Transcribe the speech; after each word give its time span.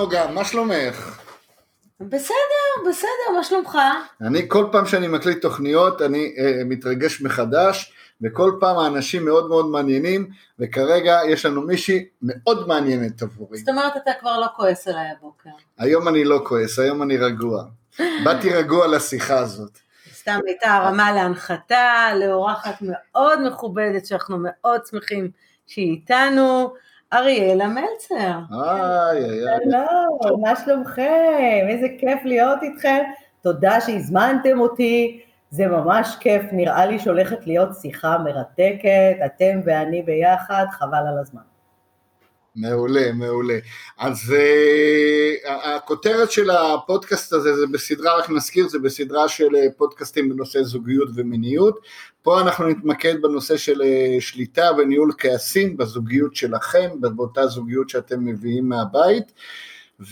נוגה, 0.00 0.30
מה 0.30 0.44
שלומך? 0.44 1.20
בסדר, 2.00 2.88
בסדר, 2.90 3.36
מה 3.36 3.44
שלומך? 3.44 3.78
אני 4.20 4.48
כל 4.48 4.68
פעם 4.72 4.86
שאני 4.86 5.08
מקליט 5.08 5.42
תוכניות 5.42 6.02
אני 6.02 6.34
uh, 6.36 6.64
מתרגש 6.64 7.22
מחדש 7.22 7.92
וכל 8.22 8.52
פעם 8.60 8.78
האנשים 8.78 9.24
מאוד 9.24 9.48
מאוד 9.48 9.66
מעניינים 9.66 10.30
וכרגע 10.58 11.18
יש 11.28 11.46
לנו 11.46 11.62
מישהי 11.62 12.06
מאוד 12.22 12.68
מעניינת 12.68 13.22
עבורי. 13.22 13.58
זאת 13.58 13.68
אומרת 13.68 13.96
אתה 13.96 14.10
כבר 14.20 14.40
לא 14.40 14.46
כועס 14.56 14.88
עליי 14.88 15.08
הבוקר. 15.18 15.50
היום 15.78 16.08
אני 16.08 16.24
לא 16.24 16.40
כועס, 16.44 16.78
היום 16.78 17.02
אני 17.02 17.16
רגוע. 17.16 17.64
באתי 18.24 18.52
רגוע 18.52 18.86
לשיחה 18.86 19.38
הזאת. 19.38 19.78
סתם 20.12 20.38
הייתה 20.46 20.74
הרמה 20.74 21.12
להנחתה, 21.12 22.10
לאורחת 22.20 22.74
מאוד 22.82 23.46
מכובדת 23.46 24.06
שאנחנו 24.06 24.36
מאוד 24.40 24.80
שמחים 24.86 25.30
שהיא 25.66 25.90
איתנו. 25.90 26.74
אריאלה 27.12 27.68
מלצר. 27.68 28.38
היי, 28.50 29.24
היי. 29.24 29.58
שלום, 30.20 30.40
מה 30.42 30.56
שלומכם? 30.64 31.66
איזה 31.68 31.86
כיף 31.98 32.24
להיות 32.24 32.62
איתכם. 32.62 33.02
תודה 33.42 33.80
שהזמנתם 33.80 34.60
אותי, 34.60 35.20
זה 35.50 35.66
ממש 35.66 36.16
כיף, 36.20 36.42
נראה 36.52 36.86
לי 36.86 36.98
שהולכת 36.98 37.46
להיות 37.46 37.68
שיחה 37.80 38.18
מרתקת, 38.18 39.16
אתם 39.26 39.60
ואני 39.64 40.02
ביחד, 40.02 40.66
חבל 40.70 41.06
על 41.08 41.18
הזמן. 41.18 41.49
מעולה, 42.56 43.12
מעולה. 43.12 43.58
אז 43.98 44.34
uh, 44.34 45.48
הכותרת 45.48 46.30
של 46.30 46.50
הפודקאסט 46.50 47.32
הזה 47.32 47.56
זה 47.56 47.66
בסדרה, 47.66 48.18
רק 48.18 48.30
נזכיר, 48.30 48.68
זה 48.68 48.78
בסדרה 48.78 49.28
של 49.28 49.56
אה, 49.56 49.66
פודקאסטים 49.76 50.28
בנושא 50.28 50.62
זוגיות 50.62 51.08
ומיניות. 51.14 51.78
פה 52.22 52.40
אנחנו 52.40 52.68
נתמקד 52.68 53.22
בנושא 53.22 53.56
של 53.56 53.80
uh, 53.80 54.20
שליטה 54.20 54.70
וניהול 54.78 55.12
כעסים 55.18 55.76
בזוגיות 55.76 56.36
שלכם, 56.36 56.88
באותה 57.00 57.46
זוגיות 57.46 57.88
שאתם 57.88 58.24
מביאים 58.24 58.68
מהבית. 58.68 59.32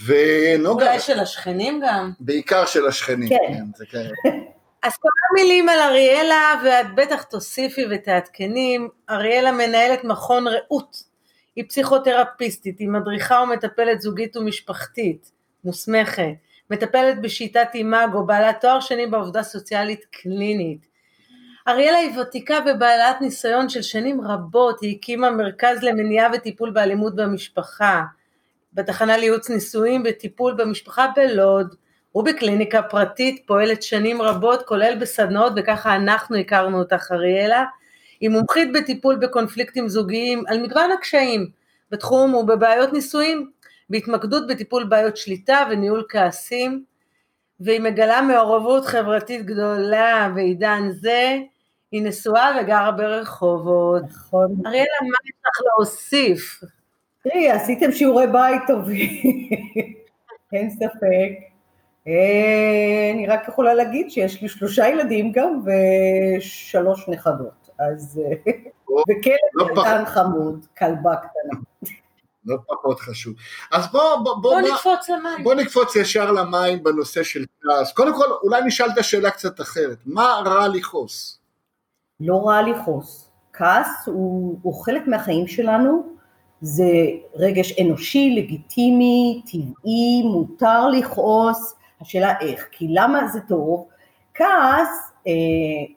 ונוגה... 0.05 0.87
אולי 0.87 1.01
של 1.01 1.21
השכנים 1.21 1.81
גם. 1.87 2.13
בעיקר 2.21 2.67
של 2.67 2.87
השכנים, 2.87 3.29
כן. 3.29 3.37
כן, 3.49 3.65
זה 3.77 3.85
כן. 3.87 4.09
אז 4.83 4.93
כמה 4.97 5.43
מילים 5.43 5.69
על 5.69 5.81
אריאלה, 5.81 6.55
ואת 6.65 6.95
בטח 6.95 7.23
תוסיפי 7.23 7.85
ותעדכני. 7.91 8.79
אריאלה 9.11 9.53
מנהלת 9.53 10.05
מכון 10.05 10.47
רעות 10.49 11.08
היא 11.59 11.65
פסיכותרפיסטית, 11.69 12.79
היא 12.79 12.89
מדריכה 12.89 13.41
ומטפלת 13.41 14.01
זוגית 14.01 14.37
ומשפחתית, 14.37 15.31
מוסמכת, 15.65 16.33
מטפלת 16.71 17.21
בשיטת 17.21 17.69
אימאגו, 17.75 18.27
בעלת 18.27 18.61
תואר 18.61 18.81
שני 18.81 19.07
בעבודה 19.07 19.43
סוציאלית 19.43 20.05
קלינית. 20.11 20.87
אריאלה 21.69 21.99
היא 21.99 22.19
ותיקה 22.19 22.59
ובעלת 22.67 23.21
ניסיון 23.21 23.69
של 23.69 23.83
שנים 23.83 24.21
רבות, 24.21 24.81
היא 24.81 24.97
הקימה 24.97 25.31
מרכז 25.31 25.83
למניעה 25.83 26.31
וטיפול 26.35 26.71
באלימות 26.71 27.17
במשפחה, 27.17 28.03
בתחנה 28.73 29.17
לייעוץ 29.17 29.51
נישואים 29.51 30.03
וטיפול 30.07 30.55
במשפחה 30.55 31.07
בלוד, 31.17 31.75
ובקליניקה 32.15 32.83
פרטית 32.83 33.43
פועלת 33.47 33.83
שנים 33.83 34.23
רבות, 34.23 34.63
כולל 34.63 34.99
בסדנאות, 35.01 35.53
וככה 35.57 35.97
אנחנו 35.97 36.37
הכרנו 36.37 36.79
אותך 36.79 37.13
אריאלה. 37.13 37.65
היא 38.21 38.31
מומחית 38.31 38.73
בטיפול 38.73 39.17
בקונפליקטים 39.17 39.89
זוגיים 39.89 40.45
על 40.47 40.63
מגוון 40.63 40.91
הקשיים 40.93 41.51
בתחום 41.91 42.35
ובבעיות 42.35 42.93
נישואים, 42.93 43.51
בהתמקדות 43.91 44.47
בטיפול 44.47 44.85
בעיות 44.85 45.17
שליטה 45.17 45.67
וניהול 45.71 46.05
כעסים, 46.09 46.85
והיא 47.61 47.81
מגלה 47.81 48.23
מעורבות 48.23 48.85
חברתית 48.85 49.47
גדולה 49.47 50.33
בעידן 50.35 50.89
זה, 50.91 51.39
היא 51.93 52.03
נשואה 52.03 52.57
וגרה 52.61 52.91
ברחובות. 52.91 54.03
נכון. 54.03 54.57
אריאלה, 54.67 54.87
מה 55.03 55.17
יש 55.25 55.35
לך 55.47 55.61
להוסיף? 55.67 56.61
תראי, 57.23 57.51
עשיתם 57.51 57.93
שיעורי 57.93 58.27
בית 58.27 58.63
טובים, 58.67 59.23
אין 60.53 60.71
ספק. 60.71 61.49
אה, 62.09 63.11
אני 63.15 63.27
רק 63.27 63.49
יכולה 63.49 63.75
להגיד 63.75 64.11
שיש 64.11 64.43
לי 64.43 64.49
שלושה 64.49 64.89
ילדים 64.89 65.33
גם 65.33 65.61
ושלוש 65.65 67.09
נכדות, 67.09 67.58
אז... 67.79 68.21
אה, 68.25 68.53
לא 68.91 69.03
וכלב 69.09 69.77
פח- 69.77 69.83
קטן 69.83 70.05
חמוד, 70.05 70.67
כלבה 70.79 71.17
קטנה. 71.17 71.61
לא 72.47 72.57
פחות 72.67 73.01
חשוב. 73.01 73.35
אז 73.73 73.93
בוא, 73.93 74.17
בוא, 74.17 74.25
בוא, 74.25 74.35
בוא 74.35 74.61
בוא, 74.61 74.61
נקפוץ 74.61 75.09
למים. 75.09 75.45
בוא 75.45 75.55
נקפוץ 75.55 75.97
ישר 75.97 76.33
למים 76.33 76.83
בנושא 76.83 77.23
של 77.23 77.45
כעס. 77.63 77.93
קודם 77.93 78.15
כל, 78.15 78.25
אולי 78.43 78.63
נשאל 78.65 78.91
את 78.91 78.99
השאלה 78.99 79.31
קצת 79.31 79.61
אחרת. 79.61 79.99
מה 80.07 80.43
רע 80.45 80.69
לכעוס? 80.69 81.39
לא 82.21 82.47
רע 82.47 82.63
לכעוס. 82.63 83.31
כעס 83.53 84.07
הוא, 84.07 84.59
הוא 84.63 84.85
חלק 84.85 85.07
מהחיים 85.07 85.47
שלנו, 85.47 86.07
זה 86.61 86.85
רגש 87.35 87.81
אנושי, 87.81 88.35
לגיטימי, 88.37 89.43
טבעי, 89.47 90.23
מותר 90.25 90.89
לכעוס, 90.89 91.75
השאלה 92.01 92.41
איך, 92.41 92.69
כי 92.73 92.87
למה 92.91 93.29
זה 93.29 93.41
טוב? 93.49 93.89
כעס 94.35 95.08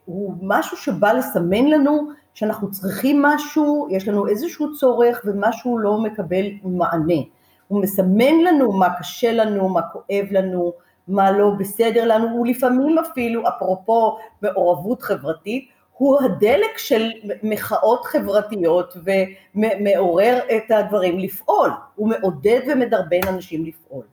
הוא 0.05 0.33
משהו 0.41 0.77
שבא 0.77 1.11
לסמן 1.11 1.65
לנו 1.65 2.09
שאנחנו 2.33 2.71
צריכים 2.71 3.21
משהו, 3.21 3.87
יש 3.91 4.07
לנו 4.07 4.27
איזשהו 4.27 4.73
צורך 4.73 5.21
ומשהו 5.25 5.77
לא 5.77 5.97
מקבל 5.97 6.45
מענה. 6.63 7.21
הוא 7.67 7.81
מסמן 7.81 8.39
לנו 8.43 8.71
מה 8.71 8.87
קשה 8.99 9.31
לנו, 9.31 9.69
מה 9.69 9.81
כואב 9.81 10.25
לנו, 10.31 10.73
מה 11.07 11.31
לא 11.31 11.51
בסדר 11.59 12.05
לנו, 12.05 12.29
הוא 12.29 12.47
לפעמים 12.47 12.97
אפילו, 12.99 13.47
אפרופו 13.47 14.17
מעורבות 14.41 15.01
חברתית, 15.01 15.67
הוא 15.97 16.21
הדלק 16.21 16.77
של 16.77 17.09
מחאות 17.43 18.05
חברתיות 18.05 18.97
ומעורר 19.55 20.39
את 20.55 20.71
הדברים 20.71 21.19
לפעול, 21.19 21.69
הוא 21.95 22.09
מעודד 22.09 22.59
ומדרבן 22.67 23.27
אנשים 23.27 23.65
לפעול. 23.65 24.03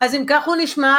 אז 0.00 0.14
אם 0.14 0.24
כך 0.26 0.46
הוא 0.46 0.56
נשמע 0.58 0.96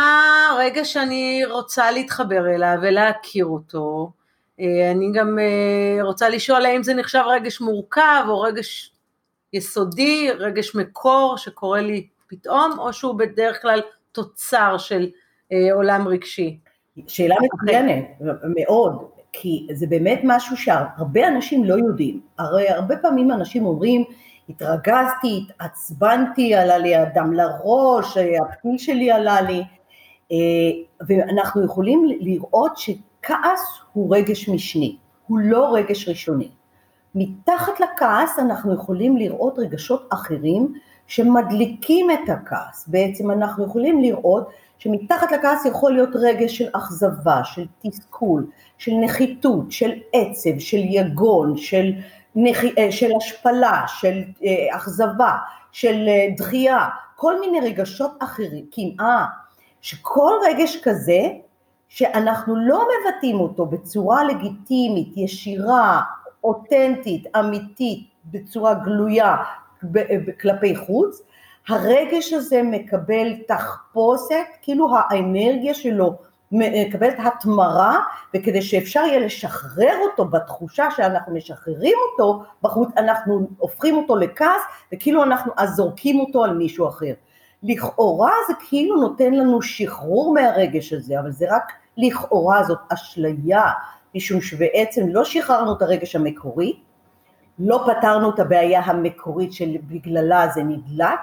רגע 0.58 0.86
שאני 0.86 1.42
רוצה 1.52 1.92
להתחבר 1.92 2.56
אליו 2.56 2.76
ולהכיר 2.82 3.46
אותו. 3.46 4.12
אה, 4.60 4.92
אני 4.92 5.12
גם 5.14 5.40
אה, 5.40 6.04
רוצה 6.04 6.30
לשאול 6.30 6.66
האם 6.66 6.84
זה 6.84 6.94
נחשב 6.94 7.22
רגש 7.28 7.62
מורכב 7.62 8.26
או 8.28 8.42
רגש 8.42 8.92
יסודי, 9.54 10.32
רגש 10.32 10.76
מקור 10.76 11.38
שקורה 11.38 11.82
לי 11.82 12.08
פתאום, 12.28 12.80
או 12.80 12.94
שהוא 12.94 13.20
בדרך 13.20 13.62
כלל 13.62 13.82
תוצר 14.12 14.78
של 14.78 15.10
אה, 15.52 15.74
עולם 15.74 16.08
רגשי. 16.08 16.60
שאלה 17.08 17.36
מצוינת, 17.42 18.06
מאוד, 18.46 19.10
כי 19.32 19.68
זה 19.74 19.88
באמת 19.88 20.20
משהו 20.24 20.58
שהרבה 20.58 21.28
אנשים 21.28 21.64
לא 21.64 21.74
יודעים. 21.74 22.22
הרי 22.40 22.70
הרבה 22.70 22.98
פעמים 22.98 23.32
אנשים 23.32 23.66
אומרים, 23.66 24.04
התרגזתי, 24.50 25.46
התעצבנתי, 25.50 26.56
עלה 26.56 26.78
לי 26.78 26.96
הדם 26.96 27.34
לראש, 27.34 28.18
הפתיל 28.18 28.78
שלי 28.78 29.12
עלה 29.12 29.42
לי, 29.42 29.64
אה, 30.32 30.38
ואנחנו 31.08 31.66
יכולים 31.66 32.06
לראות 32.20 32.78
שכעס 32.78 33.80
הוא 33.94 34.16
רגש 34.16 34.50
משני, 34.50 34.98
הוא 35.28 35.40
לא 35.40 35.74
רגש 35.74 36.10
ראשוני. 36.10 36.50
מתחת 37.16 37.80
לכעס 37.80 38.40
אנחנו 38.40 38.74
יכולים 38.74 39.18
לראות 39.18 39.60
רגשות 39.60 40.08
אחרים 40.10 40.74
שמדליקים 41.08 42.12
את 42.12 42.30
הכעס, 42.30 42.88
בעצם 42.88 43.32
אנחנו 43.32 43.66
יכולים 43.66 44.02
לראות 44.02 44.50
שמתחת 44.78 45.32
לכעס 45.32 45.66
יכול 45.66 45.94
להיות 45.94 46.10
רגש 46.16 46.58
של 46.58 46.66
אכזבה, 46.74 47.44
של 47.44 47.66
תסכול, 47.82 48.48
של 48.78 48.92
נחיתות, 48.92 49.72
של 49.72 49.92
עצב, 50.14 50.60
של 50.60 50.78
יגון, 50.78 51.58
של. 51.58 51.92
של 52.90 53.12
השפלה, 53.18 53.84
של 53.88 54.24
אה, 54.46 54.76
אכזבה, 54.76 55.32
של 55.72 56.06
אה, 56.08 56.28
דחייה, 56.38 56.88
כל 57.16 57.40
מיני 57.40 57.60
רגשות 57.60 58.12
אחרים, 58.20 58.66
קנאה, 58.76 59.26
שכל 59.82 60.32
רגש 60.50 60.82
כזה 60.84 61.22
שאנחנו 61.90 62.56
לא 62.56 62.80
מבטאים 62.80 63.40
אותו 63.40 63.66
בצורה 63.66 64.24
לגיטימית, 64.24 65.18
ישירה, 65.18 66.02
אותנטית, 66.44 67.36
אמיתית, 67.40 68.08
בצורה 68.26 68.74
גלויה 68.74 69.36
כלפי 70.42 70.76
חוץ, 70.76 71.22
הרגש 71.68 72.34
הזה 72.34 72.62
מקבל 72.64 73.34
תחפושת, 73.48 74.46
כאילו 74.62 74.90
האנרגיה 74.98 75.74
שלו 75.74 76.16
מקבלת 76.52 77.16
התמרה, 77.26 78.00
וכדי 78.34 78.62
שאפשר 78.62 79.00
יהיה 79.00 79.20
לשחרר 79.20 79.94
אותו 80.04 80.26
בתחושה 80.26 80.92
שאנחנו 80.96 81.34
משחררים 81.34 81.98
אותו 82.12 82.44
בחוץ, 82.62 82.90
אנחנו 82.98 83.48
הופכים 83.58 83.98
אותו 83.98 84.16
לכעס, 84.16 84.62
וכאילו 84.94 85.24
אנחנו 85.24 85.52
אז 85.58 85.70
זורקים 85.76 86.20
אותו 86.20 86.44
על 86.44 86.58
מישהו 86.58 86.88
אחר. 86.88 87.14
לכאורה 87.64 88.32
זה 88.48 88.54
כאילו 88.70 88.96
נותן 88.96 89.34
לנו 89.34 89.62
שחרור 89.62 90.34
מהרגש 90.34 90.94
הזה, 90.94 91.20
אבל 91.20 91.32
זה 91.32 91.46
רק 91.50 91.72
לכאורה, 91.98 92.64
זאת 92.64 92.80
אשליה, 92.90 93.72
משום 94.16 94.42
שבעצם 94.42 95.08
לא 95.08 95.24
שחררנו 95.24 95.74
את 95.74 95.82
הרגש 95.82 96.16
המקורי, 96.16 96.80
לא 97.60 97.86
פתרנו 97.88 98.30
את 98.30 98.40
הבעיה 98.40 98.82
המקורית 98.82 99.54
שבגללה 99.54 100.48
זה 100.48 100.64
נדלק, 100.64 101.20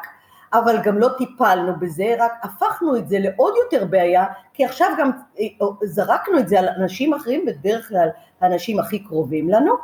אבל 0.52 0.76
גם 0.82 0.98
לא 0.98 1.08
טיפלנו 1.18 1.72
בזה, 1.80 2.14
רק 2.18 2.32
הפכנו 2.42 2.96
את 2.96 3.08
זה 3.08 3.18
לעוד 3.18 3.54
יותר 3.64 3.84
בעיה, 3.84 4.24
כי 4.54 4.64
עכשיו 4.64 4.88
גם 4.98 5.10
אה, 5.40 5.66
זרקנו 5.82 6.38
את 6.38 6.48
זה 6.48 6.58
על 6.58 6.68
אנשים 6.68 7.14
אחרים, 7.14 7.46
בדרך 7.46 7.88
כלל 7.88 8.08
האנשים 8.40 8.78
הכי 8.78 8.98
קרובים 8.98 9.48
לנו, 9.48 9.74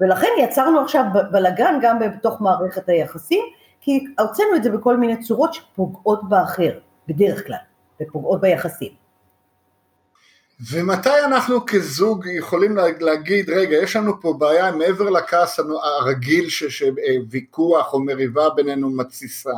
ולכן 0.00 0.28
יצרנו 0.38 0.80
עכשיו 0.80 1.04
בלאגן 1.32 1.78
גם 1.82 1.98
בתוך 1.98 2.40
מערכת 2.40 2.88
היחסים, 2.88 3.44
כי 3.80 4.04
הוצאנו 4.18 4.56
את 4.56 4.62
זה 4.62 4.70
בכל 4.70 4.96
מיני 4.96 5.22
צורות 5.22 5.54
שפוגעות 5.54 6.28
באחר, 6.28 6.78
בדרך 7.08 7.46
כלל, 7.46 7.56
ופוגעות 8.02 8.40
ביחסים. 8.40 8.92
ומתי 10.72 11.24
אנחנו 11.24 11.66
כזוג 11.66 12.26
יכולים 12.26 12.76
להגיד, 13.00 13.50
רגע, 13.50 13.76
יש 13.76 13.96
לנו 13.96 14.20
פה 14.20 14.34
בעיה 14.38 14.72
מעבר 14.72 15.10
לכעס 15.10 15.60
הרגיל 15.82 16.48
שוויכוח 16.48 17.94
או 17.94 18.00
מריבה 18.00 18.50
בינינו 18.50 18.90
מתסיסה. 18.90 19.52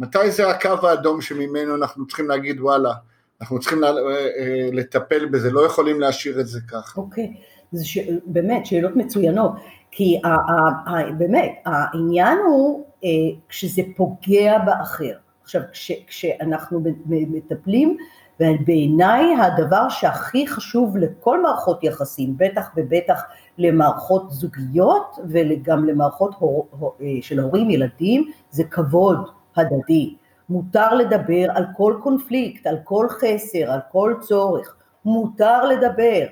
מתי 0.00 0.30
זה 0.30 0.48
הקו 0.48 0.88
האדום 0.88 1.20
שממנו 1.20 1.74
אנחנו 1.74 2.06
צריכים 2.06 2.28
להגיד, 2.28 2.60
וואלה, 2.60 2.92
אנחנו 3.40 3.60
צריכים 3.60 3.84
אה, 3.84 3.88
אה, 3.88 4.68
לטפל 4.72 5.26
בזה, 5.26 5.50
לא 5.50 5.66
יכולים 5.66 6.00
להשאיר 6.00 6.40
את 6.40 6.46
זה 6.46 6.60
ככה. 6.68 7.00
אוקיי, 7.00 7.34
זה 7.72 7.84
ש... 7.84 7.98
באמת 8.26 8.66
שאלות 8.66 8.96
מצוינות, 8.96 9.52
כי 9.90 10.20
ה... 10.24 10.28
ה... 10.28 10.90
ה... 10.90 11.12
באמת, 11.18 11.52
העניין 11.66 12.38
הוא 12.38 12.84
אה, 13.04 13.08
כשזה 13.48 13.82
פוגע 13.96 14.58
באחר. 14.58 15.12
עכשיו, 15.42 15.62
כש... 15.72 15.92
כשאנחנו 16.06 16.82
מטפלים 17.06 17.96
ובעיניי 18.40 19.24
הדבר 19.36 19.88
שהכי 19.88 20.46
חשוב 20.46 20.96
לכל 20.96 21.42
מערכות 21.42 21.84
יחסים, 21.84 22.34
בטח 22.36 22.70
ובטח 22.76 23.22
למערכות 23.58 24.30
זוגיות 24.30 25.18
וגם 25.28 25.84
למערכות 25.84 26.34
הור, 26.38 26.68
אה, 27.00 27.06
של 27.22 27.40
הורים 27.40 27.70
ילדים, 27.70 28.30
זה 28.50 28.64
כבוד 28.64 29.39
הדדי. 29.56 30.14
מותר 30.48 30.94
לדבר 30.94 31.46
על 31.54 31.66
כל 31.76 31.94
קונפליקט, 32.02 32.66
על 32.66 32.78
כל 32.84 33.06
חסר, 33.08 33.70
על 33.70 33.80
כל 33.92 34.14
צורך, 34.20 34.76
מותר 35.04 35.64
לדבר, 35.64 36.26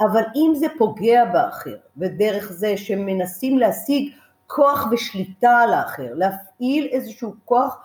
אבל 0.00 0.22
אם 0.36 0.54
זה 0.54 0.66
פוגע 0.78 1.24
באחר, 1.24 1.76
ודרך 1.96 2.52
זה 2.52 2.76
שמנסים 2.76 3.58
להשיג 3.58 4.12
כוח 4.46 4.88
ושליטה 4.92 5.58
על 5.58 5.72
האחר, 5.72 6.14
להפעיל 6.14 6.88
איזשהו 6.92 7.34
כוח 7.44 7.78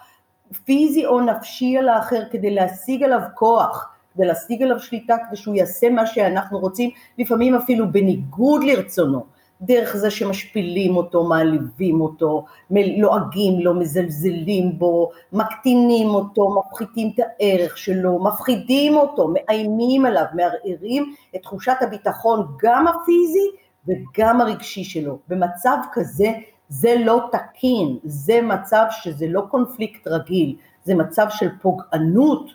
פיזי 0.66 1.06
או 1.06 1.22
נפשי 1.22 1.78
על 1.78 1.90
האחר 1.90 2.22
כדי 2.32 2.52
להשיג 2.52 3.04
עליו 3.04 3.22
כוח, 3.36 3.90
כדי 4.14 4.26
להשיג 4.26 4.64
עליו 4.64 4.80
שליטה, 4.80 5.16
כדי 5.28 5.36
שהוא 5.36 5.56
יעשה 5.56 5.90
מה 5.90 6.06
שאנחנו 6.06 6.60
רוצים, 6.60 6.90
לפעמים 7.18 7.56
אפילו 7.56 7.92
בניגוד 7.92 8.64
לרצונו, 8.64 9.26
דרך 9.62 9.96
זה 9.96 10.12
שמשפילים 10.12 10.98
אותו, 10.98 11.24
מעליבים 11.24 12.02
אותו, 12.02 12.46
לועגים 12.72 13.60
לו, 13.60 13.74
מזלזלים 13.74 14.80
בו, 14.80 15.10
מקטינים 15.34 16.08
אותו, 16.08 16.56
מפחיתים 16.60 17.12
את 17.16 17.20
הערך 17.20 17.78
שלו, 17.78 18.24
מפחידים 18.24 18.98
אותו, 18.98 19.34
מאיימים 19.34 20.06
עליו, 20.06 20.26
מערערים 20.34 21.14
את 21.36 21.42
תחושת 21.42 21.76
הביטחון 21.82 22.48
גם 22.62 22.88
הפיזי 22.88 23.48
וגם 23.88 24.42
הרגשי 24.42 24.84
שלו. 24.84 25.20
במצב 25.28 25.78
כזה 25.92 26.32
זה 26.70 26.96
לא 27.06 27.22
תקין, 27.32 27.98
זה 28.04 28.42
מצב 28.42 28.86
שזה 28.92 29.26
לא 29.28 29.42
קונפליקט 29.52 30.08
רגיל, 30.08 30.56
זה 30.84 30.96
מצב 30.96 31.26
של 31.30 31.50
פוגענות 31.62 32.52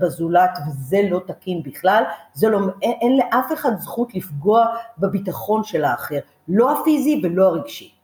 בזולת 0.00 0.58
וזה 0.68 1.00
לא 1.10 1.20
תקין 1.26 1.62
בכלל, 1.62 2.04
זה 2.34 2.48
לא, 2.48 2.58
אין, 2.82 2.92
אין 3.00 3.16
לאף 3.16 3.52
אחד 3.52 3.70
זכות 3.78 4.14
לפגוע 4.14 4.66
בביטחון 4.98 5.64
של 5.64 5.84
האחר, 5.84 6.18
לא 6.48 6.80
הפיזי 6.80 7.20
ולא 7.22 7.46
הרגשי, 7.46 7.94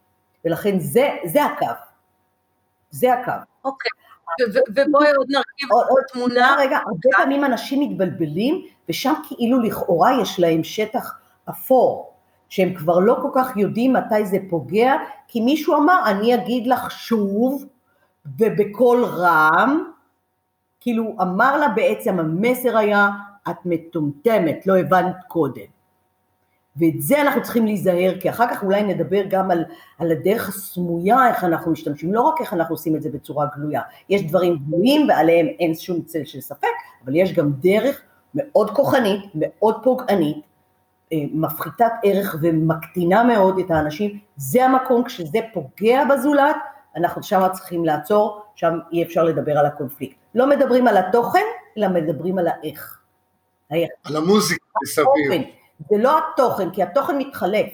ולכן 0.45 0.79
זה, 0.79 1.09
זה 1.25 1.45
הקו, 1.45 1.67
זה 2.91 3.13
הקו. 3.13 3.33
אוקיי, 3.65 3.91
ובואי 4.69 5.13
עוד 5.17 5.27
נרכיב 5.31 5.69
עוד 5.91 6.03
תמונה. 6.13 6.57
רגע, 6.59 6.77
הרבה 6.77 7.09
פעמים 7.17 7.45
אנשים 7.45 7.81
מתבלבלים 7.81 8.67
ושם 8.89 9.13
כאילו 9.29 9.61
לכאורה 9.61 10.21
יש 10.23 10.41
להם 10.41 10.65
שטח 10.65 11.19
אפור, 11.51 12.13
שהם 12.49 12.75
כבר 12.75 12.99
לא 12.99 13.19
כל 13.23 13.29
כך 13.35 13.57
יודעים 13.57 13.93
מתי 13.93 14.27
זה 14.27 14.39
פוגע, 14.51 14.95
כי 15.29 15.41
מישהו 15.41 15.77
אמר, 15.77 16.03
אני 16.07 16.35
אגיד 16.35 16.67
לך 16.67 16.91
שוב, 16.91 17.65
ובקול 18.39 19.05
רם, 19.05 19.92
כאילו 20.83 21.17
אמר 21.23 21.57
לה 21.57 21.69
בעצם, 21.69 22.19
המסר 22.19 22.79
היה, 22.79 23.11
את 23.51 23.57
מטומטמת, 23.65 24.67
לא 24.67 24.79
הבנת 24.79 25.17
קודם. 25.29 25.63
ואת 26.77 27.01
זה 27.03 27.21
אנחנו 27.21 27.43
צריכים 27.43 27.67
להיזהר, 27.67 28.13
כי 28.21 28.31
אחר 28.31 28.47
כך 28.51 28.63
אולי 28.63 28.83
נדבר 28.83 29.23
גם 29.29 29.51
על, 29.51 29.65
על 29.99 30.13
הדרך 30.13 30.49
הסמויה, 30.49 31.29
איך 31.29 31.45
אנחנו 31.45 31.73
משתמשים, 31.73 32.15
לא 32.15 32.21
רק 32.21 32.41
איך 32.41 32.53
אנחנו 32.53 32.75
עושים 32.75 32.97
את 32.97 33.03
זה 33.03 33.11
בצורה 33.11 33.47
גלויה. 33.57 33.81
יש 34.09 34.23
דברים 34.23 34.59
גלויים 34.69 35.09
ועליהם 35.09 35.47
אין 35.47 35.75
שום 35.75 36.03
צל 36.03 36.25
של 36.25 36.41
ספק, 36.41 36.67
אבל 37.05 37.17
יש 37.17 37.33
גם 37.33 37.53
דרך 37.53 38.03
מאוד 38.35 38.71
כוחנית, 38.71 39.21
מאוד 39.35 39.83
פוגענית, 39.83 40.37
אה, 41.13 41.19
מפחיתת 41.33 41.93
ערך 42.05 42.37
ומקטינה 42.43 43.25
מאוד 43.25 43.59
את 43.59 43.71
האנשים, 43.71 44.19
זה 44.37 44.65
המקום 44.65 45.05
כשזה 45.05 45.39
פוגע 45.53 46.05
בזולת, 46.05 46.57
אנחנו 46.97 47.23
שם 47.23 47.47
צריכים 47.53 47.85
לעצור, 47.85 48.43
שם 48.55 48.79
אי 48.93 49.03
אפשר 49.03 49.25
לדבר 49.25 49.59
על 49.59 49.67
הקונפליקט. 49.67 50.22
לא 50.35 50.47
מדברים 50.47 50.89
על 50.89 50.97
התוכן, 50.97 51.45
אלא 51.79 51.89
מדברים 51.89 52.39
על 52.39 52.49
האיך. 52.49 52.99
על 54.05 54.17
המוזיקה 54.17 54.65
מסביב. 54.83 55.43
זה 55.91 55.97
לא 55.99 56.19
התוכן, 56.19 56.71
כי 56.71 56.83
התוכן 56.83 57.19
מתחלף. 57.19 57.73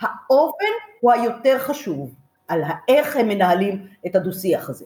האופן 0.00 0.64
הוא 1.00 1.12
היותר 1.12 1.58
חשוב, 1.58 2.14
על 2.48 2.62
האיך 2.66 3.16
הם 3.16 3.28
מנהלים 3.28 3.86
את 4.06 4.16
הדו-שיח 4.16 4.70
הזה. 4.70 4.84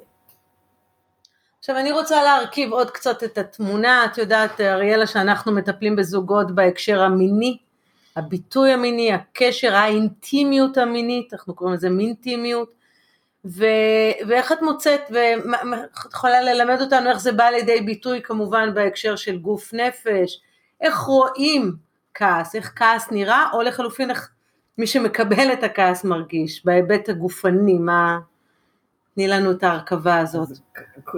עכשיו 1.59 1.77
אני 1.77 1.93
רוצה 1.93 2.23
להרכיב 2.23 2.73
עוד 2.73 2.91
קצת 2.91 3.25
את 3.25 3.39
התמונה, 3.39 4.05
את 4.05 4.19
יודעת 4.19 4.61
אריאלה 4.61 5.07
שאנחנו 5.07 5.53
מטפלים 5.53 5.97
בזוגות 5.97 6.55
בהקשר 6.55 7.03
המיני, 7.03 7.59
הביטוי 8.17 8.73
המיני, 8.73 9.13
הקשר, 9.13 9.75
האינטימיות 9.75 10.79
המינית, 10.79 11.35
אנחנו 11.35 11.55
קוראים 11.55 11.77
לזה 11.77 11.91
מינטימיות, 11.91 12.73
ו, 13.45 13.65
ואיך 14.29 14.53
את 14.53 14.63
מוצאת, 14.63 15.01
ואת 15.11 16.13
יכולה 16.13 16.43
ללמד 16.43 16.81
אותנו 16.81 17.11
איך 17.11 17.21
זה 17.21 17.33
בא 17.33 17.45
לידי 17.45 17.81
ביטוי 17.81 18.23
כמובן 18.23 18.75
בהקשר 18.75 19.17
של 19.17 19.39
גוף 19.39 19.75
נפש, 19.75 20.41
איך 20.81 20.99
רואים 20.99 21.73
כעס, 22.15 22.55
איך 22.55 22.73
כעס 22.77 23.11
נראה, 23.11 23.47
או 23.53 23.63
לחלופין 23.63 24.11
איך 24.11 24.31
מי 24.79 24.87
שמקבל 24.87 25.53
את 25.53 25.65
הכעס 25.65 26.05
מרגיש, 26.05 26.67
בהיבט 26.67 27.09
הגופני, 27.09 27.79
מה... 27.79 28.19
תני 29.15 29.29
לנו 29.29 29.51
את 29.51 29.63
ההרכבה 29.63 30.19
הזאת. 30.19 30.49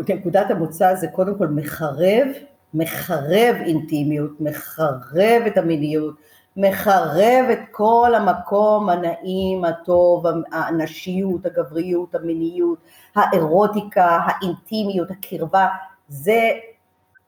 נקודת 0.09 0.51
המוצא 0.51 0.95
זה 0.95 1.07
קודם 1.09 1.39
כל 1.39 1.47
מחרב, 1.47 2.27
מחרב 2.75 3.57
אינטימיות, 3.67 4.41
מחרב 4.41 5.43
את 5.47 5.57
המיניות, 5.57 6.15
מחרב 6.57 7.45
את 7.53 7.59
כל 7.71 8.13
המקום 8.15 8.89
הנעים, 8.89 9.65
הטוב, 9.65 10.25
הנשיות, 10.53 11.47
הגבריות, 11.47 12.15
המיניות, 12.15 12.79
האירוטיקה, 13.17 14.19
האינטימיות, 14.27 15.09
הקרבה, 15.11 15.69
זה, 16.09 16.51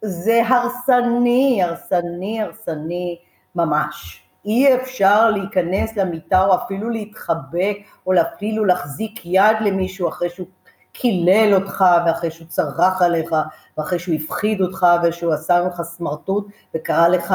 זה 0.02 0.43
הרסני, 0.49 1.62
הרסני, 1.62 2.43
הרסני 2.43 3.19
ממש. 3.54 4.25
אי 4.45 4.75
אפשר 4.75 5.31
להיכנס 5.31 5.97
למיטה 5.97 6.45
או 6.45 6.54
אפילו 6.54 6.90
להתחבק 6.90 7.76
או 8.07 8.12
אפילו 8.21 8.64
להחזיק 8.64 9.21
יד 9.25 9.57
למישהו 9.61 10.09
אחרי 10.09 10.31
שהוא 10.31 10.47
קילל 10.93 11.54
אותך 11.54 11.85
ואחרי 12.07 12.31
שהוא 12.31 12.49
צרח 12.49 13.02
עליך 13.02 13.35
ואחרי 13.78 13.99
שהוא 13.99 14.14
הפחיד 14.14 14.61
אותך 14.61 14.87
ושהוא 15.02 15.33
עשה 15.33 15.61
לך 15.61 15.83
סמרטוט 15.83 16.47
וקרא 16.75 17.09
לך 17.09 17.35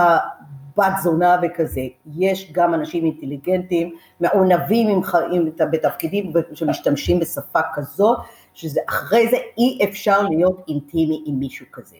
בת 0.79 0.93
זונה 1.03 1.38
וכזה. 1.43 1.81
יש 2.17 2.51
גם 2.51 2.74
אנשים 2.74 3.05
אינטליגנטים, 3.05 3.95
מעונבים 4.19 4.88
עם, 4.88 5.01
עם, 5.31 5.50
בתפקידים 5.71 6.33
שמשתמשים 6.53 7.19
בשפה 7.19 7.59
כזאת, 7.74 8.17
שזה 8.53 8.79
אחרי 8.89 9.27
זה 9.27 9.38
אי 9.57 9.79
אפשר 9.83 10.21
להיות 10.21 10.65
אינטימי 10.67 11.24
עם 11.25 11.39
מישהו 11.39 11.65
כזה. 11.71 11.95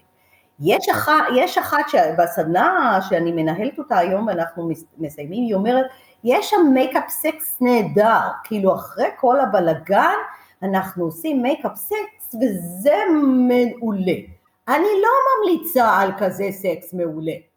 יש, 0.60 0.90
אח, 0.90 1.08
יש 1.36 1.58
אחת 1.58 1.84
שבסדנה 1.88 3.00
שאני 3.10 3.32
מנהלת 3.32 3.80
אותה 3.80 3.98
היום 3.98 4.28
ואנחנו 4.28 4.70
מסיימים, 4.98 5.44
היא 5.44 5.56
אומרת, 5.56 5.86
יש 6.24 6.50
שם 6.50 6.72
make-up 6.74 7.10
sex 7.10 7.58
נהדר, 7.62 8.20
כאילו 8.44 8.76
אחרי 8.76 9.08
כל 9.20 9.40
הבלגן 9.40 10.16
אנחנו 10.64 11.06
עושים 11.06 11.42
make-up 11.42 11.76
sex 11.76 12.36
וזה 12.36 12.96
מעולה. 13.12 14.18
אני 14.68 14.88
לא 15.02 15.10
ממליצה 15.30 15.98
על 15.98 16.12
כזה 16.18 16.48
סקס 16.52 16.94
מעולה. 16.94 17.49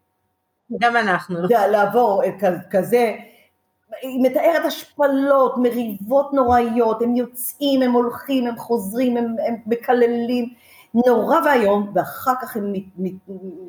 גם 0.79 0.97
אנחנו. 0.97 1.39
לעבור 1.49 2.21
כזה, 2.69 3.15
היא 4.01 4.23
מתארת 4.23 4.65
השפלות, 4.65 5.57
מריבות 5.57 6.33
נוראיות, 6.33 7.01
הם 7.01 7.15
יוצאים, 7.15 7.81
הם 7.81 7.91
הולכים, 7.91 8.47
הם 8.47 8.57
חוזרים, 8.57 9.17
הם, 9.17 9.35
הם 9.47 9.55
מקללים, 9.65 10.53
נורא 10.93 11.37
ואיום, 11.45 11.91
ואחר 11.95 12.33
כך 12.41 12.55
הם 12.55 12.71
מת, 12.71 12.83
מת, 12.97 13.13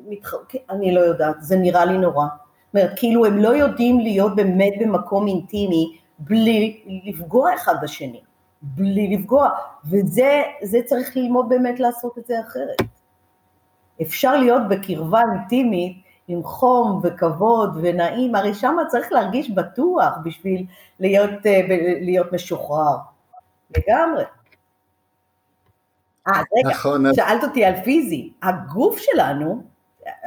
מתחרקים, 0.08 0.61
אני 0.70 0.94
לא 0.94 1.00
יודעת, 1.00 1.37
זה 1.40 1.56
נראה 1.56 1.84
לי 1.84 1.99
נורא. 1.99 2.26
אומרת, 2.75 2.90
כאילו 2.96 3.26
הם 3.26 3.38
לא 3.38 3.49
יודעים 3.49 4.00
להיות 4.00 4.37
באמת 4.37 4.73
במקום 4.80 5.26
אינטימי 5.26 5.99
בלי 6.18 6.80
לפגוע 7.04 7.54
אחד 7.54 7.75
בשני, 7.82 8.20
בלי 8.62 9.16
לפגוע, 9.16 9.50
וזה 9.84 10.78
צריך 10.84 11.16
ללמוד 11.16 11.49
באמת 11.49 11.80
לעשות 11.80 12.18
את 12.18 12.26
זה 12.26 12.40
אחרת. 12.40 12.88
אפשר 14.02 14.37
להיות 14.37 14.62
בקרבה 14.68 15.23
אינטימית 15.32 15.96
עם 16.28 16.43
חום 16.43 17.00
וכבוד 17.02 17.78
ונעים, 17.83 18.35
הרי 18.35 18.54
שם 18.54 18.76
צריך 18.88 19.12
להרגיש 19.12 19.50
בטוח 19.50 20.12
בשביל 20.25 20.66
להיות, 21.00 21.47
אה, 21.47 21.61
להיות 22.00 22.33
משוחרר, 22.33 22.97
לגמרי. 23.76 24.25
אה, 26.28 26.43
רגע, 26.59 26.71
נכון. 26.71 27.14
שאלת 27.14 27.45
אותי 27.45 27.64
על 27.64 27.75
פיזי, 27.85 28.33
הגוף 28.43 28.99
שלנו, 28.99 29.62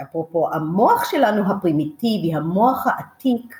אפרופו 0.01 0.53
המוח 0.53 1.11
שלנו 1.11 1.51
הפרימיטיבי, 1.51 2.35
המוח 2.35 2.87
העתיק, 2.87 3.55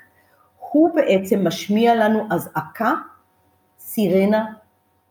הוא 0.59 0.95
בעצם 0.95 1.47
משמיע 1.47 1.95
לנו 1.95 2.27
אזעקה, 2.31 2.93
סירנה, 3.79 4.45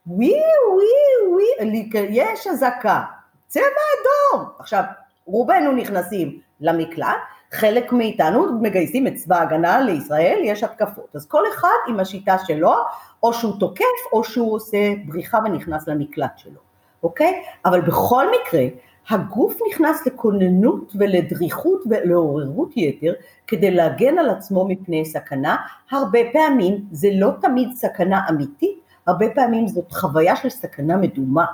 ווי 0.06 0.33
ווי 0.73 1.45
ווי, 1.61 1.90
יש 2.09 2.47
אזעקה, 2.47 3.04
צבע 3.47 3.62
אדום. 3.62 4.49
עכשיו, 4.59 4.83
רובנו 5.25 5.73
נכנסים 5.73 6.40
למקלט, 6.60 7.16
חלק 7.52 7.92
מאיתנו 7.92 8.58
מגייסים 8.62 9.06
את 9.06 9.14
צבא 9.14 9.36
ההגנה 9.36 9.80
לישראל, 9.80 10.40
יש 10.44 10.62
התקפות. 10.62 11.16
אז 11.16 11.26
כל 11.26 11.42
אחד 11.54 11.68
עם 11.88 12.00
השיטה 12.00 12.36
שלו, 12.46 12.75
או 13.22 13.32
שהוא 13.32 13.52
תוקף 13.60 13.84
או 14.12 14.25
שהוא 14.25 14.54
עושה 14.54 14.78
בריחה 15.06 15.38
ונכנס 15.44 15.88
למקלט 15.88 16.38
שלו, 16.38 16.60
אוקיי? 17.02 17.42
אבל 17.64 17.80
בכל 17.80 18.26
מקרה, 18.30 18.64
הגוף 19.10 19.58
נכנס 19.70 20.06
לכוננות 20.06 20.92
ולדריכות 20.98 21.82
ולעוררות 21.90 22.76
יתר 22.76 23.12
כדי 23.46 23.70
להגן 23.70 24.18
על 24.18 24.30
עצמו 24.30 24.68
מפני 24.68 25.04
סכנה, 25.04 25.56
הרבה 25.90 26.18
פעמים 26.32 26.84
זה 26.92 27.08
לא 27.12 27.30
תמיד 27.40 27.68
סכנה 27.75 28.20
אמיתית, 28.30 28.78
הרבה 29.06 29.26
פעמים 29.34 29.68
זאת 29.68 29.92
חוויה 29.92 30.36
של 30.36 30.48
סכנה 30.48 30.96
מדומה, 30.96 31.44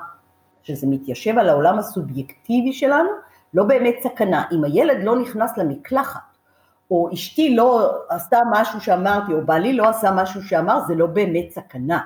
שזה 0.62 0.86
מתיישב 0.86 1.38
על 1.38 1.48
העולם 1.48 1.78
הסובייקטיבי 1.78 2.72
שלנו, 2.72 3.10
לא 3.54 3.64
באמת 3.64 3.94
סכנה. 4.02 4.44
אם 4.52 4.64
הילד 4.64 5.02
לא 5.02 5.16
נכנס 5.16 5.56
למקלחת, 5.56 6.20
או 6.90 7.08
אשתי 7.14 7.56
לא 7.56 7.92
עשתה 8.08 8.38
משהו 8.50 8.80
שאמרתי, 8.80 9.32
או 9.32 9.46
בעלי 9.46 9.72
לא 9.72 9.88
עשה 9.88 10.10
משהו 10.10 10.42
שאמר, 10.42 10.80
זה 10.86 10.94
לא 10.94 11.06
באמת 11.06 11.50
סכנה. 11.50 12.00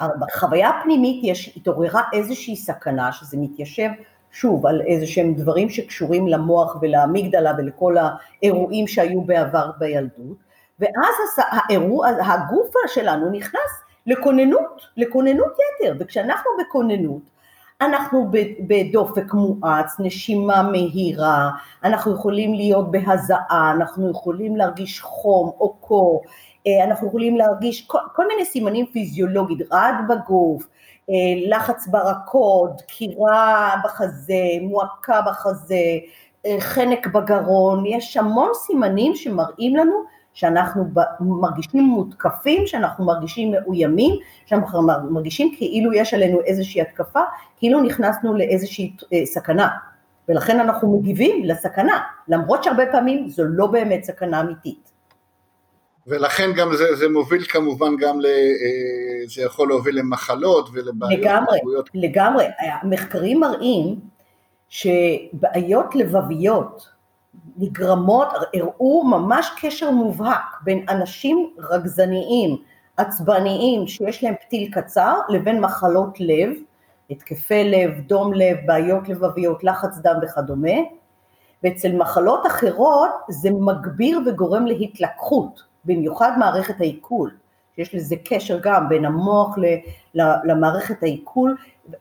בחוויה 0.00 0.68
הפנימית 0.68 1.24
יש, 1.24 1.56
התעוררה 1.56 2.02
איזושהי 2.12 2.56
סכנה, 2.56 3.12
שזה 3.12 3.36
מתיישב 3.40 3.88
שוב 4.30 4.66
על 4.66 4.80
איזה 4.86 5.06
שהם 5.06 5.34
דברים 5.34 5.68
שקשורים 5.68 6.28
למוח 6.28 6.76
ולאמיגדלה 6.80 7.52
ולכל 7.58 7.96
האירועים 7.98 8.86
שהיו 8.86 9.20
בעבר 9.20 9.70
בילדות, 9.78 10.36
ואז 10.78 11.44
האירוע, 11.50 12.08
הגוף 12.08 12.74
שלנו 12.86 13.30
נכנס 13.30 13.70
לכוננות, 14.06 14.86
לכוננות 14.96 15.52
יתר, 15.52 15.94
וכשאנחנו 16.00 16.50
בכוננות, 16.60 17.22
אנחנו 17.80 18.30
בדופק 18.60 19.34
מואץ, 19.34 19.96
נשימה 19.98 20.62
מהירה, 20.62 21.50
אנחנו 21.84 22.14
יכולים 22.14 22.54
להיות 22.54 22.90
בהזעה, 22.90 23.72
אנחנו 23.76 24.10
יכולים 24.10 24.56
להרגיש 24.56 25.00
חום 25.00 25.50
או 25.60 25.74
קור, 25.80 26.22
אה, 26.66 26.84
אנחנו 26.84 27.08
יכולים 27.08 27.36
להרגיש 27.36 27.86
כל, 27.86 27.98
כל 28.14 28.28
מיני 28.28 28.44
סימנים 28.44 28.86
פיזיולוגיים, 28.92 29.58
רעד 29.72 29.94
בגוף, 30.08 30.68
אה, 31.10 31.14
לחץ 31.48 31.86
ברקוד, 31.86 32.70
דקירה 32.78 33.74
בחזה, 33.84 34.44
מועקה 34.62 35.20
בחזה, 35.20 35.84
אה, 36.46 36.56
חנק 36.60 37.06
בגרון, 37.06 37.86
יש 37.86 38.16
המון 38.16 38.50
סימנים 38.54 39.14
שמראים 39.16 39.76
לנו 39.76 39.92
שאנחנו 40.34 40.84
מרגישים 41.20 41.82
מותקפים, 41.82 42.66
שאנחנו 42.66 43.04
מרגישים 43.04 43.52
מאוימים, 43.52 44.14
שאנחנו 44.46 44.82
מרגישים 45.10 45.54
כאילו 45.56 45.92
יש 45.92 46.14
עלינו 46.14 46.40
איזושהי 46.40 46.80
התקפה, 46.80 47.20
כאילו 47.56 47.80
נכנסנו 47.80 48.36
לאיזושהי 48.36 48.96
אה, 49.12 49.26
סכנה, 49.26 49.68
ולכן 50.28 50.60
אנחנו 50.60 50.98
מגיבים 50.98 51.44
לסכנה, 51.44 52.00
למרות 52.28 52.64
שהרבה 52.64 52.86
פעמים 52.92 53.28
זו 53.28 53.44
לא 53.44 53.66
באמת 53.66 54.04
סכנה 54.04 54.40
אמיתית. 54.40 54.90
ולכן 56.06 56.52
גם 56.56 56.76
זה, 56.76 56.96
זה 56.96 57.08
מוביל 57.08 57.44
כמובן 57.44 57.96
גם, 57.96 58.20
ל, 58.20 58.26
אה, 58.26 59.26
זה 59.26 59.42
יכול 59.42 59.68
להוביל 59.68 59.98
למחלות 59.98 60.68
ולבעיות. 60.72 61.20
לגמרי, 61.20 61.58
לגמרי. 61.94 62.44
המחקרים 62.58 63.40
מראים 63.40 64.00
שבעיות 64.68 65.94
לבביות 65.94 66.88
נגרמות, 67.56 68.28
הראו 68.54 69.04
ממש 69.04 69.50
קשר 69.60 69.90
מובהק 69.90 70.60
בין 70.62 70.84
אנשים 70.88 71.50
רגזניים, 71.58 72.56
עצבניים, 72.96 73.86
שיש 73.86 74.24
להם 74.24 74.34
פתיל 74.46 74.70
קצר, 74.72 75.14
לבין 75.28 75.60
מחלות 75.60 76.20
לב, 76.20 76.50
התקפי 77.10 77.64
לב, 77.64 78.00
דום 78.00 78.32
לב, 78.34 78.56
בעיות 78.66 79.08
לבביות, 79.08 79.64
לחץ 79.64 79.98
דם 79.98 80.14
וכדומה, 80.22 80.76
ואצל 81.62 81.96
מחלות 81.96 82.46
אחרות 82.46 83.10
זה 83.28 83.50
מגביר 83.50 84.20
וגורם 84.26 84.66
להתלקחות, 84.66 85.62
במיוחד 85.84 86.32
מערכת 86.38 86.80
העיכול, 86.80 87.30
שיש 87.80 87.94
לזה 87.94 88.16
קשר 88.24 88.58
גם 88.62 88.88
בין 88.88 89.04
המוח 89.04 89.58
למערכת 90.44 91.02
העיכול, 91.02 91.56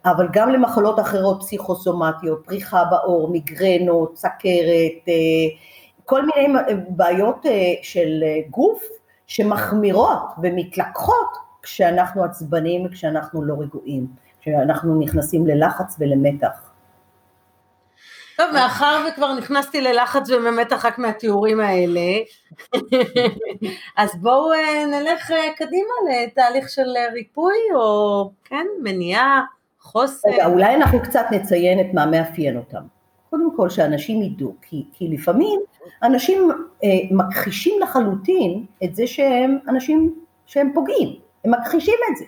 אבל 0.06 0.28
גם 0.32 0.50
למחלות 0.50 1.00
אחרות 1.00 1.40
פסיכוסומטיות, 1.40 2.42
פריחה 2.46 2.84
בעור, 2.86 3.32
מיגרנות, 3.32 4.18
סכרת, 4.18 5.08
אה, 5.08 5.14
כל 6.06 6.22
מיני 6.26 6.60
בעיות 6.90 7.46
אה, 7.46 7.74
של 7.82 8.24
גוף 8.50 8.84
שמחמירות 9.28 10.24
ומתלקחות 10.44 11.38
כשאנחנו 11.62 12.24
עצבנים 12.24 12.86
וכשאנחנו 12.86 13.44
לא 13.44 13.54
רגועים, 13.60 14.08
כשאנחנו 14.42 15.00
נכנסים 15.00 15.48
ללחץ 15.48 15.96
ולמתח. 16.00 16.69
טוב, 18.40 18.52
מאחר 18.54 19.06
וכבר 19.08 19.34
נכנסתי 19.34 19.82
ללחץ 19.82 20.30
וממתח 20.30 20.86
רק 20.86 21.00
מהתיאורים 21.00 21.60
האלה, 21.60 22.20
אז 23.98 24.16
בואו 24.22 24.54
אה, 24.54 24.86
נלך 24.86 25.34
קדימה 25.56 25.94
לתהליך 26.10 26.70
של 26.70 26.88
ריפוי, 27.14 27.58
או 27.76 28.32
כן, 28.44 28.66
מניעה, 28.84 29.42
חוסר. 29.80 30.30
רגע, 30.30 30.46
אולי 30.46 30.76
אנחנו 30.76 31.00
קצת 31.02 31.26
נציין 31.32 31.80
את 31.80 31.94
מה 31.94 32.06
מאפיין 32.06 32.58
אותם. 32.58 32.82
קודם 33.30 33.56
כל 33.56 33.70
שאנשים 33.70 34.22
ידעו, 34.22 34.56
כי, 34.62 34.86
כי 34.94 35.08
לפעמים 35.08 35.60
אנשים 36.04 36.52
אה, 36.84 36.90
מכחישים 37.12 37.82
לחלוטין 37.82 38.66
את 38.84 38.96
זה 38.96 39.08
שהם 39.08 39.58
אנשים 39.68 40.16
שהם 40.46 40.72
פוגעים, 40.74 41.20
הם 41.46 41.52
מכחישים 41.52 41.98
את 42.12 42.18
זה, 42.18 42.26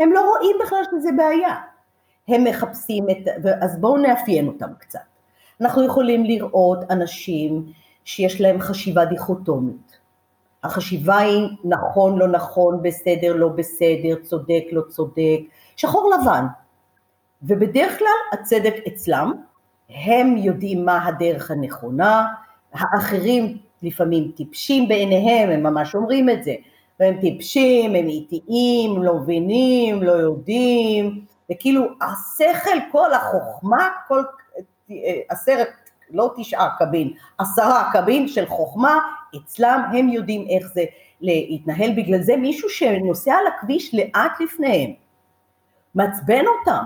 הם 0.00 0.12
לא 0.12 0.20
רואים 0.20 0.56
בכלל 0.62 0.82
שזה 0.90 1.10
בעיה, 1.16 1.54
הם 2.28 2.44
מחפשים 2.44 3.06
את, 3.10 3.46
אז 3.60 3.80
בואו 3.80 3.96
נאפיין 3.96 4.46
אותם 4.46 4.68
קצת. 4.78 5.13
אנחנו 5.60 5.82
יכולים 5.82 6.24
לראות 6.24 6.78
אנשים 6.90 7.72
שיש 8.04 8.40
להם 8.40 8.60
חשיבה 8.60 9.04
דיכוטומית. 9.04 9.98
החשיבה 10.64 11.18
היא 11.18 11.48
נכון, 11.64 12.18
לא 12.18 12.28
נכון, 12.28 12.82
בסדר, 12.82 13.36
לא 13.36 13.48
בסדר, 13.48 14.14
צודק, 14.22 14.64
לא 14.72 14.82
צודק, 14.88 15.40
שחור 15.76 16.14
לבן. 16.14 16.46
ובדרך 17.42 17.98
כלל 17.98 18.38
הצדק 18.40 18.74
אצלם, 18.88 19.32
הם 19.88 20.36
יודעים 20.36 20.84
מה 20.84 21.06
הדרך 21.06 21.50
הנכונה, 21.50 22.26
האחרים 22.72 23.58
לפעמים 23.82 24.32
טיפשים 24.36 24.88
בעיניהם, 24.88 25.50
הם 25.50 25.62
ממש 25.62 25.94
אומרים 25.94 26.30
את 26.30 26.44
זה, 26.44 26.54
והם 27.00 27.20
טיפשים, 27.20 27.94
הם 27.94 28.06
איטיים, 28.06 29.02
לא 29.02 29.14
מבינים, 29.14 30.02
לא 30.02 30.12
יודעים, 30.12 31.24
וכאילו 31.52 31.84
השכל, 32.02 32.78
כל 32.92 33.12
החוכמה, 33.12 33.88
כל 34.08 34.22
עשרת, 35.28 35.68
לא 36.10 36.30
תשעה 36.36 36.68
קבין, 36.78 37.12
עשרה 37.38 37.90
קבין 37.92 38.28
של 38.28 38.46
חוכמה, 38.46 38.98
אצלם 39.36 39.82
הם 39.92 40.08
יודעים 40.08 40.46
איך 40.50 40.66
זה 40.74 40.84
להתנהל, 41.20 41.90
בגלל 41.96 42.22
זה 42.22 42.36
מישהו 42.36 42.68
שנוסע 42.68 43.34
על 43.34 43.46
הכביש 43.46 43.94
לאט 43.94 44.40
לפניהם, 44.40 44.90
מעצבן 45.94 46.44
אותם, 46.46 46.84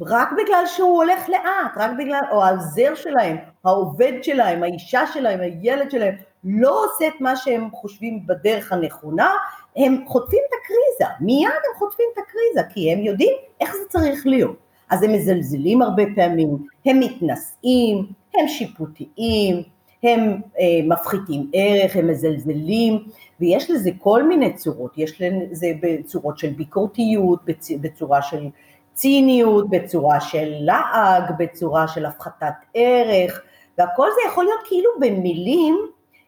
רק 0.00 0.28
בגלל 0.32 0.66
שהוא 0.66 0.96
הולך 0.96 1.28
לאט, 1.28 1.72
רק 1.76 1.90
בגלל, 1.98 2.20
או 2.30 2.44
העוזר 2.44 2.94
שלהם, 2.94 3.36
העובד 3.64 4.12
שלהם, 4.22 4.62
האישה 4.62 5.06
שלהם, 5.06 5.40
הילד 5.40 5.90
שלהם, 5.90 6.14
לא 6.44 6.84
עושה 6.84 7.08
את 7.08 7.20
מה 7.20 7.36
שהם 7.36 7.70
חושבים 7.70 8.26
בדרך 8.26 8.72
הנכונה, 8.72 9.30
הם 9.76 10.04
חוטפים 10.06 10.40
את 10.48 10.54
הקריזה, 10.60 11.14
מיד 11.20 11.48
הם 11.48 11.78
חוטפים 11.78 12.06
את 12.12 12.18
הקריזה, 12.18 12.74
כי 12.74 12.92
הם 12.92 12.98
יודעים 12.98 13.32
איך 13.60 13.72
זה 13.72 13.88
צריך 13.88 14.26
להיות. 14.26 14.63
אז 14.94 15.02
הם 15.02 15.12
מזלזלים 15.12 15.82
הרבה 15.82 16.02
פעמים, 16.14 16.48
הם 16.86 17.00
מתנשאים, 17.00 18.06
הם 18.34 18.48
שיפוטיים, 18.48 19.62
הם 20.02 20.40
אה, 20.58 20.80
מפחיתים 20.84 21.50
ערך, 21.52 21.96
הם 21.96 22.10
מזלזלים, 22.10 23.04
ויש 23.40 23.70
לזה 23.70 23.90
כל 23.98 24.22
מיני 24.22 24.52
צורות, 24.52 24.92
יש 24.96 25.20
לזה 25.20 25.72
בצורות 25.82 26.38
של 26.38 26.50
ביקורתיות, 26.50 27.44
בצ, 27.44 27.70
בצורה 27.80 28.22
של 28.22 28.48
ציניות, 28.94 29.70
בצורה 29.70 30.20
של 30.20 30.54
לעג, 30.60 31.22
בצורה 31.38 31.88
של 31.88 32.06
הפחתת 32.06 32.54
ערך, 32.74 33.42
והכל 33.78 34.06
זה 34.14 34.20
יכול 34.30 34.44
להיות 34.44 34.60
כאילו 34.64 34.90
במילים, 35.00 35.78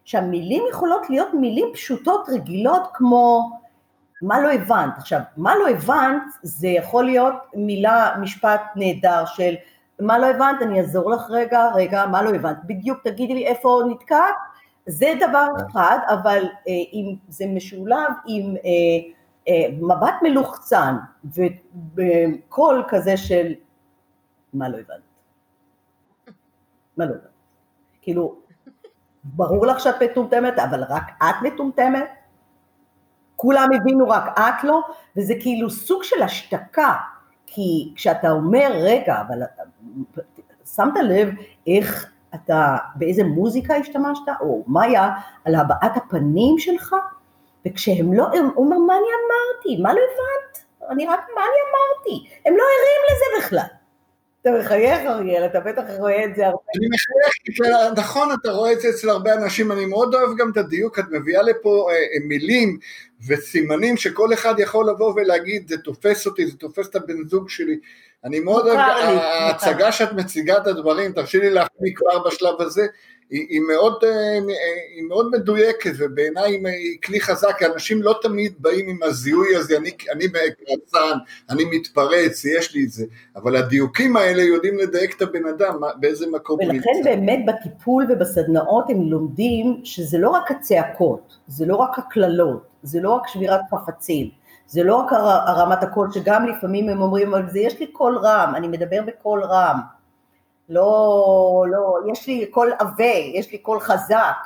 שהמילים 0.04 0.62
יכולות 0.70 1.10
להיות 1.10 1.28
מילים 1.34 1.66
פשוטות 1.74 2.28
רגילות 2.28 2.82
כמו 2.94 3.50
מה 4.22 4.40
לא 4.40 4.52
הבנת? 4.52 4.98
עכשיו, 4.98 5.20
מה 5.36 5.54
לא 5.56 5.68
הבנת 5.68 6.22
זה 6.42 6.68
יכול 6.68 7.04
להיות 7.04 7.34
מילה, 7.54 8.14
משפט 8.20 8.60
נהדר 8.76 9.24
של 9.26 9.54
מה 10.00 10.18
לא 10.18 10.26
הבנת, 10.26 10.62
אני 10.62 10.80
אעזור 10.80 11.10
לך 11.10 11.30
רגע, 11.30 11.70
רגע, 11.74 12.06
מה 12.06 12.22
לא 12.22 12.30
הבנת? 12.30 12.56
בדיוק 12.64 12.98
תגידי 13.04 13.34
לי 13.34 13.46
איפה 13.46 13.82
נתקעת, 13.90 14.34
זה 14.86 15.12
דבר 15.20 15.46
אחד, 15.70 15.98
אבל 16.08 16.44
אה, 16.44 16.72
אם 16.92 17.16
זה 17.28 17.44
משולב 17.46 18.10
עם 18.26 18.54
אה, 18.56 19.10
אה, 19.48 19.76
מבט 19.80 20.14
מלוחצן 20.22 20.96
וקול 21.94 22.84
כזה 22.88 23.16
של 23.16 23.52
מה 24.54 24.68
לא 24.68 24.76
הבנת? 24.76 25.00
מה 26.96 27.04
לא 27.04 27.10
הבנת? 27.10 27.30
כאילו, 28.02 28.36
ברור 29.24 29.66
לך 29.66 29.80
שאת 29.80 30.02
מטומטמת, 30.02 30.58
אבל 30.58 30.82
רק 30.88 31.04
את 31.22 31.42
מטומטמת? 31.42 32.10
כולם 33.36 33.68
הבינו 33.76 34.08
רק 34.08 34.38
את 34.38 34.64
לא, 34.64 34.80
וזה 35.16 35.34
כאילו 35.40 35.70
סוג 35.70 36.02
של 36.02 36.22
השתקה, 36.22 36.94
כי 37.46 37.92
כשאתה 37.96 38.30
אומר, 38.30 38.70
רגע, 38.72 39.20
אבל 39.20 39.42
שמת 40.74 40.94
לב 41.02 41.28
איך 41.66 42.12
אתה, 42.34 42.76
באיזה 42.94 43.24
מוזיקה 43.24 43.74
השתמשת, 43.76 44.22
או 44.40 44.64
מה 44.66 44.82
היה 44.82 45.14
על 45.44 45.54
הבעת 45.54 45.96
הפנים 45.96 46.58
שלך, 46.58 46.94
וכשהם 47.66 48.12
לא, 48.12 48.24
הוא 48.54 48.64
אומר, 48.64 48.78
מה 48.78 48.94
אני 48.94 49.08
אמרתי? 49.22 49.82
מה 49.82 49.92
לא 49.92 49.98
הבנת? 49.98 50.66
אני 50.90 51.06
רק, 51.06 51.20
מה 51.34 51.40
אני 51.40 51.60
אמרתי? 51.70 52.28
הם 52.46 52.54
לא 52.56 52.62
ערים 52.62 53.02
לזה 53.10 53.46
בכלל. 53.46 53.76
אתה 54.48 54.58
מחייך 54.58 55.00
אריאל, 55.06 55.44
אתה 55.46 55.60
בטח 55.60 55.82
רואה 55.98 56.24
את 56.24 56.36
זה 56.36 56.46
הרבה. 56.46 56.58
אני 56.78 56.86
מחייך, 56.86 57.98
נכון, 57.98 58.28
אתה 58.40 58.50
רואה 58.50 58.72
את 58.72 58.80
זה 58.80 58.88
אצל 58.88 59.10
הרבה 59.10 59.34
אנשים, 59.34 59.72
אני 59.72 59.86
מאוד 59.86 60.14
אוהב 60.14 60.36
גם 60.38 60.50
את 60.50 60.56
הדיוק, 60.56 60.98
את 60.98 61.04
מביאה 61.10 61.42
לפה 61.42 61.88
אה, 61.90 61.94
אה, 61.94 62.26
מילים 62.28 62.78
וסימנים 63.26 63.96
שכל 63.96 64.32
אחד 64.32 64.54
יכול 64.58 64.90
לבוא 64.90 65.12
ולהגיד, 65.16 65.68
זה 65.68 65.78
תופס 65.78 66.26
אותי, 66.26 66.46
זה 66.46 66.56
תופס 66.56 66.88
את 66.88 66.96
הבן 66.96 67.24
זוג 67.28 67.48
שלי. 67.48 67.78
אני 68.24 68.40
מאוד 68.40 68.66
אוהב, 68.66 68.78
ההצגה 68.78 69.92
שאת 69.92 70.12
מציגה 70.12 70.56
את 70.56 70.66
הדברים, 70.66 71.12
תרשי 71.12 71.38
לי 71.38 71.50
להחמיא 71.50 71.92
כבר 71.94 72.28
בשלב 72.28 72.60
הזה, 72.60 72.86
היא, 73.30 73.46
היא, 73.48 73.60
מאוד, 73.60 74.04
אה, 74.04 74.38
היא 74.96 75.04
מאוד 75.08 75.30
מדויקת 75.32 75.90
ובעיניי 75.98 76.50
היא 76.50 76.98
כלי 77.04 77.20
חזק, 77.20 77.56
כי 77.58 77.66
אנשים 77.66 78.02
לא 78.02 78.18
תמיד 78.22 78.52
באים 78.58 78.88
עם 78.88 79.02
הזיהוי 79.02 79.56
הזה, 79.56 79.76
אני, 79.76 79.90
אני 80.12 80.24
קרצן, 80.28 81.18
אני 81.50 81.64
מתפרץ, 81.64 82.44
יש 82.44 82.74
לי 82.74 82.84
את 82.84 82.90
זה, 82.90 83.04
אבל 83.36 83.56
הדיוקים 83.56 84.16
האלה 84.16 84.42
יודעים 84.42 84.78
לדייק 84.78 85.16
את 85.16 85.22
הבן 85.22 85.46
אדם, 85.46 85.80
באיזה 86.00 86.26
מקום 86.32 86.60
הוא 86.60 86.72
נמצא. 86.72 86.88
ולכן 86.88 87.04
באמת 87.04 87.38
בטיפול 87.46 88.06
ובסדנאות 88.08 88.90
הם 88.90 89.02
לומדים 89.02 89.80
שזה 89.84 90.18
לא 90.18 90.30
רק 90.30 90.50
הצעקות, 90.50 91.36
זה 91.46 91.66
לא 91.66 91.76
רק 91.76 91.98
הקללות, 91.98 92.66
זה 92.82 93.00
לא 93.00 93.10
רק 93.10 93.28
שבירת 93.28 93.60
חפצים, 93.70 94.30
זה 94.66 94.82
לא 94.82 94.96
רק 94.96 95.12
הרמת 95.46 95.82
הקול, 95.82 96.08
שגם 96.12 96.46
לפעמים 96.46 96.88
הם 96.88 97.02
אומרים, 97.02 97.34
אבל 97.34 97.50
זה 97.50 97.58
יש 97.58 97.80
לי 97.80 97.86
קול 97.86 98.18
רם, 98.18 98.52
אני 98.56 98.68
מדבר 98.68 99.00
בקול 99.06 99.44
רם. 99.44 99.95
לא, 100.68 101.64
לא, 101.70 101.98
יש 102.12 102.26
לי 102.26 102.46
קול 102.46 102.72
עבה, 102.78 103.14
יש 103.34 103.52
לי 103.52 103.58
קול 103.58 103.80
חזק, 103.80 104.36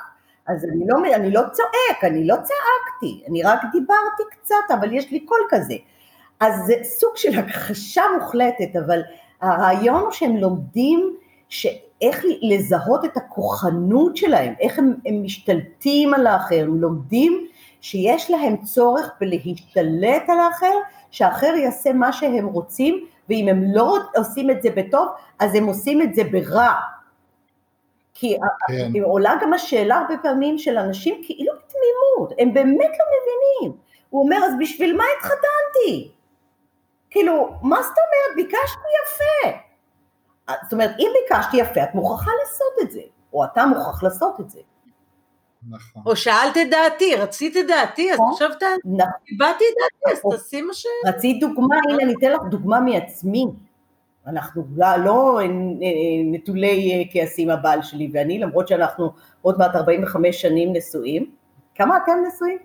אז 0.47 0.65
אני 0.65 0.83
לא, 0.87 1.15
אני 1.15 1.31
לא 1.31 1.41
צועק, 1.51 2.03
אני 2.03 2.27
לא 2.27 2.35
צעקתי, 2.35 3.23
אני 3.29 3.43
רק 3.43 3.61
דיברתי 3.71 4.23
קצת, 4.31 4.55
אבל 4.79 4.93
יש 4.93 5.11
לי 5.11 5.19
קול 5.19 5.39
כזה. 5.49 5.75
אז 6.39 6.53
זה 6.65 6.73
סוג 6.83 7.11
של 7.15 7.39
הכחשה 7.39 8.01
מוחלטת, 8.19 8.75
אבל 8.85 9.01
הרעיון 9.41 10.01
הוא 10.01 10.11
שהם 10.11 10.37
לומדים 10.37 11.15
איך 12.01 12.25
לזהות 12.41 13.05
את 13.05 13.17
הכוחנות 13.17 14.17
שלהם, 14.17 14.53
איך 14.59 14.79
הם, 14.79 14.93
הם 15.05 15.23
משתלטים 15.23 16.13
על 16.13 16.27
האחר, 16.27 16.63
הם 16.63 16.81
לומדים 16.81 17.47
שיש 17.81 18.31
להם 18.31 18.57
צורך 18.57 19.11
בלהשתלט 19.19 20.29
על 20.29 20.39
האחר, 20.39 20.73
שהאחר 21.11 21.53
יעשה 21.55 21.93
מה 21.93 22.13
שהם 22.13 22.45
רוצים, 22.45 23.05
ואם 23.29 23.47
הם 23.47 23.63
לא 23.73 23.97
עושים 24.15 24.49
את 24.51 24.61
זה 24.61 24.69
בטוב, 24.69 25.07
אז 25.39 25.55
הם 25.55 25.65
עושים 25.65 26.01
את 26.01 26.15
זה 26.15 26.23
ברע. 26.23 26.73
כי 28.13 28.37
כן. 28.67 28.91
עולה 29.03 29.33
גם 29.41 29.53
השאלה 29.53 29.95
הרבה 29.95 30.13
פעמים 30.23 30.57
של 30.57 30.77
אנשים 30.77 31.21
כאילו 31.25 31.53
בתמימות, 31.53 32.39
הם 32.39 32.53
באמת 32.53 32.91
לא 32.99 33.05
מבינים. 33.05 33.77
הוא 34.09 34.23
אומר, 34.23 34.37
אז 34.45 34.53
בשביל 34.59 34.97
מה 34.97 35.03
התחתנתי? 35.17 36.11
כאילו, 37.09 37.49
מה 37.61 37.81
זאת 37.81 37.95
אומרת? 37.97 38.35
ביקשתי 38.35 38.87
יפה. 39.03 39.57
זאת 40.63 40.73
אומרת, 40.73 40.91
אם 40.99 41.11
ביקשתי 41.21 41.57
יפה, 41.57 41.83
את 41.83 41.95
מוכרחה 41.95 42.31
לעשות 42.39 42.73
את 42.81 42.91
זה, 42.91 43.01
או 43.33 43.45
אתה 43.45 43.65
מוכרח 43.65 44.03
לעשות 44.03 44.39
את 44.39 44.49
זה. 44.49 44.59
נכון. 45.69 46.03
או 46.05 46.15
שאלת 46.15 46.57
את 46.61 46.69
דעתי, 46.71 47.15
רצית 47.15 47.57
את 47.57 47.67
דעתי, 47.67 48.11
אז 48.11 48.15
נכון. 48.15 48.31
עכשיו 48.31 48.49
אתה... 48.57 48.65
איבדתי 49.31 49.63
את 49.63 49.75
דעתי, 49.81 50.13
אז 50.13 50.19
נכון. 50.19 50.37
תשים 50.37 50.67
מה 50.67 50.73
ש... 50.73 50.85
רצית 51.07 51.39
דוגמה, 51.39 51.75
הנה 51.89 52.03
אני 52.03 52.13
אתן 52.19 52.31
לך 52.31 52.41
דוגמה 52.49 52.79
מעצמי. 52.79 53.45
אנחנו 54.27 54.63
לא, 54.75 54.87
לא 55.05 55.39
נטולי 56.31 56.93
אה, 56.93 57.03
כעסים 57.11 57.49
הבעל 57.49 57.81
שלי 57.81 58.09
ואני, 58.13 58.39
למרות 58.39 58.67
שאנחנו 58.67 59.11
עוד 59.41 59.57
מעט 59.57 59.75
45 59.75 60.41
שנים 60.41 60.73
נשואים. 60.73 61.31
כמה 61.75 61.97
אתם 61.97 62.11
נשואים? 62.27 62.57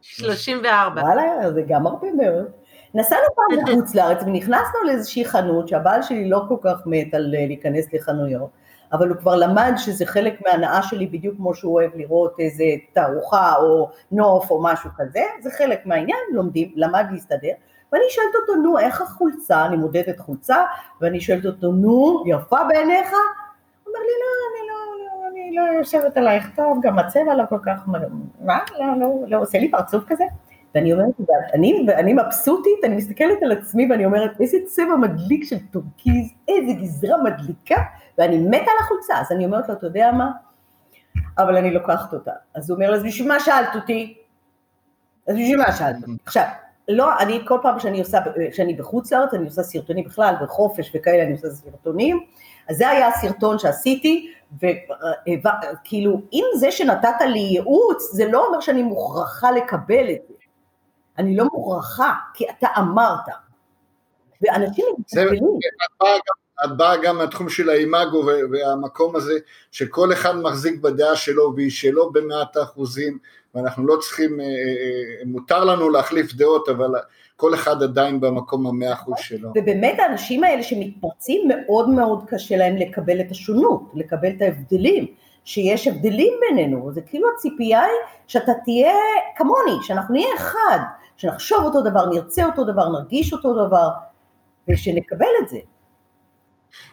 34. 0.00 1.02
וואלה, 1.02 1.52
זה 1.52 1.62
גם 1.68 1.86
הרבה 1.86 2.12
מאוד. 2.12 2.46
נסענו 2.94 3.22
פעם 3.34 3.58
לחוץ 3.58 3.94
לארץ 3.94 4.22
ונכנסנו 4.22 4.82
לאיזושהי 4.86 5.24
חנות 5.24 5.68
שהבעל 5.68 6.02
שלי 6.02 6.28
לא 6.28 6.40
כל 6.48 6.56
כך 6.62 6.86
מת 6.86 7.14
על 7.14 7.34
אה, 7.38 7.46
להיכנס 7.46 7.92
לחנויות. 7.92 8.61
אבל 8.92 9.08
הוא 9.08 9.16
כבר 9.16 9.36
למד 9.36 9.72
שזה 9.76 10.06
חלק 10.06 10.42
מההנאה 10.46 10.82
שלי 10.82 11.06
בדיוק 11.06 11.36
כמו 11.36 11.54
שהוא 11.54 11.74
אוהב 11.74 11.90
לראות 11.94 12.40
איזה 12.40 12.64
תערוכה 12.92 13.54
או 13.56 13.90
נוף 14.12 14.50
או 14.50 14.62
משהו 14.62 14.90
כזה, 14.96 15.20
זה 15.40 15.50
חלק 15.50 15.86
מהעניין, 15.86 16.18
לומדים, 16.32 16.72
למד 16.76 17.06
להסתדר, 17.10 17.52
ואני 17.92 18.04
שואלת 18.08 18.34
אותו, 18.42 18.62
נו, 18.62 18.78
איך 18.78 19.00
החולצה, 19.00 19.66
אני 19.66 19.76
מודדת 19.76 20.20
חולצה, 20.20 20.56
ואני 21.00 21.20
שואלת 21.20 21.46
אותו, 21.46 21.72
נו, 21.72 22.22
יפה 22.26 22.64
בעיניך? 22.68 23.10
הוא 23.84 23.94
אומר 23.94 24.00
לי, 24.00 24.14
לא, 24.22 24.32
אני 24.50 24.68
לא, 24.68 25.04
לא, 25.04 25.28
היא 25.28 25.56
לא 25.56 25.78
יושבת 25.78 26.16
עלייך 26.16 26.50
טוב, 26.56 26.78
גם 26.82 26.98
הצבע 26.98 27.34
לא 27.34 27.44
כל 27.48 27.58
כך, 27.66 27.88
מה, 28.40 28.58
לא, 28.78 28.86
לא, 29.00 29.14
לא, 29.26 29.40
עושה 29.40 29.58
לי 29.58 29.70
פרצוף 29.70 30.04
כזה? 30.06 30.24
ואני 30.74 30.92
אומרת, 30.92 31.14
אני, 31.54 31.86
אני 31.94 32.12
מבסוטית, 32.12 32.84
אני 32.84 32.96
מסתכלת 32.96 33.42
על 33.42 33.52
עצמי 33.52 33.86
ואני 33.90 34.04
אומרת, 34.04 34.40
איזה 34.40 34.56
צבע 34.66 34.96
מדליק 34.96 35.44
של 35.44 35.56
טורקיז, 35.70 36.32
איזה 36.48 36.72
גזרה 36.72 37.22
מדליקה, 37.22 37.82
ואני 38.18 38.38
מתה 38.38 38.56
על 38.70 38.76
החולצה, 38.80 39.20
אז 39.20 39.32
אני 39.32 39.44
אומרת 39.44 39.68
לו, 39.68 39.74
אתה 39.74 39.86
יודע 39.86 40.10
מה? 40.12 40.30
אבל 41.38 41.56
אני 41.56 41.74
לוקחת 41.74 42.12
אותה. 42.12 42.32
אז 42.54 42.70
הוא 42.70 42.76
אומר, 42.76 42.94
אז 42.94 43.02
בשביל 43.02 43.28
מה 43.28 43.40
שאלת 43.40 43.74
אותי? 43.74 44.18
אז 45.28 45.34
בשביל 45.34 45.56
מה 45.56 45.72
שאלת 45.72 45.96
אותי? 45.96 46.16
עכשיו, 46.24 46.44
לא, 46.88 47.18
אני 47.18 47.40
כל 47.46 47.58
פעם 47.62 47.80
שאני 47.80 48.00
עושה, 48.00 48.18
כשאני 48.50 48.74
בחוץ 48.74 49.12
לארץ, 49.12 49.34
אני 49.34 49.44
עושה 49.44 49.62
סרטונים 49.62 50.04
בכלל, 50.04 50.34
בחופש 50.42 50.90
וכאלה, 50.94 51.22
אני 51.22 51.32
עושה 51.32 51.50
סרטונים, 51.50 52.26
אז 52.70 52.76
זה 52.76 52.88
היה 52.88 53.08
הסרטון 53.08 53.58
שעשיתי, 53.58 54.32
וכאילו, 54.62 56.20
אם 56.32 56.44
זה 56.56 56.72
שנתת 56.72 57.20
לי 57.26 57.38
ייעוץ, 57.38 58.12
זה 58.12 58.28
לא 58.28 58.46
אומר 58.46 58.60
שאני 58.60 58.82
מוכרחה 58.82 59.50
לקבל 59.50 60.10
את 60.10 60.20
זה. 60.28 60.34
אני 61.18 61.36
לא 61.36 61.44
מוכרחה, 61.52 62.14
כי 62.34 62.44
אתה 62.58 62.68
אמרת. 62.78 63.26
ואנשים 64.42 64.84
מתבלבלים. 64.98 65.58
את 66.64 66.76
באה 66.76 66.96
גם 66.96 67.18
מהתחום 67.18 67.48
של 67.48 67.70
האימאגו 67.70 68.24
והמקום 68.52 69.16
הזה 69.16 69.38
שכל 69.72 70.12
אחד 70.12 70.36
מחזיק 70.36 70.80
בדעה 70.80 71.16
שלו 71.16 71.52
והיא 71.56 71.70
שלו 71.70 72.12
במאת 72.12 72.56
האחוזים 72.56 73.18
ואנחנו 73.54 73.86
לא 73.86 73.96
צריכים, 73.96 74.40
אה, 74.40 74.46
אה, 74.46 74.50
מותר 75.26 75.64
לנו 75.64 75.90
להחליף 75.90 76.34
דעות 76.34 76.68
אבל 76.68 76.90
כל 77.36 77.54
אחד 77.54 77.82
עדיין 77.82 78.20
במקום 78.20 78.66
המאה 78.66 78.92
אחוז 78.92 79.14
שלו. 79.18 79.48
ובאמת 79.48 79.98
האנשים 79.98 80.44
האלה 80.44 80.62
שמתפרצים 80.62 81.48
מאוד 81.48 81.88
מאוד 81.88 82.24
קשה 82.28 82.56
להם 82.56 82.76
לקבל 82.76 83.20
את 83.20 83.30
השונות, 83.30 83.82
לקבל 83.94 84.28
את 84.36 84.42
ההבדלים, 84.42 85.06
שיש 85.44 85.86
הבדלים 85.86 86.32
בינינו, 86.40 86.92
זה 86.92 87.00
כאילו 87.00 87.28
הציפייה 87.34 87.80
היא 87.80 87.98
שאתה 88.26 88.52
תהיה 88.64 88.92
כמוני, 89.36 89.82
שאנחנו 89.82 90.14
נהיה 90.14 90.28
אחד, 90.36 90.78
שנחשוב 91.16 91.64
אותו 91.64 91.80
דבר, 91.82 92.06
נרצה 92.06 92.46
אותו 92.46 92.64
דבר, 92.64 92.88
נרגיש 92.88 93.32
אותו 93.32 93.66
דבר 93.66 93.88
ושנקבל 94.68 95.26
את 95.42 95.48
זה. 95.48 95.58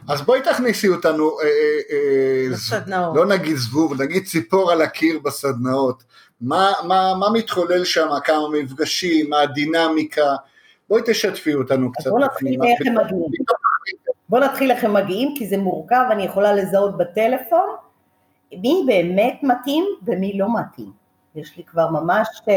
אז 0.08 0.22
בואי 0.22 0.42
תכניסי 0.42 0.89
אותנו, 0.89 1.39
אה, 1.39 1.46
אה, 1.92 2.54
בסדנאות. 2.54 3.15
לא 3.15 3.26
נגיד 3.26 3.56
זבוב, 3.56 4.02
נגיד 4.02 4.26
ציפור 4.26 4.72
על 4.72 4.82
הקיר 4.82 5.20
בסדנאות. 5.20 6.04
מה, 6.42 6.72
מה, 6.88 7.13
מה 7.20 7.30
מתחולל 7.34 7.86
שם, 7.86 8.08
כמה 8.24 8.50
מפגשים, 8.54 9.30
מה 9.30 9.42
הדינמיקה, 9.42 10.36
בואי 10.89 11.02
תשתפי 11.06 11.54
אותנו 11.54 11.92
קצת. 11.92 12.10
בוא 12.10 12.20
נתחיל 12.20 12.60
איך 12.63 12.88
הם 12.88 12.96
מגיעים. 12.98 13.32
בוא 14.30 14.39
נתחיל 14.39 14.72
איך 14.72 14.84
הם 14.84 14.94
מגיעים, 14.94 15.34
כי 15.38 15.48
זה 15.48 15.58
מורכב, 15.58 16.04
אני 16.12 16.24
יכולה 16.24 16.54
לזהות 16.54 16.98
בטלפון 16.98 17.70
מי 18.52 18.84
באמת 18.88 19.39
מתאים 19.44 19.86
ומי 20.06 20.38
לא 20.38 20.48
מתאים. 20.60 20.92
יש 21.36 21.58
לי 21.58 21.63
כבר 21.63 21.89
ממש, 21.89 22.28
אה, 22.50 22.54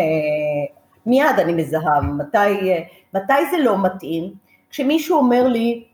מיד 1.06 1.38
אני 1.38 1.52
מזהה 1.52 2.00
מתי, 2.00 2.36
אה, 2.38 2.82
מתי 3.14 3.50
זה 3.50 3.58
לא 3.58 3.82
מתאים. 3.82 4.34
כשמישהו 4.70 5.18
אומר 5.18 5.48
לי, 5.48 5.84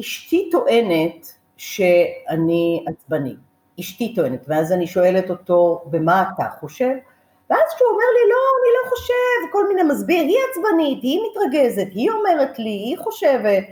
אשתי 0.00 0.48
טוענת 0.52 1.32
שאני 1.56 2.84
עצבני, 2.86 3.34
אשתי 3.80 4.14
טוענת, 4.14 4.44
ואז 4.48 4.72
אני 4.72 4.86
שואלת 4.86 5.30
אותו, 5.30 5.84
ומה 5.92 6.24
אתה 6.34 6.44
חושב? 6.60 6.94
ואז 7.50 7.74
כשהוא 7.74 7.90
אומר 7.90 8.04
לי, 8.14 8.30
לא, 8.30 8.38
אני 8.60 8.70
לא 8.78 8.90
חושב, 8.90 9.52
כל 9.52 9.68
מיני 9.68 9.82
מסביר, 9.82 10.20
היא 10.20 10.36
עצבנית, 10.50 11.02
היא 11.02 11.20
מתרגזת, 11.30 11.88
היא 11.90 12.10
אומרת 12.10 12.58
לי, 12.58 12.70
היא 12.70 12.98
חושבת, 12.98 13.64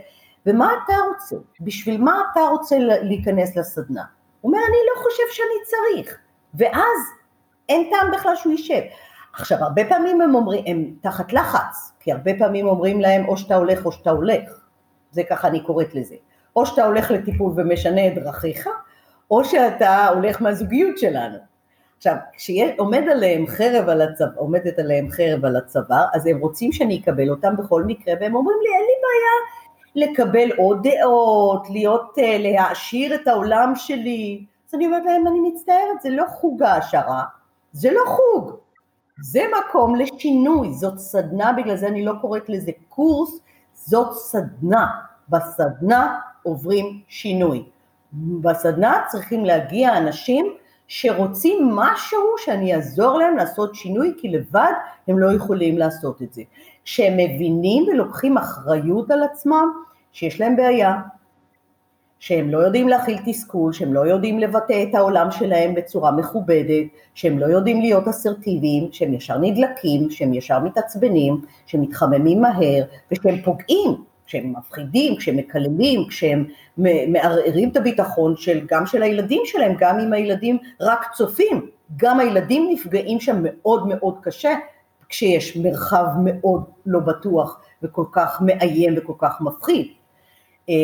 ומה 0.45 0.73
אתה 0.85 0.93
רוצה? 1.09 1.35
בשביל 1.61 2.01
מה 2.01 2.21
אתה 2.31 2.39
רוצה 2.51 2.75
להיכנס 2.79 3.57
לסדנה? 3.57 4.03
הוא 4.41 4.51
אומר, 4.51 4.63
אני 4.67 4.77
לא 4.89 5.01
חושב 5.03 5.23
שאני 5.31 5.65
צריך, 5.65 6.17
ואז 6.53 6.99
אין 7.69 7.89
טעם 7.91 8.11
בכלל 8.11 8.35
שהוא 8.35 8.51
יישב. 8.51 8.81
עכשיו, 9.33 9.57
הרבה 9.61 9.81
פעמים 9.89 10.21
הם 10.21 10.35
אומרים, 10.35 10.63
הם 10.67 10.93
תחת 11.01 11.33
לחץ, 11.33 11.91
כי 11.99 12.11
הרבה 12.11 12.31
פעמים 12.39 12.67
אומרים 12.67 13.01
להם, 13.01 13.27
או 13.27 13.37
שאתה 13.37 13.55
הולך 13.55 13.85
או 13.85 13.91
שאתה 13.91 14.09
הולך, 14.09 14.68
זה 15.11 15.23
ככה 15.23 15.47
אני 15.47 15.59
קוראת 15.63 15.95
לזה. 15.95 16.15
או 16.55 16.65
שאתה 16.65 16.85
הולך 16.85 17.11
לטיפול 17.11 17.53
ומשנה 17.55 18.07
את 18.07 18.15
דרכיך, 18.15 18.67
או 19.31 19.45
שאתה 19.45 20.07
הולך 20.07 20.41
מהזוגיות 20.41 20.97
שלנו. 20.97 21.37
עכשיו, 21.97 22.15
כשעומד 22.33 23.03
עליהם 23.11 23.47
חרב 23.47 23.89
על 23.89 24.01
הצוואר, 24.01 24.31
עומדת 24.35 24.79
עליהם 24.79 25.09
חרב 25.09 25.45
על 25.45 25.55
הצוואר, 25.55 26.05
אז 26.13 26.27
הם 26.27 26.39
רוצים 26.39 26.71
שאני 26.71 26.99
אקבל 26.99 27.29
אותם 27.29 27.55
בכל 27.57 27.83
מקרה, 27.83 28.13
והם 28.19 28.35
אומרים 28.35 28.57
לי, 28.61 28.69
אין 28.69 28.85
לי 28.85 28.93
בעיה 29.01 29.39
לקבל 29.95 30.51
עוד 30.57 30.87
דעות, 30.87 31.69
להיות, 31.69 32.19
אה, 32.19 32.37
להעשיר 32.37 33.15
את 33.15 33.27
העולם 33.27 33.73
שלי. 33.75 34.45
אז 34.69 34.75
אני 34.75 34.85
אומרת 34.85 35.05
להם, 35.05 35.27
אני 35.27 35.39
מצטערת, 35.39 36.01
זה 36.01 36.09
לא 36.09 36.25
חוג 36.27 36.63
העשרה, 36.63 37.23
זה 37.71 37.91
לא 37.91 38.01
חוג, 38.07 38.51
זה 39.21 39.41
מקום 39.59 39.95
לשינוי, 39.95 40.73
זאת 40.73 40.97
סדנה, 40.97 41.53
בגלל 41.53 41.75
זה 41.75 41.87
אני 41.87 42.05
לא 42.05 42.13
קוראת 42.21 42.49
לזה 42.49 42.71
קורס, 42.89 43.39
זאת 43.89 44.13
סדנה. 44.13 44.87
בסדנה 45.29 46.19
עוברים 46.43 47.01
שינוי. 47.07 47.63
בסדנה 48.41 49.01
צריכים 49.07 49.45
להגיע 49.45 49.97
אנשים 49.97 50.53
שרוצים 50.87 51.69
משהו 51.75 52.21
שאני 52.37 52.75
אעזור 52.75 53.17
להם 53.17 53.37
לעשות 53.37 53.75
שינוי, 53.75 54.13
כי 54.17 54.29
לבד 54.29 54.71
הם 55.07 55.19
לא 55.19 55.33
יכולים 55.33 55.77
לעשות 55.77 56.21
את 56.21 56.33
זה. 56.33 56.41
כשהם 56.85 57.13
מבינים 57.13 57.83
ולוקחים 57.87 58.37
אחריות 58.37 59.11
על 59.11 59.23
עצמם, 59.23 59.67
שיש 60.11 60.41
להם 60.41 60.55
בעיה, 60.55 61.01
שהם 62.19 62.49
לא 62.49 62.57
יודעים 62.57 62.87
להכיל 62.87 63.17
תסכול, 63.25 63.73
שהם 63.73 63.93
לא 63.93 63.99
יודעים 63.99 64.39
לבטא 64.39 64.83
את 64.89 64.95
העולם 64.95 65.31
שלהם 65.31 65.75
בצורה 65.75 66.11
מכובדת, 66.11 66.85
שהם 67.13 67.39
לא 67.39 67.45
יודעים 67.45 67.81
להיות 67.81 68.07
אסרטיביים, 68.07 68.87
שהם 68.91 69.13
ישר 69.13 69.37
נדלקים, 69.37 70.09
שהם 70.09 70.33
ישר 70.33 70.59
מתעצבנים, 70.59 71.41
שהם 71.65 71.81
מתחממים 71.81 72.41
מהר, 72.41 72.83
ושהם 73.11 73.41
פוגעים 73.41 74.03
כשהם 74.29 74.53
מפחידים, 74.57 75.15
כשהם 75.15 75.37
מקללים, 75.37 76.07
כשהם 76.09 76.45
מערערים 77.07 77.69
את 77.69 77.77
הביטחון 77.77 78.35
של, 78.37 78.59
גם 78.65 78.85
של 78.85 79.03
הילדים 79.03 79.41
שלהם, 79.45 79.75
גם 79.79 79.99
אם 79.99 80.13
הילדים 80.13 80.57
רק 80.81 81.05
צופים, 81.13 81.69
גם 81.97 82.19
הילדים 82.19 82.69
נפגעים 82.71 83.19
שם 83.19 83.35
מאוד 83.43 83.87
מאוד 83.87 84.15
קשה, 84.21 84.53
כשיש 85.09 85.57
מרחב 85.57 86.05
מאוד 86.23 86.63
לא 86.85 86.99
בטוח 86.99 87.61
וכל 87.83 88.05
כך 88.11 88.41
מאיים 88.45 88.93
וכל 88.97 89.13
כך 89.17 89.41
מפחיד. 89.41 89.87
אה, 90.69 90.75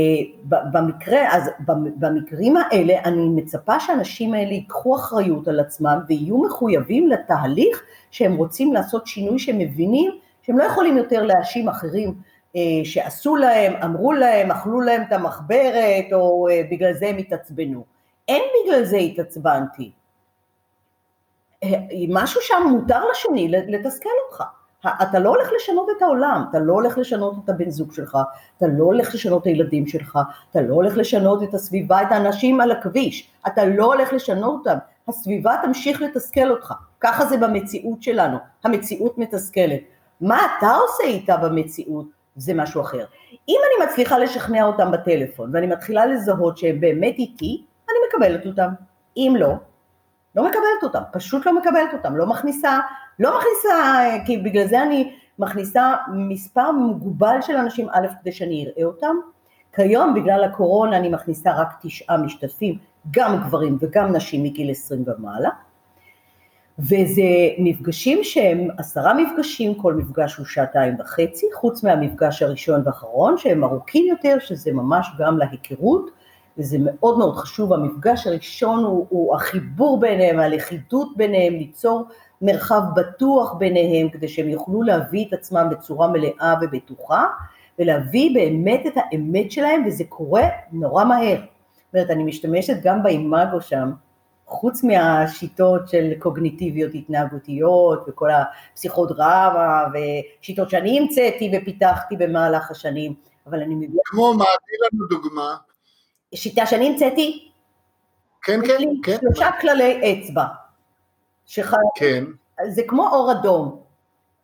במקרה, 0.71 1.35
אז 1.35 1.49
במקרים 1.97 2.57
האלה 2.57 2.93
אני 3.05 3.29
מצפה 3.29 3.79
שהאנשים 3.79 4.33
האלה 4.33 4.51
ייקחו 4.51 4.95
אחריות 4.95 5.47
על 5.47 5.59
עצמם 5.59 5.99
ויהיו 6.07 6.37
מחויבים 6.37 7.07
לתהליך 7.07 7.83
שהם 8.11 8.35
רוצים 8.35 8.73
לעשות 8.73 9.07
שינוי 9.07 9.39
שהם 9.39 9.57
מבינים 9.57 10.11
שהם 10.41 10.57
לא 10.57 10.63
יכולים 10.63 10.97
יותר 10.97 11.23
להאשים 11.23 11.69
אחרים 11.69 12.13
אה, 12.55 12.61
שעשו 12.83 13.35
להם, 13.35 13.73
אמרו 13.83 14.13
להם, 14.13 14.51
אכלו 14.51 14.81
להם 14.81 15.01
את 15.07 15.11
המחברת, 15.11 16.05
או 16.13 16.47
אה, 16.49 16.61
בגלל 16.71 16.93
זה 16.93 17.07
הם 17.07 17.17
התעצבנו. 17.17 17.83
אין 18.27 18.43
בגלל 18.63 18.83
זה 18.83 18.97
התעצבנתי. 18.97 19.91
משהו 22.09 22.41
שם 22.41 22.63
מותר 22.71 23.01
לשני 23.11 23.47
לתסכל 23.47 24.09
אותך. 24.27 24.43
אתה 25.01 25.19
לא 25.19 25.29
הולך 25.29 25.49
לשנות 25.55 25.87
את 25.97 26.01
העולם, 26.01 26.43
אתה 26.49 26.59
לא 26.59 26.73
הולך 26.73 26.97
לשנות 26.97 27.35
את 27.43 27.49
הבן 27.49 27.69
זוג 27.69 27.93
שלך, 27.93 28.17
אתה 28.57 28.65
לא 28.67 28.83
הולך 28.83 29.13
לשנות 29.13 29.41
את 29.41 29.47
הילדים 29.47 29.87
שלך, 29.87 30.19
אתה 30.51 30.61
לא 30.61 30.73
הולך 30.73 30.97
לשנות 30.97 31.43
את 31.43 31.53
הסביבה, 31.53 32.01
את 32.01 32.11
האנשים 32.11 32.61
על 32.61 32.71
הכביש, 32.71 33.31
אתה 33.47 33.65
לא 33.65 33.85
הולך 33.85 34.13
לשנות 34.13 34.59
אותם, 34.59 34.77
הסביבה 35.07 35.55
תמשיך 35.63 36.01
לתסכל 36.01 36.51
אותך, 36.51 36.73
ככה 36.99 37.25
זה 37.25 37.37
במציאות 37.37 38.03
שלנו, 38.03 38.37
המציאות 38.63 39.17
מתסכלת. 39.17 39.81
מה 40.21 40.39
אתה 40.57 40.71
עושה 40.71 41.03
איתה 41.03 41.37
במציאות? 41.37 42.05
זה 42.35 42.53
משהו 42.53 42.81
אחר. 42.81 43.05
אם 43.49 43.59
אני 43.67 43.85
מצליחה 43.85 44.17
לשכנע 44.17 44.63
אותם 44.63 44.91
בטלפון 44.91 45.51
ואני 45.53 45.67
מתחילה 45.67 46.05
לזהות 46.05 46.57
שהם 46.57 46.79
באמת 46.79 47.15
איתי, 47.17 47.65
אני 47.89 47.97
מקבלת 48.09 48.45
אותם. 48.45 48.69
אם 49.17 49.35
לא, 49.39 49.53
לא 50.35 50.43
מקבלת 50.43 50.83
אותם, 50.83 51.01
פשוט 51.11 51.45
לא 51.45 51.57
מקבלת 51.57 51.93
אותם, 51.93 52.15
לא 52.15 52.25
מכניסה, 52.25 52.79
לא 53.19 53.37
מכניסה, 53.37 54.09
כי 54.25 54.37
בגלל 54.37 54.67
זה 54.67 54.83
אני 54.83 55.11
מכניסה 55.39 55.93
מספר 56.13 56.71
מוגבל 56.71 57.37
של 57.41 57.55
אנשים, 57.55 57.87
א', 57.89 58.07
כדי 58.21 58.31
שאני 58.31 58.65
אראה 58.65 58.85
אותם. 58.87 59.15
כיום 59.75 60.13
בגלל 60.13 60.43
הקורונה 60.43 60.97
אני 60.97 61.09
מכניסה 61.09 61.53
רק 61.61 61.67
תשעה 61.81 62.17
משתתפים, 62.17 62.77
גם 63.11 63.41
גברים 63.45 63.77
וגם 63.81 64.15
נשים 64.15 64.43
מגיל 64.43 64.71
20 64.71 65.03
ומעלה. 65.07 65.49
וזה 66.79 67.23
מפגשים 67.57 68.19
שהם 68.23 68.67
עשרה 68.77 69.13
מפגשים, 69.13 69.75
כל 69.75 69.93
מפגש 69.93 70.35
הוא 70.35 70.45
שעתיים 70.45 70.95
וחצי, 70.99 71.45
חוץ 71.53 71.83
מהמפגש 71.83 72.41
הראשון 72.41 72.81
והאחרון 72.85 73.37
שהם 73.37 73.63
ארוכים 73.63 74.07
יותר, 74.07 74.39
שזה 74.39 74.71
ממש 74.71 75.07
גם 75.17 75.37
להיכרות, 75.37 76.09
וזה 76.57 76.77
מאוד 76.81 77.17
מאוד 77.17 77.35
חשוב, 77.35 77.73
המפגש 77.73 78.27
הראשון 78.27 78.83
הוא, 78.83 79.05
הוא 79.09 79.35
החיבור 79.35 79.99
ביניהם, 79.99 80.39
הלכידות 80.39 81.17
ביניהם, 81.17 81.53
ליצור 81.53 82.07
מרחב 82.45 82.81
בטוח 82.95 83.53
ביניהם, 83.53 84.09
כדי 84.09 84.27
שהם 84.27 84.49
יוכלו 84.49 84.81
להביא 84.81 85.25
את 85.27 85.33
עצמם 85.33 85.67
בצורה 85.71 86.07
מלאה 86.07 86.55
ובטוחה, 86.61 87.25
ולהביא 87.79 88.33
באמת 88.33 88.85
את 88.85 88.93
האמת 88.95 89.51
שלהם, 89.51 89.83
וזה 89.87 90.03
קורה 90.09 90.43
נורא 90.71 91.03
מהר. 91.03 91.37
זאת 91.37 91.93
אומרת, 91.93 92.09
אני 92.09 92.23
משתמשת 92.23 92.77
גם 92.83 93.03
באימאגו 93.03 93.61
שם, 93.61 93.91
חוץ 94.45 94.83
מהשיטות 94.83 95.87
של 95.87 96.11
קוגניטיביות 96.19 96.91
התנהגותיות 96.93 98.05
וכל 98.07 98.29
הפסיכודרמה 98.31 99.85
ושיטות 99.93 100.69
שאני 100.69 100.99
המצאתי 100.99 101.51
ופיתחתי 101.53 102.17
במהלך 102.17 102.71
השנים, 102.71 103.13
אבל 103.47 103.61
אני 103.61 103.75
מביאה... 103.75 104.01
כמו 104.05 104.33
מה? 104.33 104.45
תני 104.65 104.99
לנו 104.99 105.07
דוגמה. 105.07 105.55
שיטה 106.35 106.65
שאני 106.65 106.87
המצאתי? 106.87 107.51
כן, 108.41 108.59
כן, 108.67 108.77
כן. 109.03 109.17
שלושה 109.21 109.49
כללי 109.61 110.23
אצבע. 110.23 110.45
שחי... 111.45 111.75
כן. 111.95 112.23
זה 112.67 112.81
כמו 112.87 113.07
אור 113.07 113.31
אדום. 113.31 113.79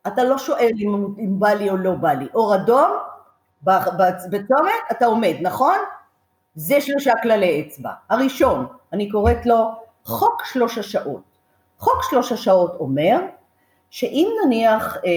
אתה 0.08 0.24
לא 0.24 0.38
שואל 0.38 0.72
אם, 0.80 1.06
אם 1.20 1.40
בא 1.40 1.50
לי 1.50 1.70
או 1.70 1.78
לא 1.78 1.92
בא 1.92 2.12
לי. 2.12 2.28
אור 2.34 2.56
אדום, 2.56 2.92
בצומת 3.64 4.72
אתה 4.92 5.06
עומד, 5.06 5.36
נכון? 5.42 5.78
זה 6.56 6.82
שלושה 6.82 7.12
כללי 7.24 7.62
אצבע. 7.68 7.92
הראשון, 8.10 8.66
אני 8.94 9.10
קוראת 9.10 9.46
לו 9.46 9.72
חוק 10.06 10.46
שלוש 10.46 10.78
השעות. 10.78 11.22
חוק 11.78 12.04
שלוש 12.10 12.32
השעות 12.32 12.76
אומר 12.80 13.20
שאם 13.90 14.28
נניח 14.46 14.98
אה, 15.06 15.12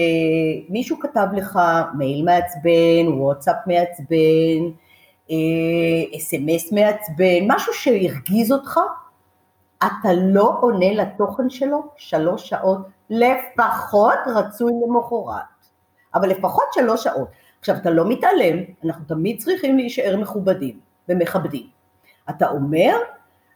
מישהו 0.69 0.99
כתב 0.99 1.27
לך 1.33 1.59
מייל 1.97 2.25
מעצבן, 2.25 3.07
וואטסאפ 3.07 3.55
מעצבן, 3.67 4.71
אה, 5.31 6.17
אס.אם.אס 6.17 6.71
מעצבן, 6.71 7.47
משהו 7.47 7.73
שהרגיז 7.73 8.51
אותך, 8.51 8.79
אתה 9.77 10.13
לא 10.13 10.57
עונה 10.61 10.93
לתוכן 10.93 11.49
שלו 11.49 11.83
שלוש 11.97 12.49
שעות, 12.49 12.79
לפחות 13.09 14.19
רצוי 14.35 14.73
למחרת, 14.87 15.43
אבל 16.15 16.29
לפחות 16.29 16.63
שלוש 16.73 17.03
שעות. 17.03 17.27
עכשיו 17.59 17.75
אתה 17.75 17.89
לא 17.89 18.09
מתעלם, 18.09 18.57
אנחנו 18.85 19.05
תמיד 19.07 19.39
צריכים 19.41 19.77
להישאר 19.77 20.17
מכובדים 20.17 20.79
ומכבדים. 21.09 21.67
אתה 22.29 22.49
אומר, 22.49 22.97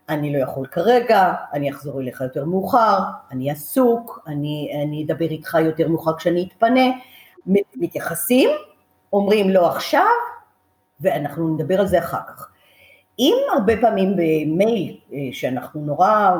אני 0.10 0.34
לא 0.34 0.38
יכול 0.38 0.65
כרגע, 0.65 1.34
אני 1.53 1.71
אחזור 1.71 2.01
אליך 2.01 2.21
יותר 2.21 2.45
מאוחר, 2.45 2.99
אני 3.32 3.51
עסוק, 3.51 4.19
אני, 4.27 4.71
אני 4.86 5.05
אדבר 5.05 5.25
איתך 5.25 5.58
יותר 5.62 5.88
מאוחר 5.88 6.17
כשאני 6.17 6.47
אתפנה, 6.47 6.86
מתייחסים, 7.75 8.49
אומרים 9.13 9.49
לא 9.49 9.69
עכשיו, 9.69 10.05
ואנחנו 10.99 11.47
נדבר 11.47 11.79
על 11.79 11.88
זה 11.88 11.99
אחר 11.99 12.21
כך. 12.27 12.48
אם 13.19 13.36
הרבה 13.53 13.73
פעמים 13.82 14.15
במייל, 14.15 14.97
אה, 15.13 15.17
שאנחנו 15.32 15.82
נורא 15.82 16.32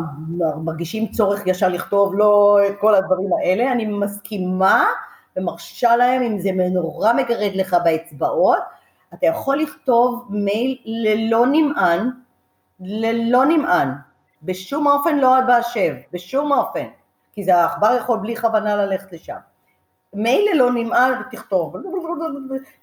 מרגישים 0.64 1.08
צורך 1.08 1.48
ישר 1.48 1.70
לכתוב 1.70 2.16
לא 2.16 2.60
את 2.68 2.74
כל 2.80 2.96
הדברים 2.96 3.30
האלה, 3.34 3.72
אני 3.72 3.86
מסכימה 3.86 4.86
ומרשה 5.38 5.96
להם, 5.96 6.22
אם 6.22 6.40
זה 6.40 6.52
נורא 6.52 7.14
מגרד 7.14 7.52
לך 7.56 7.76
באצבעות, 7.84 8.58
אתה 9.14 9.26
יכול 9.26 9.58
לכתוב 9.58 10.28
מייל 10.30 10.78
ללא 10.86 11.46
נמען, 11.46 12.10
ללא 12.80 13.46
נמען, 13.46 13.90
בשום 14.44 14.88
אופן 14.88 15.18
לא 15.18 15.42
בהשב, 15.48 15.96
בשום 16.14 16.52
אופן, 16.52 16.86
כי 17.34 17.44
זה 17.44 17.56
העכבר 17.56 17.98
יכול 18.00 18.20
בלי 18.20 18.36
כוונה 18.36 18.76
ללכת 18.76 19.12
לשם. 19.12 19.38
מילא 20.14 20.52
לא 20.56 20.72
נמאס, 20.74 21.18
תכתוב, 21.32 21.76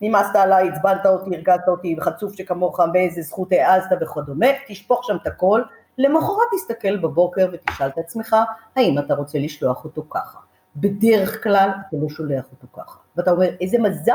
נמאסת 0.00 0.36
עליי, 0.36 0.68
עצבנת 0.68 1.06
אותי, 1.06 1.36
הרגעת 1.36 1.68
אותי, 1.68 1.96
חצוף 2.00 2.34
שכמוך, 2.34 2.80
באיזה 2.92 3.22
זכות 3.22 3.52
העזת 3.52 3.96
וכדומה, 4.00 4.46
תשפוך 4.68 5.04
שם 5.04 5.16
את 5.22 5.26
הכל, 5.26 5.62
למחרת 5.98 6.46
תסתכל 6.56 6.96
בבוקר 6.96 7.48
ותשאל 7.52 7.86
את 7.86 7.98
עצמך, 7.98 8.36
האם 8.76 8.98
אתה 8.98 9.14
רוצה 9.14 9.38
לשלוח 9.38 9.84
אותו 9.84 10.02
ככה. 10.10 10.38
בדרך 10.76 11.42
כלל 11.42 11.68
אתה 11.88 11.96
לא 12.02 12.08
שולח 12.08 12.44
אותו 12.52 12.66
ככה. 12.72 12.98
ואתה 13.16 13.30
אומר, 13.30 13.48
איזה 13.60 13.78
מזל. 13.78 14.12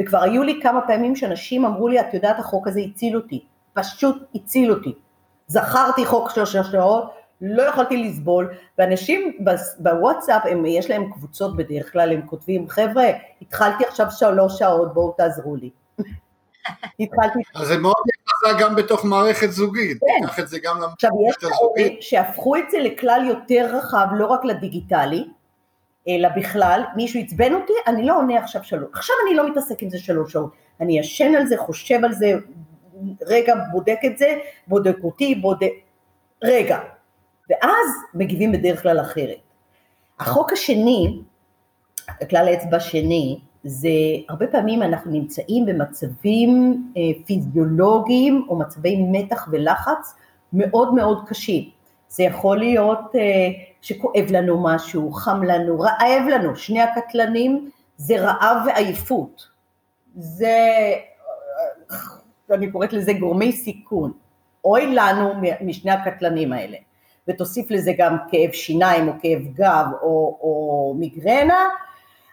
וכבר 0.00 0.22
היו 0.22 0.42
לי 0.42 0.60
כמה 0.62 0.86
פעמים 0.86 1.16
שאנשים 1.16 1.64
אמרו 1.64 1.88
לי, 1.88 2.00
את 2.00 2.14
יודעת, 2.14 2.38
החוק 2.38 2.68
הזה 2.68 2.80
הציל 2.80 3.16
אותי. 3.16 3.44
פשוט 3.72 4.22
הציל 4.34 4.70
אותי. 4.72 4.94
זכרתי 5.46 6.06
חוק 6.06 6.30
שלוש 6.30 6.56
שעות, 6.56 7.10
לא 7.40 7.62
יכולתי 7.62 7.96
לסבול, 7.96 8.54
ואנשים 8.78 9.38
בוואטסאפ, 9.78 10.42
הם, 10.44 10.66
יש 10.66 10.90
להם 10.90 11.12
קבוצות 11.12 11.56
בדרך 11.56 11.92
כלל, 11.92 12.12
הם 12.12 12.26
כותבים, 12.26 12.68
חבר'ה, 12.68 13.04
התחלתי 13.42 13.84
עכשיו 13.84 14.06
שלוש 14.10 14.58
שעות, 14.58 14.94
בואו 14.94 15.12
תעזרו 15.12 15.56
לי. 15.56 15.70
התחלתי... 17.00 17.38
אז 17.54 17.66
זה 17.66 17.78
מאוד 17.78 17.96
יחסה 18.14 18.64
גם 18.64 18.76
בתוך 18.76 19.04
מערכת 19.04 19.50
זוגית, 19.50 19.98
כן. 20.00 20.26
קח 20.26 20.38
את 20.38 20.48
זה 20.48 20.58
גם 20.58 20.76
למערכת 20.76 21.04
הזוגית. 21.04 21.36
עכשיו 21.36 21.68
יש 21.76 21.86
כאלה 21.88 22.02
שהפכו 22.02 22.56
את 22.56 22.70
זה 22.70 22.78
לכלל 22.78 23.24
יותר 23.28 23.76
רחב, 23.76 24.06
לא 24.12 24.26
רק 24.26 24.44
לדיגיטלי, 24.44 25.28
אלא 26.08 26.28
בכלל, 26.36 26.82
מישהו 26.96 27.20
עצבן 27.20 27.54
אותי, 27.54 27.72
אני 27.86 28.06
לא 28.06 28.18
עונה 28.18 28.38
עכשיו 28.38 28.64
שלוש, 28.64 28.88
עכשיו 28.92 29.16
אני 29.26 29.36
לא 29.36 29.50
מתעסק 29.50 29.82
עם 29.82 29.90
זה 29.90 29.98
שלוש 29.98 30.32
שעות, 30.32 30.50
אני 30.80 30.98
ישן 30.98 31.34
על 31.34 31.46
זה, 31.46 31.56
חושב 31.58 32.04
על 32.04 32.12
זה, 32.12 32.32
רגע 33.26 33.54
בודק 33.72 33.98
את 34.06 34.18
זה, 34.18 34.38
בודק 34.66 34.96
אותי, 35.04 35.34
בודק, 35.34 35.72
רגע, 36.44 36.78
ואז 37.50 37.88
מגיבים 38.14 38.52
בדרך 38.52 38.82
כלל 38.82 39.00
אחרת. 39.00 39.38
החוק 40.20 40.52
השני, 40.52 41.22
כלל 42.30 42.48
האצבע 42.48 42.76
השני, 42.76 43.38
זה 43.64 43.88
הרבה 44.28 44.46
פעמים 44.46 44.82
אנחנו 44.82 45.10
נמצאים 45.10 45.66
במצבים 45.66 46.82
אה, 46.96 47.02
פיזיולוגיים 47.26 48.46
או 48.48 48.58
מצבי 48.58 48.96
מתח 49.02 49.48
ולחץ 49.50 50.14
מאוד 50.52 50.94
מאוד 50.94 51.28
קשים. 51.28 51.70
זה 52.08 52.22
יכול 52.22 52.58
להיות 52.58 53.16
אה, 53.16 53.48
שכואב 53.82 54.24
לנו 54.30 54.62
משהו, 54.62 55.12
חם 55.12 55.42
לנו, 55.42 55.80
רעב 55.80 56.28
לנו, 56.30 56.56
שני 56.56 56.80
הקטלנים 56.80 57.70
זה 57.96 58.16
רעב 58.18 58.56
ועייפות. 58.66 59.48
זה, 60.16 60.58
אני 62.50 62.72
קוראת 62.72 62.92
לזה 62.92 63.12
גורמי 63.12 63.52
סיכון. 63.52 64.12
אוי 64.64 64.94
לנו 64.94 65.34
משני 65.60 65.90
הקטלנים 65.90 66.52
האלה. 66.52 66.76
ותוסיף 67.28 67.70
לזה 67.70 67.92
גם 67.98 68.16
כאב 68.30 68.52
שיניים 68.52 69.08
או 69.08 69.12
כאב 69.22 69.42
גב 69.54 69.86
או, 70.02 70.38
או 70.40 70.94
מיגרנה, 70.98 71.68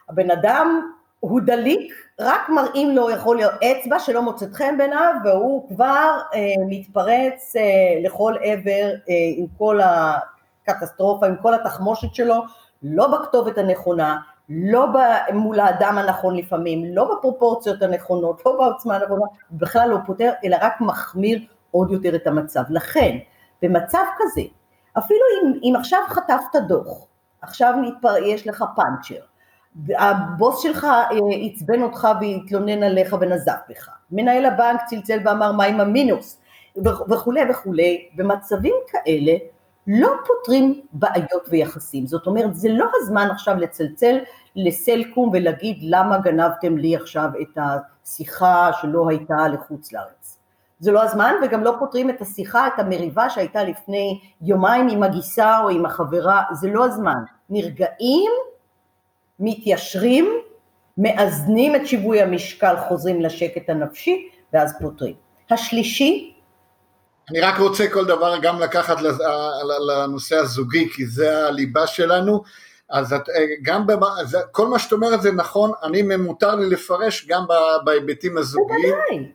הבן 0.10 0.32
אדם 0.32 0.82
הוא 1.19 1.41
דליק, 1.45 1.93
רק 2.19 2.49
מראים 2.49 2.95
לו 2.95 3.10
יכול 3.10 3.36
להיות 3.36 3.51
אצבע 3.63 3.99
שלא 3.99 4.21
מוצאת 4.21 4.53
חן 4.53 4.77
בעיניו 4.77 5.13
והוא 5.23 5.69
כבר 5.69 6.19
אה, 6.34 6.39
מתפרץ 6.69 7.56
אה, 7.56 8.01
לכל 8.03 8.34
עבר 8.41 8.91
אה, 9.10 9.13
עם 9.36 9.45
כל 9.58 9.79
הקטסטרופה, 9.84 11.27
עם 11.27 11.36
כל 11.41 11.53
התחמושת 11.53 12.15
שלו, 12.15 12.36
לא 12.84 13.08
בכתובת 13.08 13.58
הנכונה, 13.58 14.17
לא 14.49 14.88
מול 15.34 15.60
האדם 15.60 15.97
הנכון 15.97 16.36
לפעמים, 16.36 16.95
לא 16.95 17.15
בפרופורציות 17.15 17.82
הנכונות, 17.82 18.41
לא 18.45 18.56
בעוצמה 18.58 18.95
הנכונה, 18.95 19.25
בכלל 19.51 19.89
לא 19.89 19.97
פותר, 20.06 20.32
אלא 20.45 20.58
רק 20.62 20.82
מחמיר 20.82 21.39
עוד 21.71 21.91
יותר 21.91 22.15
את 22.15 22.27
המצב. 22.27 22.63
לכן, 22.69 23.17
במצב 23.62 24.03
כזה, 24.17 24.41
אפילו 24.97 25.19
אם, 25.43 25.53
אם 25.63 25.73
עכשיו 25.79 25.99
חטפת 26.08 26.56
דוח, 26.67 27.08
עכשיו 27.41 27.73
נתפר, 27.82 28.17
יש 28.17 28.47
לך 28.47 28.65
פאנצ'ר, 28.75 29.23
הבוס 29.97 30.63
שלך 30.63 30.84
אה, 30.84 31.10
עצבן 31.41 31.82
אותך 31.82 32.08
והתלונן 32.21 32.84
עליך 32.84 33.15
ונזף 33.19 33.60
בך, 33.69 33.89
מנהל 34.12 34.45
הבנק 34.45 34.82
צלצל 34.86 35.19
ואמר 35.25 35.51
מה 35.51 35.63
עם 35.63 35.79
המינוס? 35.79 36.39
וכולי 37.10 37.41
וכולי, 37.49 38.10
במצבים 38.15 38.73
כאלה 38.88 39.34
לא 39.88 40.10
פותרים 40.27 40.82
בעיות 40.93 41.43
ויחסים, 41.49 42.08
זאת 42.08 42.27
אומרת 42.27 42.56
זה 42.56 42.69
לא 42.69 42.86
הזמן 42.95 43.27
עכשיו 43.32 43.56
לצלצל 43.56 44.17
לסלקום 44.56 45.29
ולהגיד 45.34 45.77
למה 45.82 46.17
גנבתם 46.17 46.77
לי 46.77 46.95
עכשיו 46.95 47.29
את 47.41 47.58
השיחה 47.58 48.69
שלא 48.82 49.10
הייתה 49.10 49.47
לחוץ 49.47 49.91
לארץ, 49.91 50.22
זה 50.83 50.91
לא 50.91 51.03
הזמן 51.03 51.35
וגם 51.43 51.63
לא 51.63 51.75
פותרים 51.79 52.09
את 52.09 52.21
השיחה, 52.21 52.67
את 52.67 52.73
המריבה 52.77 53.29
שהייתה 53.29 53.63
לפני 53.63 54.19
יומיים 54.41 54.89
עם 54.89 55.03
הגיסה 55.03 55.59
או 55.59 55.69
עם 55.69 55.85
החברה, 55.85 56.43
זה 56.53 56.67
לא 56.67 56.85
הזמן, 56.85 57.17
נרגעים 57.49 58.31
מתיישרים, 59.39 60.29
מאזנים 60.97 61.75
את 61.75 61.87
שיווי 61.87 62.21
המשקל, 62.21 62.75
חוזרים 62.87 63.21
לשקט 63.21 63.69
הנפשי, 63.69 64.29
ואז 64.53 64.73
פותרים. 64.81 65.15
השלישי, 65.51 66.33
אני 67.29 67.41
רק 67.41 67.59
רוצה 67.59 67.87
כל 67.93 68.05
דבר 68.05 68.37
גם 68.41 68.59
לקחת 68.59 68.97
לנושא 69.87 70.35
הזוגי, 70.35 70.89
כי 70.89 71.05
זה 71.05 71.47
הליבה 71.47 71.87
שלנו, 71.87 72.43
אז 72.89 73.13
את, 73.13 73.21
גם 73.61 73.87
במה, 73.87 74.07
כל 74.51 74.67
מה 74.67 74.79
שאת 74.79 74.91
אומרת 74.91 75.21
זה 75.21 75.31
נכון, 75.31 75.71
אני 75.83 76.17
מותר 76.17 76.55
לי 76.55 76.69
לפרש 76.69 77.25
גם 77.27 77.45
בהיבטים 77.85 78.37
הזוגיים. 78.37 78.93
בוודאי. 79.13 79.31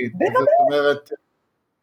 זאת 0.00 0.48
אומרת... 0.60 1.10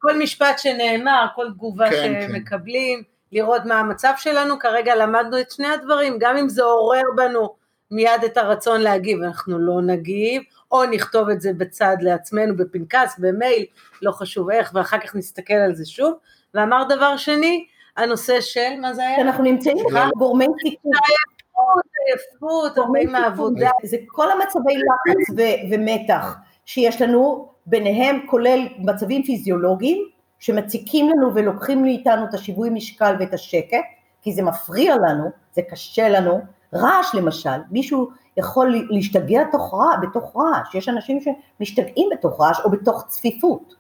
כל 0.02 0.18
משפט 0.18 0.60
שנאמר, 0.60 1.26
כל 1.36 1.46
תגובה 1.54 1.90
כן, 1.90 2.14
כן. 2.14 2.28
שמקבלים, 2.28 3.04
כן. 3.04 3.10
לראות 3.32 3.66
מה 3.66 3.80
המצב 3.80 4.14
שלנו, 4.18 4.60
כרגע 4.60 4.96
למדנו 4.96 5.40
את 5.40 5.52
שני 5.52 5.68
הדברים, 5.68 6.18
גם 6.20 6.38
אם 6.38 6.50
זה 6.50 6.64
עורר 6.64 7.04
בנו 7.16 7.56
מיד 7.92 8.24
את 8.26 8.38
הרצון 8.38 8.82
להגיב, 8.82 9.22
אנחנו 9.24 9.60
לא 9.60 9.82
נגיב, 9.82 10.42
או 10.72 10.86
נכתוב 10.86 11.30
את 11.30 11.42
זה 11.42 11.54
בצד 11.54 11.98
לעצמנו 12.02 12.58
בפנקס, 12.58 13.16
במייל, 13.20 13.66
לא 14.02 14.12
חשוב 14.12 14.50
איך, 14.50 14.72
ואחר 14.74 15.00
כך 15.00 15.16
נסתכל 15.16 15.54
על 15.54 15.76
זה 15.76 15.86
שוב. 15.86 16.14
ואמר 16.54 16.84
דבר 16.90 17.18
שני, 17.18 17.66
הנושא 17.98 18.42
של, 18.42 18.80
מה 18.82 18.94
זה 18.94 19.08
היה? 19.08 19.22
אנחנו 19.22 19.44
נמצאים 19.44 19.78
גורמי 20.18 20.46
סיכון. 20.46 20.92
עייפות, 20.92 21.86
עייפות, 22.08 22.78
הרבה 22.78 23.06
מהעבודה. 23.06 23.70
זה 23.84 23.98
כל 24.08 24.32
המצבי 24.32 24.74
לחץ 24.76 25.38
ומתח 25.72 26.36
שיש 26.66 27.02
לנו, 27.02 27.50
ביניהם 27.70 28.20
כולל 28.26 28.68
מצבים 28.78 29.24
פיזיולוגיים, 29.24 30.06
שמציקים 30.40 31.10
לנו 31.10 31.36
ולוקחים 31.36 31.84
מאיתנו 31.84 32.26
את 32.30 32.34
השיווי 32.34 32.70
משקל 32.70 33.16
ואת 33.20 33.34
השקט, 33.34 33.86
כי 34.22 34.34
זה 34.34 34.44
מפריע 34.44 34.96
לנו, 34.96 35.30
זה 35.54 35.62
קשה 35.70 36.10
לנו, 36.10 36.40
רעש 36.74 37.16
למשל, 37.16 37.60
מישהו 37.72 38.10
יכול 38.38 38.88
להשתגע 38.90 39.44
תוך 39.52 39.74
רע, 39.74 39.98
בתוך 40.02 40.36
רעש, 40.36 40.76
יש 40.76 40.90
אנשים 40.90 41.20
שמשתגעים 41.22 42.10
בתוך 42.12 42.42
רעש 42.42 42.60
או 42.66 42.72
בתוך 42.72 43.04
צפיפות, 43.08 43.76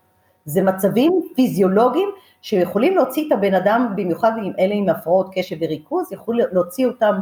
זה 0.45 0.61
מצבים 0.61 1.11
פיזיולוגיים 1.35 2.09
שיכולים 2.41 2.95
להוציא 2.95 3.27
את 3.27 3.31
הבן 3.31 3.53
אדם, 3.53 3.93
במיוחד 3.95 4.31
עם 4.37 4.51
אלה 4.59 4.73
עם 4.73 4.89
הפרעות 4.89 5.29
קשב 5.33 5.55
וריכוז, 5.61 6.11
יכול 6.11 6.39
להוציא 6.51 6.87
אותם 6.87 7.15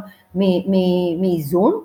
מאיזון, 1.20 1.84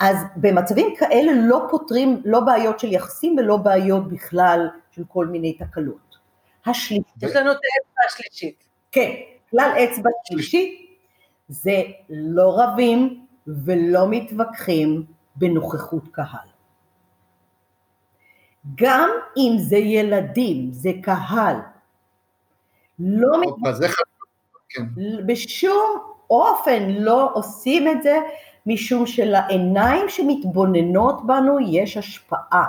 אז 0.00 0.16
במצבים 0.36 0.86
כאלה 0.98 1.32
לא 1.34 1.66
פותרים 1.70 2.22
לא 2.24 2.40
בעיות 2.40 2.80
של 2.80 2.92
יחסים 2.92 3.36
ולא 3.38 3.56
בעיות 3.56 4.08
בכלל 4.08 4.68
של 4.90 5.02
כל 5.08 5.26
מיני 5.26 5.52
תקלות. 5.52 6.18
השלישית. 6.66 7.06
יש 7.22 7.36
לנו 7.36 7.52
את 7.52 7.56
האצבע 7.56 8.02
השלישית. 8.06 8.64
כן, 8.92 9.10
כלל 9.50 9.70
אצבע 9.84 10.10
שלישית 10.24 10.98
זה 11.48 11.82
לא 12.10 12.56
רבים 12.58 13.26
ולא 13.46 14.06
מתווכחים 14.10 15.04
בנוכחות 15.36 16.08
קהל. 16.12 16.48
גם 18.74 19.10
אם 19.36 19.58
זה 19.58 19.76
ילדים, 19.76 20.72
זה 20.72 20.90
קהל, 21.02 21.56
לא 22.98 23.40
מתווכחים, 23.40 24.04
כן. 24.68 24.82
בשום 25.26 26.00
אופן 26.30 26.88
לא 26.90 27.30
עושים 27.34 27.88
את 27.88 28.02
זה 28.02 28.18
משום 28.66 29.06
שלעיניים 29.06 30.08
שמתבוננות 30.08 31.26
בנו 31.26 31.60
יש 31.60 31.96
השפעה. 31.96 32.64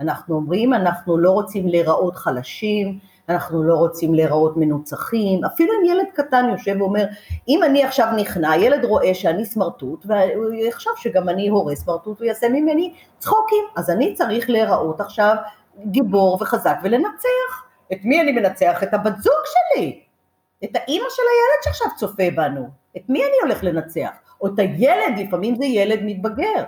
אנחנו 0.00 0.34
אומרים, 0.34 0.74
אנחנו 0.74 1.18
לא 1.18 1.30
רוצים 1.30 1.68
להיראות 1.68 2.16
חלשים, 2.16 2.98
אנחנו 3.28 3.62
לא 3.62 3.74
רוצים 3.74 4.14
להיראות 4.14 4.56
מנוצחים, 4.56 5.44
אפילו 5.44 5.72
אם 5.74 5.84
ילד 5.84 6.06
קטן 6.14 6.46
יושב 6.50 6.76
ואומר, 6.78 7.04
אם 7.48 7.60
אני 7.64 7.84
עכשיו 7.84 8.08
נכנע, 8.16 8.56
ילד 8.56 8.84
רואה 8.84 9.14
שאני 9.14 9.44
סמרטוט, 9.44 10.06
והוא 10.06 10.52
יחשוב 10.54 10.92
שגם 10.96 11.28
אני 11.28 11.48
הורה 11.48 11.76
סמרטוט, 11.76 12.18
הוא 12.18 12.26
יעשה 12.26 12.48
ממני 12.48 12.94
צחוקים, 13.18 13.64
אז 13.76 13.90
אני 13.90 14.14
צריך 14.14 14.50
להיראות 14.50 15.00
עכשיו 15.00 15.36
גיבור 15.84 16.38
וחזק 16.40 16.76
ולנצח. 16.82 17.64
את 17.92 17.98
מי 18.04 18.20
אני 18.20 18.32
מנצח? 18.32 18.82
את 18.82 18.94
הבת 18.94 19.16
זוג 19.16 19.42
שלי, 19.44 20.00
את 20.64 20.70
האימא 20.74 21.06
של 21.10 21.22
הילד 21.22 21.64
שעכשיו 21.64 21.86
צופה 21.96 22.24
בנו, 22.36 22.68
את 22.96 23.02
מי 23.08 23.18
אני 23.18 23.36
הולך 23.42 23.64
לנצח? 23.64 24.25
או 24.40 24.46
את 24.46 24.58
הילד, 24.58 25.18
לפעמים 25.18 25.56
זה 25.56 25.64
ילד 25.64 25.98
מתבגר, 26.02 26.64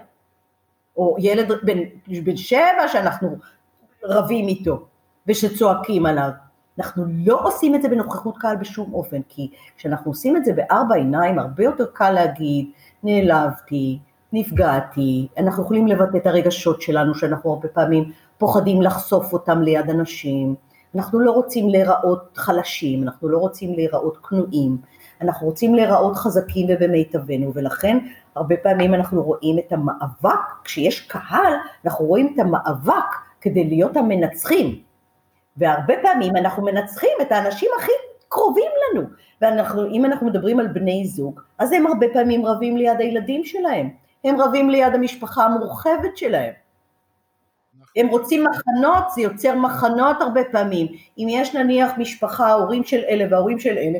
או 0.96 1.16
ילד 1.18 1.52
בן, 1.62 1.78
בן 2.24 2.36
שבע 2.36 2.88
שאנחנו 2.92 3.36
רבים 4.04 4.48
איתו 4.48 4.86
ושצועקים 5.26 6.06
עליו. 6.06 6.30
אנחנו 6.78 7.04
לא 7.24 7.40
עושים 7.42 7.74
את 7.74 7.82
זה 7.82 7.88
בנוכחות 7.88 8.38
קהל 8.38 8.56
בשום 8.56 8.94
אופן, 8.94 9.20
כי 9.28 9.50
כשאנחנו 9.76 10.10
עושים 10.10 10.36
את 10.36 10.44
זה 10.44 10.52
בארבע 10.52 10.94
עיניים, 10.94 11.38
הרבה 11.38 11.64
יותר 11.64 11.86
קל 11.92 12.10
להגיד, 12.10 12.70
נעלבתי, 13.02 13.98
נפגעתי, 14.32 15.28
אנחנו 15.38 15.62
יכולים 15.62 15.86
לבטא 15.86 16.16
את 16.16 16.26
הרגשות 16.26 16.82
שלנו, 16.82 17.14
שאנחנו 17.14 17.52
הרבה 17.52 17.68
פעמים 17.68 18.12
פוחדים 18.38 18.82
לחשוף 18.82 19.32
אותם 19.32 19.62
ליד 19.62 19.90
אנשים, 19.90 20.54
אנחנו 20.94 21.20
לא 21.20 21.30
רוצים 21.32 21.68
להיראות 21.68 22.28
חלשים, 22.36 23.02
אנחנו 23.02 23.28
לא 23.28 23.38
רוצים 23.38 23.74
להיראות 23.74 24.16
כנועים, 24.16 24.76
אנחנו 25.22 25.46
רוצים 25.46 25.74
להיראות 25.74 26.16
חזקים 26.16 26.66
ובמיטבנו, 26.68 27.54
ולכן 27.54 27.98
הרבה 28.34 28.56
פעמים 28.56 28.94
אנחנו 28.94 29.22
רואים 29.22 29.58
את 29.58 29.72
המאבק, 29.72 30.40
כשיש 30.64 31.00
קהל, 31.00 31.52
אנחנו 31.84 32.04
רואים 32.04 32.32
את 32.34 32.38
המאבק 32.38 33.14
כדי 33.40 33.64
להיות 33.64 33.96
המנצחים, 33.96 34.80
והרבה 35.56 35.94
פעמים 36.02 36.36
אנחנו 36.36 36.64
מנצחים 36.64 37.16
את 37.22 37.32
האנשים 37.32 37.70
הכי 37.78 37.92
קרובים 38.28 38.70
לנו, 38.90 39.02
ואם 39.42 40.04
אנחנו 40.04 40.26
מדברים 40.26 40.60
על 40.60 40.66
בני 40.66 41.06
זוג, 41.06 41.40
אז 41.58 41.72
הם 41.72 41.86
הרבה 41.86 42.06
פעמים 42.12 42.46
רבים 42.46 42.76
ליד 42.76 43.00
הילדים 43.00 43.44
שלהם, 43.44 43.90
הם 44.24 44.40
רבים 44.40 44.70
ליד 44.70 44.94
המשפחה 44.94 45.44
המורחבת 45.44 46.16
שלהם. 46.16 46.52
הם 47.96 48.08
רוצים 48.08 48.44
מחנות, 48.44 49.04
זה 49.14 49.22
יוצר 49.22 49.54
מחנות 49.54 50.16
הרבה 50.20 50.40
פעמים. 50.52 50.86
אם 51.18 51.26
יש 51.30 51.54
נניח 51.54 51.90
משפחה, 51.98 52.52
הורים 52.52 52.84
של 52.84 53.00
אלה 53.08 53.24
וההורים 53.30 53.58
של 53.58 53.78
אלה, 53.78 53.98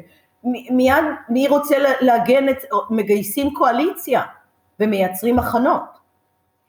מיד 0.70 1.04
מי 1.28 1.48
רוצה 1.48 1.76
להגן, 2.00 2.48
את, 2.48 2.56
מגייסים 2.90 3.54
קואליציה 3.54 4.22
ומייצרים 4.80 5.36
מחנות. 5.36 5.98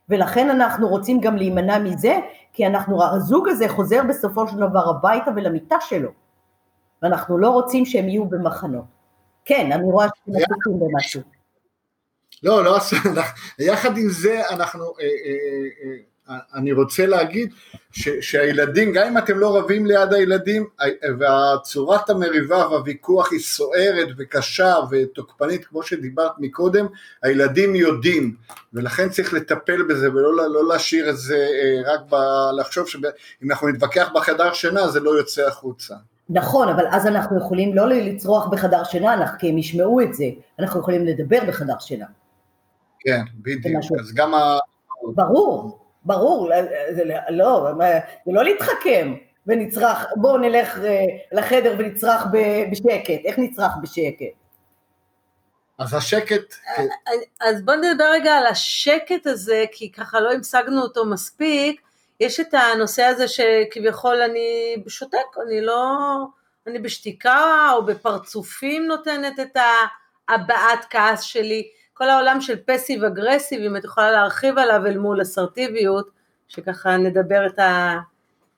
ולכן 0.09 0.49
אנחנו 0.49 0.87
רוצים 0.87 1.19
גם 1.19 1.37
להימנע 1.37 1.79
מזה, 1.79 2.19
כי 2.53 2.67
אנחנו, 2.67 3.03
הזוג 3.03 3.49
הזה 3.49 3.69
חוזר 3.69 4.01
בסופו 4.09 4.47
של 4.47 4.57
דבר 4.57 4.89
הביתה 4.89 5.31
ולמיטה 5.35 5.75
שלו, 5.81 6.09
ואנחנו 7.01 7.37
לא 7.37 7.49
רוצים 7.49 7.85
שהם 7.85 8.09
יהיו 8.09 8.25
במחנות. 8.25 8.85
כן, 9.45 9.71
אני 9.71 9.83
רואה 9.83 10.07
שאתם 10.07 10.37
עסוקים 10.37 10.79
במשהו. 10.79 11.21
לא, 12.43 12.63
לא, 12.63 12.77
יחד 13.59 13.97
עם 13.97 14.09
זה 14.09 14.41
אנחנו, 14.49 14.83
אה, 14.83 14.89
אה, 15.01 15.09
אה, 15.83 15.97
אני 16.55 16.71
רוצה 16.71 17.05
להגיד 17.05 17.53
ש, 17.91 18.09
שהילדים, 18.21 18.93
גם 18.93 19.07
אם 19.07 19.17
אתם 19.17 19.37
לא 19.37 19.57
רבים 19.57 19.85
ליד 19.85 20.13
הילדים, 20.13 20.67
והצורת 21.19 22.09
המריבה 22.09 22.67
והוויכוח 22.67 23.31
היא 23.31 23.39
סוערת 23.39 24.07
וקשה 24.17 24.75
ותוקפנית, 24.91 25.65
כמו 25.65 25.83
שדיברת 25.83 26.31
מקודם, 26.37 26.85
הילדים 27.23 27.75
יודעים, 27.75 28.35
ולכן 28.73 29.09
צריך 29.09 29.33
לטפל 29.33 29.83
בזה 29.83 30.09
ולא 30.11 30.49
לא 30.49 30.67
להשאיר 30.67 31.09
את 31.09 31.17
זה 31.17 31.47
רק 31.85 31.99
ב, 32.09 32.15
לחשוב 32.59 32.87
שאם 32.87 33.51
אנחנו 33.51 33.67
נתווכח 33.67 34.09
בחדר 34.15 34.53
שינה 34.53 34.87
זה 34.87 34.99
לא 34.99 35.11
יוצא 35.11 35.47
החוצה. 35.47 35.95
נכון, 36.29 36.69
אבל 36.69 36.85
אז 36.91 37.07
אנחנו 37.07 37.37
יכולים 37.37 37.75
לא 37.75 37.89
לצרוח 37.89 38.47
בחדר 38.47 38.83
שינה, 38.83 39.37
כי 39.37 39.49
הם 39.49 39.57
ישמעו 39.57 40.01
את 40.01 40.13
זה, 40.13 40.25
אנחנו 40.59 40.79
יכולים 40.79 41.05
לדבר 41.05 41.39
בחדר 41.47 41.79
שינה. 41.79 42.05
כן, 42.99 43.21
בדיוק, 43.35 43.83
אז 43.99 44.13
גם 44.13 44.33
ה... 44.33 44.57
ברור, 45.15 45.78
ברור, 46.05 46.49
זה 46.91 47.03
לא, 47.29 47.71
זה 48.25 48.31
לא 48.31 48.43
להתחכם 48.43 49.15
ונצרח, 49.47 50.05
בואו 50.15 50.37
נלך 50.37 50.79
אה, 50.79 51.05
לחדר 51.31 51.75
ונצרח 51.79 52.25
בשקט, 52.71 53.25
איך 53.25 53.39
נצרח 53.39 53.71
בשקט? 53.81 54.35
אז 55.79 55.93
השקט... 55.93 56.53
אה, 56.67 56.83
אה, 56.83 57.49
אז 57.49 57.61
בואו 57.65 57.77
נדבר 57.77 58.11
רגע 58.11 58.33
על 58.33 58.45
השקט 58.45 59.27
הזה, 59.27 59.65
כי 59.71 59.91
ככה 59.91 60.19
לא 60.19 60.31
המשגנו 60.31 60.81
אותו 60.81 61.05
מספיק, 61.05 61.81
יש 62.19 62.39
את 62.39 62.53
הנושא 62.53 63.03
הזה 63.03 63.27
שכביכול 63.27 64.21
אני 64.21 64.75
שותק, 64.87 65.37
אני 65.47 65.61
לא, 65.61 65.95
אני 66.67 66.79
בשתיקה 66.79 67.71
או 67.73 67.85
בפרצופים 67.85 68.87
נותנת 68.87 69.39
את 69.39 69.57
הבעת 70.29 70.85
כעס 70.89 71.21
שלי, 71.21 71.69
כל 71.99 72.09
העולם 72.09 72.41
של 72.41 72.55
פסיב 72.65 73.03
אגרסיב, 73.03 73.61
אם 73.61 73.77
את 73.77 73.83
יכולה 73.83 74.11
להרחיב 74.11 74.57
עליו 74.57 74.85
אל 74.85 74.97
מול 74.97 75.21
אסרטיביות, 75.21 76.09
שככה 76.47 76.97
נדבר 76.97 77.45
את 77.45 77.59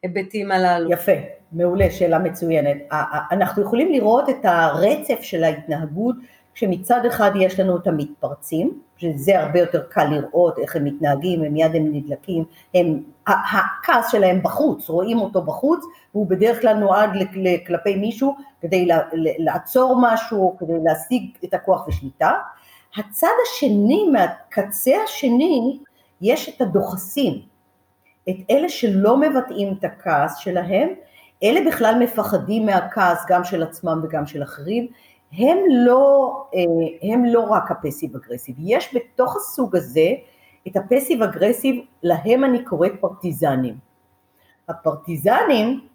ההיבטים 0.03 0.51
הללו. 0.51 0.91
יפה, 0.91 1.11
מעולה, 1.51 1.91
שאלה 1.91 2.19
מצוינת. 2.19 2.77
אנחנו 3.31 3.61
יכולים 3.61 3.91
לראות 3.91 4.29
את 4.29 4.45
הרצף 4.45 5.21
של 5.21 5.43
ההתנהגות, 5.43 6.15
כשמצד 6.53 7.05
אחד 7.05 7.31
יש 7.35 7.59
לנו 7.59 7.77
את 7.77 7.87
המתפרצים, 7.87 8.79
שזה 8.97 9.39
הרבה 9.39 9.59
יותר 9.59 9.83
קל 9.89 10.05
לראות 10.05 10.59
איך 10.59 10.75
הם 10.75 10.83
מתנהגים, 10.83 11.43
הם 11.43 11.53
מיד 11.53 11.75
הם 11.75 11.89
נדלקים, 11.91 12.43
הם, 12.75 13.03
הכעס 13.27 14.11
שלהם 14.11 14.43
בחוץ, 14.43 14.89
רואים 14.89 15.17
אותו 15.17 15.41
בחוץ, 15.41 15.85
והוא 16.13 16.27
בדרך 16.27 16.61
כלל 16.61 16.73
נועד 16.73 17.09
כלפי 17.67 17.95
מישהו 17.95 18.35
כדי 18.61 18.87
לעצור 19.37 19.99
משהו, 20.01 20.55
כדי 20.59 20.73
להשיג 20.83 21.23
את 21.43 21.53
הכוח 21.53 21.87
ושליטה. 21.87 22.31
הצד 22.97 23.27
השני, 23.47 24.09
מהקצה 24.11 24.91
השני, 25.03 25.79
יש 26.21 26.49
את 26.49 26.61
הדוחסים, 26.61 27.41
את 28.29 28.35
אלה 28.49 28.69
שלא 28.69 29.17
מבטאים 29.17 29.75
את 29.79 29.83
הכעס 29.83 30.37
שלהם, 30.37 30.89
אלה 31.43 31.59
בכלל 31.67 31.95
מפחדים 31.99 32.65
מהכעס 32.65 33.25
גם 33.29 33.43
של 33.43 33.63
עצמם 33.63 34.01
וגם 34.03 34.25
של 34.25 34.43
אחרים, 34.43 34.87
הם 35.31 35.57
לא, 35.69 36.33
אה, 36.55 37.11
הם 37.13 37.25
לא 37.25 37.39
רק 37.39 37.71
ה 37.71 37.77
passive 37.77 38.15
aggressive, 38.15 38.55
יש 38.59 38.95
בתוך 38.95 39.35
הסוג 39.35 39.75
הזה 39.75 40.09
את 40.67 40.75
ה 40.75 40.81
passive 40.81 41.23
aggressive, 41.23 41.75
להם 42.03 42.43
אני 42.43 42.65
קוראת 42.65 42.91
פרטיזנים. 43.01 43.75
הפרטיזנים 44.69 45.87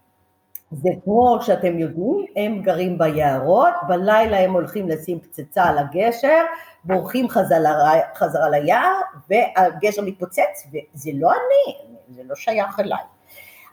זה 0.71 0.89
כמו 1.05 1.39
שאתם 1.41 1.79
יודעים, 1.79 2.27
הם 2.37 2.63
גרים 2.63 2.99
ביערות, 2.99 3.75
בלילה 3.89 4.41
הם 4.41 4.53
הולכים 4.53 4.89
לשים 4.89 5.21
פצצה 5.21 5.65
על 5.65 5.79
הגשר, 5.79 6.45
בורחים 6.85 7.29
חזרה, 7.29 7.93
חזרה 8.15 8.49
ליער, 8.49 9.01
והגשר 9.31 10.03
מתפוצץ, 10.03 10.67
וזה 10.69 11.11
לא 11.15 11.31
אני, 11.33 11.95
זה 12.17 12.23
לא 12.25 12.35
שייך 12.35 12.81
אליי. 12.81 13.05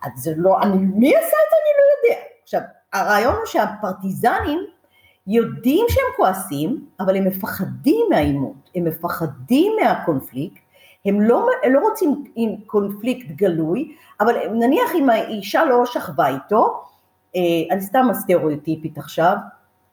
אז 0.03 0.12
זה 0.15 0.34
לא, 0.38 0.62
אני, 0.62 0.77
מי 0.77 1.15
עשה 1.15 1.25
את 1.25 1.49
זה 1.49 1.56
אני 1.62 1.73
לא 1.77 2.13
יודע. 2.13 2.21
עכשיו, 2.43 2.62
הרעיון 2.93 3.36
הוא 3.36 3.45
שהפרטיזנים 3.45 4.60
יודעים 5.27 5.86
שהם 5.89 6.06
כועסים, 6.17 6.88
אבל 6.99 7.15
הם 7.15 7.25
מפחדים 7.25 8.06
מהעימות, 8.10 8.69
הם 8.75 8.84
מפחדים 8.84 9.73
מהקונפליקט, 9.82 10.62
הם 11.05 11.21
לא, 11.21 11.47
הם 11.63 11.73
לא 11.73 11.79
רוצים 11.79 12.23
עם 12.35 12.55
קונפליקט 12.65 13.27
גלוי, 13.27 13.95
אבל 14.19 14.35
נניח 14.53 14.95
אם 14.95 15.09
האישה 15.09 15.65
לא 15.65 15.85
שכבה 15.85 16.27
איתו, 16.27 16.83
אה, 17.35 17.41
אני 17.71 17.81
סתם 17.81 18.07
הסטריאוטיפית 18.11 18.97
עכשיו, 18.97 19.35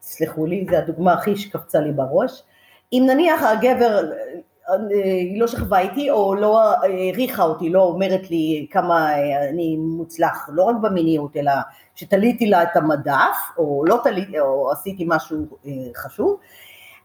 תסלחו 0.00 0.46
לי, 0.46 0.66
זו 0.70 0.76
הדוגמה 0.76 1.12
הכי 1.12 1.36
שקפצה 1.36 1.80
לי 1.80 1.92
בראש, 1.92 2.42
אם 2.92 3.02
נניח 3.06 3.42
הגבר, 3.42 4.10
אה, 4.70 4.74
היא 5.00 5.40
לא 5.40 5.46
שכבה 5.46 5.78
איתי 5.78 6.10
או 6.10 6.34
לא 6.34 6.62
העריכה 6.62 7.42
אותי, 7.42 7.70
לא 7.70 7.82
אומרת 7.82 8.30
לי 8.30 8.66
כמה 8.70 9.14
אני 9.50 9.76
מוצלח, 9.76 10.48
לא 10.52 10.62
רק 10.62 10.76
במיניות, 10.76 11.36
אלא 11.36 11.52
שתליתי 11.94 12.46
לה 12.46 12.62
את 12.62 12.76
המדף, 12.76 13.36
או 13.58 13.84
לא 13.86 14.00
תליתי, 14.04 14.40
או 14.40 14.72
עשיתי 14.72 15.04
משהו 15.08 15.38
אה, 15.66 15.70
חשוב, 15.96 16.40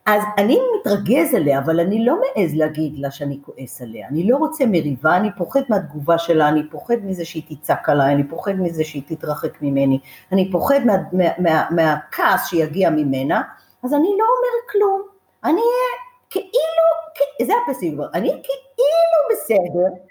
אז 0.05 0.23
אני 0.37 0.59
מתרגז 0.79 1.33
עליה, 1.33 1.59
אבל 1.59 1.79
אני 1.79 2.05
לא 2.05 2.15
מעז 2.15 2.55
להגיד 2.55 2.99
לה 2.99 3.11
שאני 3.11 3.39
כועס 3.41 3.81
עליה. 3.81 4.07
אני 4.07 4.29
לא 4.29 4.37
רוצה 4.37 4.65
מריבה, 4.65 5.15
אני 5.15 5.29
פוחד 5.37 5.61
מהתגובה 5.69 6.17
שלה, 6.17 6.49
אני 6.49 6.69
פוחד 6.69 6.95
מזה 7.03 7.25
שהיא 7.25 7.43
תצעק 7.49 7.89
עליי, 7.89 8.13
אני 8.13 8.23
פוחד 8.23 8.53
מזה 8.53 8.83
שהיא 8.83 9.01
תתרחק 9.07 9.61
ממני, 9.61 9.99
אני 10.31 10.51
פוחד 10.51 10.79
מה, 10.85 10.93
מה, 11.11 11.23
מה, 11.37 11.65
מהכעס 11.71 12.47
שיגיע 12.47 12.89
ממנה, 12.89 13.41
אז 13.83 13.93
אני 13.93 14.07
לא 14.07 14.25
אומר 14.25 14.71
כלום. 14.71 15.01
אני 15.43 15.61
אהיה 15.61 15.95
כאילו, 16.29 17.47
זה 17.47 17.53
הפסיבי, 17.67 18.03
אני 18.13 18.29
כאילו 18.29 19.19
בסדר, 19.31 20.01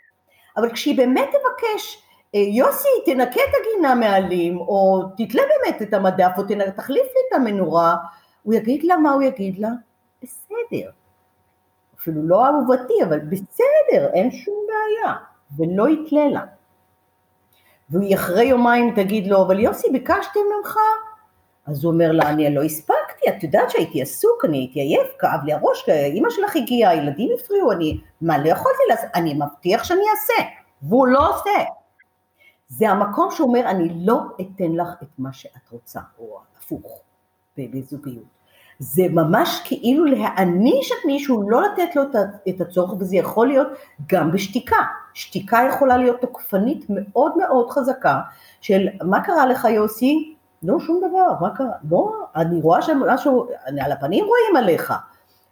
אבל 0.56 0.72
כשהיא 0.72 0.96
באמת 0.96 1.28
תבקש, 1.28 2.02
אה, 2.34 2.40
יוסי 2.40 2.88
תנקה 3.06 3.40
את 3.40 3.54
הגינה 3.60 3.94
מעלים, 3.94 4.58
או 4.58 5.02
תתלה 5.16 5.42
באמת 5.42 5.82
את 5.82 5.94
המדף, 5.94 6.30
או 6.38 6.42
תחליף 6.76 7.02
לי 7.02 7.20
את 7.28 7.34
המנורה, 7.34 7.96
הוא 8.44 8.54
יגיד 8.54 8.84
לה 8.84 8.96
מה 8.96 9.12
הוא 9.12 9.22
יגיד 9.22 9.58
לה? 9.58 9.70
בסדר. 10.22 10.90
אפילו 11.98 12.28
לא 12.28 12.46
אהובתי, 12.46 12.94
אבל 13.08 13.18
בסדר, 13.18 14.12
אין 14.14 14.30
שום 14.30 14.54
בעיה, 14.66 15.14
ולא 15.56 15.88
יתלה 15.88 16.28
לה. 16.28 16.44
והיא 17.90 18.14
אחרי 18.14 18.44
יומיים 18.44 18.94
תגיד 18.94 19.26
לו, 19.26 19.42
אבל 19.42 19.60
יוסי, 19.60 19.90
ביקשתי 19.92 20.38
ממך? 20.38 20.76
אז 21.66 21.84
הוא 21.84 21.92
אומר 21.92 22.12
לה, 22.12 22.28
אני 22.28 22.54
לא 22.54 22.62
הספקתי, 22.62 23.28
את 23.28 23.42
יודעת 23.42 23.70
שהייתי 23.70 24.02
עסוק, 24.02 24.44
אני 24.44 24.58
הייתי 24.58 24.80
עייף, 24.80 25.12
כאב 25.18 25.44
לי 25.44 25.52
הראש, 25.52 25.88
אימא 25.88 26.30
שלך 26.30 26.56
הגיעה, 26.56 26.90
הילדים 26.90 27.30
הפריעו, 27.38 27.72
אני, 27.72 28.00
מה 28.20 28.38
לא 28.38 28.48
יכולתי 28.48 28.82
לעשות? 28.88 29.10
אני 29.14 29.34
מבטיח 29.34 29.84
שאני 29.84 30.02
אעשה, 30.10 30.50
והוא 30.82 31.06
לא 31.06 31.30
עושה. 31.30 31.64
זה 32.68 32.90
המקום 32.90 33.30
שאומר, 33.30 33.70
אני 33.70 33.88
לא 34.06 34.20
אתן 34.40 34.72
לך 34.72 34.88
את 35.02 35.18
מה 35.18 35.32
שאת 35.32 35.70
רוצה, 35.70 36.00
או 36.18 36.38
הפוך, 36.58 37.03
בזוגיות. 37.58 38.34
זה 38.78 39.02
ממש 39.10 39.62
כאילו 39.64 40.04
להעניש 40.04 40.92
את 40.92 41.06
מישהו, 41.06 41.50
לא 41.50 41.62
לתת 41.62 41.96
לו 41.96 42.02
את 42.48 42.60
הצורך, 42.60 42.92
וזה 42.98 43.16
יכול 43.16 43.46
להיות 43.48 43.68
גם 44.08 44.32
בשתיקה. 44.32 44.82
שתיקה 45.14 45.60
יכולה 45.68 45.96
להיות 45.96 46.20
תוקפנית 46.20 46.86
מאוד 46.88 47.36
מאוד 47.36 47.70
חזקה, 47.70 48.20
של 48.60 48.88
מה 49.02 49.20
קרה 49.20 49.46
לך 49.46 49.64
יוסי? 49.64 50.36
לא, 50.62 50.80
שום 50.80 51.00
דבר, 51.08 51.26
מה 51.40 51.56
קרה? 51.56 51.72
לא, 51.90 52.12
אני 52.36 52.60
רואה 52.60 52.82
שמשהו, 52.82 53.48
על 53.80 53.92
הפנים 53.92 54.24
רואים 54.24 54.56
עליך. 54.56 54.94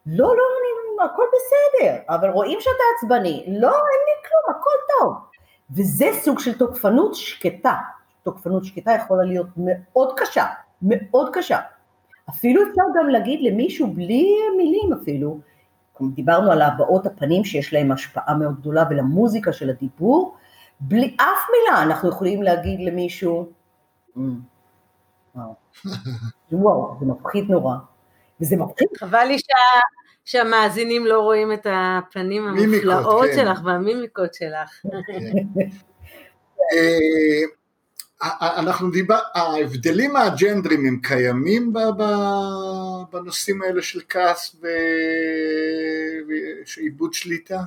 לא, 0.07 0.27
לא, 0.27 0.33
אני, 0.33 0.83
הכל 1.05 1.23
בסדר, 1.29 1.97
אבל 2.09 2.31
רואים 2.31 2.59
שאתה 2.61 2.83
עצבני. 2.97 3.45
לא, 3.49 3.69
אין 3.69 4.01
לי 4.07 4.29
כלום, 4.29 4.57
הכל 4.57 4.71
טוב. 4.99 5.15
וזה 5.77 6.07
סוג 6.23 6.39
של 6.39 6.59
תוקפנות 6.59 7.15
שקטה. 7.15 7.75
תוקפנות 8.23 8.65
שקטה 8.65 8.93
יכולה 8.93 9.25
להיות 9.25 9.47
מאוד 9.57 10.13
קשה, 10.17 10.45
מאוד 10.83 11.31
קשה. 11.33 11.59
אפילו 12.31 12.63
אפשר 12.63 12.83
גם 12.99 13.09
להגיד 13.09 13.41
למישהו 13.43 13.87
בלי 13.87 14.37
מילים 14.57 14.93
אפילו, 15.03 15.41
דיברנו 16.15 16.53
על 16.53 16.63
הבעות 16.63 17.07
הפנים 17.07 17.45
שיש 17.45 17.73
להם 17.73 17.93
השפעה 17.93 18.35
מאוד 18.35 18.61
גדולה 18.61 18.85
ולמוזיקה 18.91 19.53
של 19.53 19.71
הדיבור, 19.71 20.37
בלי 20.81 21.17
אף 21.17 21.47
מילה 21.53 21.83
אנחנו 21.83 22.09
יכולים 22.09 22.43
להגיד 22.43 22.81
למישהו, 22.81 23.49
וואו, 26.53 26.97
זה 27.01 27.07
מפחיד 27.07 27.51
נורא, 27.51 27.75
וזה 28.41 28.57
מפחיד. 28.57 28.89
חבל 28.99 29.25
לי 29.25 29.39
שה... 29.39 29.45
שהמאזינים 30.25 31.07
לא 31.07 31.21
רואים 31.21 31.53
את 31.53 31.67
הפנים 31.71 32.49
המופלאות 32.49 33.27
כן. 33.27 33.37
שלך 33.37 33.61
והמימיקות 33.65 34.35
שלך. 34.35 34.83
אנחנו 38.41 38.91
דיבר, 38.91 39.19
ההבדלים 39.35 40.17
הג'נדרים 40.17 40.87
הם 40.87 40.99
קיימים 41.03 41.73
בנושאים 43.13 43.63
האלה 43.63 43.83
של 43.83 44.01
כעס 44.09 44.57
ועיבוד 46.77 47.13
שליטה? 47.13 47.61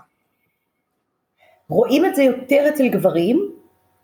רואים 1.70 2.06
את 2.06 2.16
זה 2.16 2.24
יותר 2.24 2.66
אצל 2.70 2.88
גברים, 2.88 3.51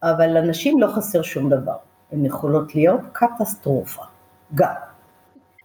אבל 0.04 0.28
לנשים 0.28 0.82
לא 0.82 0.88
חסר 0.88 1.22
שום 1.22 1.50
דבר. 1.50 1.76
הן 2.12 2.26
יכולות 2.26 2.76
להיות 2.76 3.02
קטסטרופה, 3.12 4.02
גם. 4.56 4.74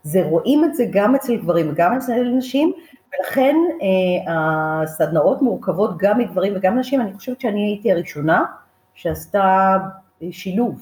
זה 0.02 0.22
רואים 0.22 0.64
את 0.64 0.74
זה 0.74 0.84
גם 0.92 1.14
אצל 1.14 1.36
גברים 1.36 1.70
וגם 1.70 1.96
אצל 1.96 2.22
נשים, 2.38 2.72
ולכן 3.08 3.56
אה, 3.82 4.32
הסדנאות 4.82 5.42
מורכבות 5.42 5.98
גם 5.98 6.18
מגברים 6.18 6.52
וגם 6.56 6.76
מנשים, 6.76 7.00
אני 7.00 7.14
חושבת 7.14 7.40
שאני 7.40 7.66
הייתי 7.66 7.92
הראשונה 7.92 8.44
שעשתה 8.94 9.76
שילוב, 10.30 10.80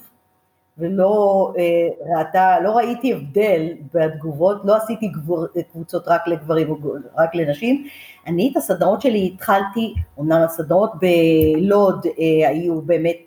ולא 0.77 1.53
אה, 1.57 2.17
ראתה, 2.17 2.59
לא 2.59 2.71
ראיתי 2.71 3.13
הבדל 3.13 3.67
בתגובות, 3.93 4.61
לא 4.63 4.75
עשיתי 4.75 5.07
גבור, 5.07 5.45
קבוצות 5.71 6.07
רק 6.07 6.27
לגברים 6.27 6.69
או 6.69 6.77
רק 7.17 7.35
לנשים, 7.35 7.87
אני 8.27 8.49
את 8.51 8.57
הסדנאות 8.57 9.01
שלי 9.01 9.31
התחלתי, 9.33 9.93
אומנם 10.17 10.41
הסדנאות 10.41 10.91
בלוד 10.99 12.05
אה, 12.05 12.49
היו 12.49 12.81
באמת 12.81 13.17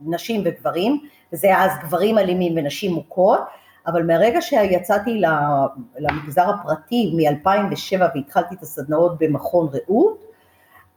נשים 0.00 0.42
וגברים, 0.44 1.00
וזה 1.32 1.46
היה 1.46 1.64
אז 1.64 1.70
גברים 1.82 2.18
אלימים 2.18 2.52
ונשים 2.56 2.92
מוכות, 2.92 3.40
אבל 3.86 4.02
מהרגע 4.02 4.40
שיצאתי 4.40 5.22
למגזר 5.98 6.50
הפרטי 6.50 7.14
מ-2007 7.16 8.00
והתחלתי 8.14 8.54
את 8.54 8.62
הסדנאות 8.62 9.18
במכון 9.18 9.68
רעות, 9.72 10.24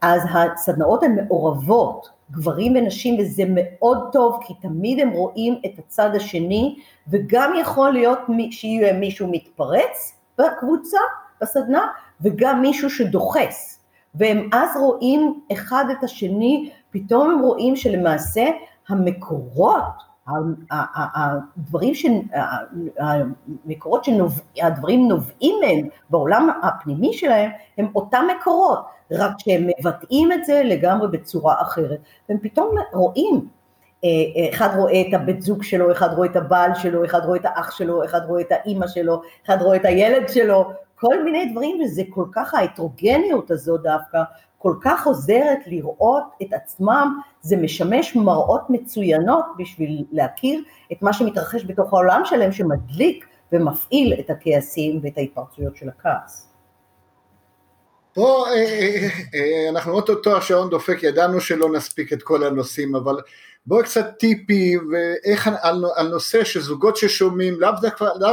אז 0.00 0.22
הסדנאות 0.30 1.02
הן 1.02 1.14
מעורבות, 1.14 2.17
גברים 2.30 2.76
ונשים, 2.76 3.16
וזה 3.20 3.42
מאוד 3.54 4.08
טוב, 4.12 4.38
כי 4.46 4.54
תמיד 4.54 5.00
הם 5.00 5.10
רואים 5.10 5.60
את 5.66 5.78
הצד 5.78 6.10
השני, 6.14 6.76
וגם 7.08 7.52
יכול 7.60 7.92
להיות 7.92 8.18
שיהיה 8.50 8.92
מישהו 8.92 9.28
מתפרץ 9.30 10.12
בקבוצה, 10.38 10.98
בסדנה, 11.40 11.86
וגם 12.20 12.62
מישהו 12.62 12.90
שדוחס. 12.90 13.78
והם 14.14 14.48
אז 14.52 14.76
רואים 14.76 15.40
אחד 15.52 15.84
את 15.98 16.04
השני, 16.04 16.70
פתאום 16.90 17.30
הם 17.30 17.40
רואים 17.40 17.76
שלמעשה 17.76 18.44
המקורות 18.88 19.82
הדברים, 20.70 21.94
ש... 21.94 22.06
המקורות 22.98 24.04
שהדברים 24.04 25.08
נובעים 25.08 25.54
מהם 25.60 25.88
בעולם 26.10 26.48
הפנימי 26.62 27.12
שלהם 27.12 27.50
הם 27.78 27.88
אותם 27.94 28.24
מקורות, 28.36 28.86
רק 29.12 29.32
שהם 29.38 29.66
מבטאים 29.78 30.32
את 30.32 30.44
זה 30.44 30.62
לגמרי 30.64 31.08
בצורה 31.08 31.62
אחרת, 31.62 31.98
והם 32.28 32.38
פתאום 32.42 32.74
רואים, 32.92 33.48
אה, 34.04 34.08
אחד 34.50 34.68
רואה 34.76 35.00
את 35.00 35.14
הבית 35.14 35.42
זוג 35.42 35.62
שלו, 35.62 35.92
אחד 35.92 36.14
רואה 36.16 36.28
את 36.28 36.36
הבעל 36.36 36.74
שלו, 36.74 37.04
אחד 37.04 37.24
רואה 37.24 37.38
את 37.38 37.44
האח 37.44 37.70
שלו, 37.70 38.04
אחד 38.04 38.20
רואה 38.26 38.40
את 38.40 38.52
האימא 38.52 38.86
שלו, 38.86 39.22
אחד 39.46 39.62
רואה 39.62 39.76
את 39.76 39.84
הילד 39.84 40.28
שלו, 40.28 40.70
כל 40.94 41.24
מיני 41.24 41.50
דברים, 41.52 41.80
וזה 41.80 42.02
כל 42.10 42.24
כך 42.32 42.54
ההטרוגניות 42.54 43.50
הזו 43.50 43.76
דווקא, 43.76 44.22
כל 44.58 44.74
כך 44.80 45.06
עוזרת 45.06 45.58
לראות 45.66 46.24
את 46.42 46.52
עצמם, 46.52 47.20
זה 47.40 47.56
משמש 47.56 48.16
מראות 48.16 48.70
מצוינות 48.70 49.44
בשביל 49.58 50.04
להכיר 50.12 50.62
את 50.92 51.02
מה 51.02 51.12
שמתרחש 51.12 51.64
בתוך 51.64 51.92
העולם 51.92 52.20
שלהם 52.24 52.52
שמדליק 52.52 53.26
ומפעיל 53.52 54.14
את 54.20 54.30
הכעסים 54.30 55.00
ואת 55.02 55.18
ההתפרצויות 55.18 55.76
של 55.76 55.88
הכעס. 55.88 56.47
פה 58.18 58.44
אה, 58.48 58.54
אה, 58.54 59.08
אה, 59.34 59.68
אנחנו 59.70 59.92
אוטוטו 59.92 60.36
השעון 60.36 60.70
דופק, 60.70 61.02
ידענו 61.02 61.40
שלא 61.40 61.72
נספיק 61.72 62.12
את 62.12 62.22
כל 62.22 62.44
הנושאים, 62.44 62.94
אבל 62.94 63.16
בואי 63.66 63.84
קצת 63.84 64.06
טיפי 64.18 64.76
ואיך 64.90 65.50
על, 65.62 65.84
על 65.96 66.08
נושא 66.08 66.44
שזוגות 66.44 66.96
ששומעים, 66.96 67.60
לאו 67.60 67.70
דווקא, 67.80 68.04
לאו, 68.20 68.30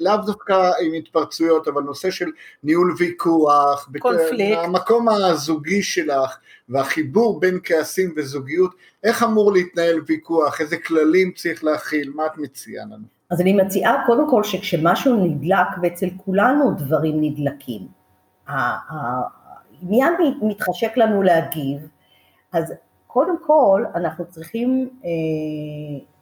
לאו 0.00 0.16
דווקא 0.16 0.70
עם 0.80 0.92
התפרצויות, 0.92 1.68
אבל 1.68 1.82
נושא 1.82 2.10
של 2.10 2.26
ניהול 2.64 2.94
ויכוח, 2.98 3.90
קונפליקט, 3.98 4.58
המקום 4.64 5.08
הזוגי 5.08 5.82
שלך 5.82 6.36
והחיבור 6.68 7.40
בין 7.40 7.58
כעסים 7.64 8.14
וזוגיות, 8.16 8.70
איך 9.04 9.22
אמור 9.22 9.52
להתנהל 9.52 10.00
ויכוח, 10.06 10.60
איזה 10.60 10.76
כללים 10.76 11.32
צריך 11.36 11.64
להכיל, 11.64 12.12
מה 12.14 12.26
את 12.26 12.38
מציעה 12.38 12.84
לנו? 12.84 13.04
אז 13.30 13.40
אני 13.40 13.52
מציעה 13.52 14.02
קודם 14.06 14.30
כל 14.30 14.42
שכשמשהו 14.42 15.26
נדלק, 15.26 15.66
ואצל 15.82 16.08
כולנו 16.16 16.74
דברים 16.78 17.14
נדלקים, 17.20 18.01
מיד 19.82 20.12
מתחשק 20.42 20.96
לנו 20.96 21.22
להגיב, 21.22 21.88
אז 22.52 22.72
קודם 23.06 23.36
כל 23.46 23.84
אנחנו 23.94 24.24
צריכים 24.24 24.88
אה, 25.04 25.10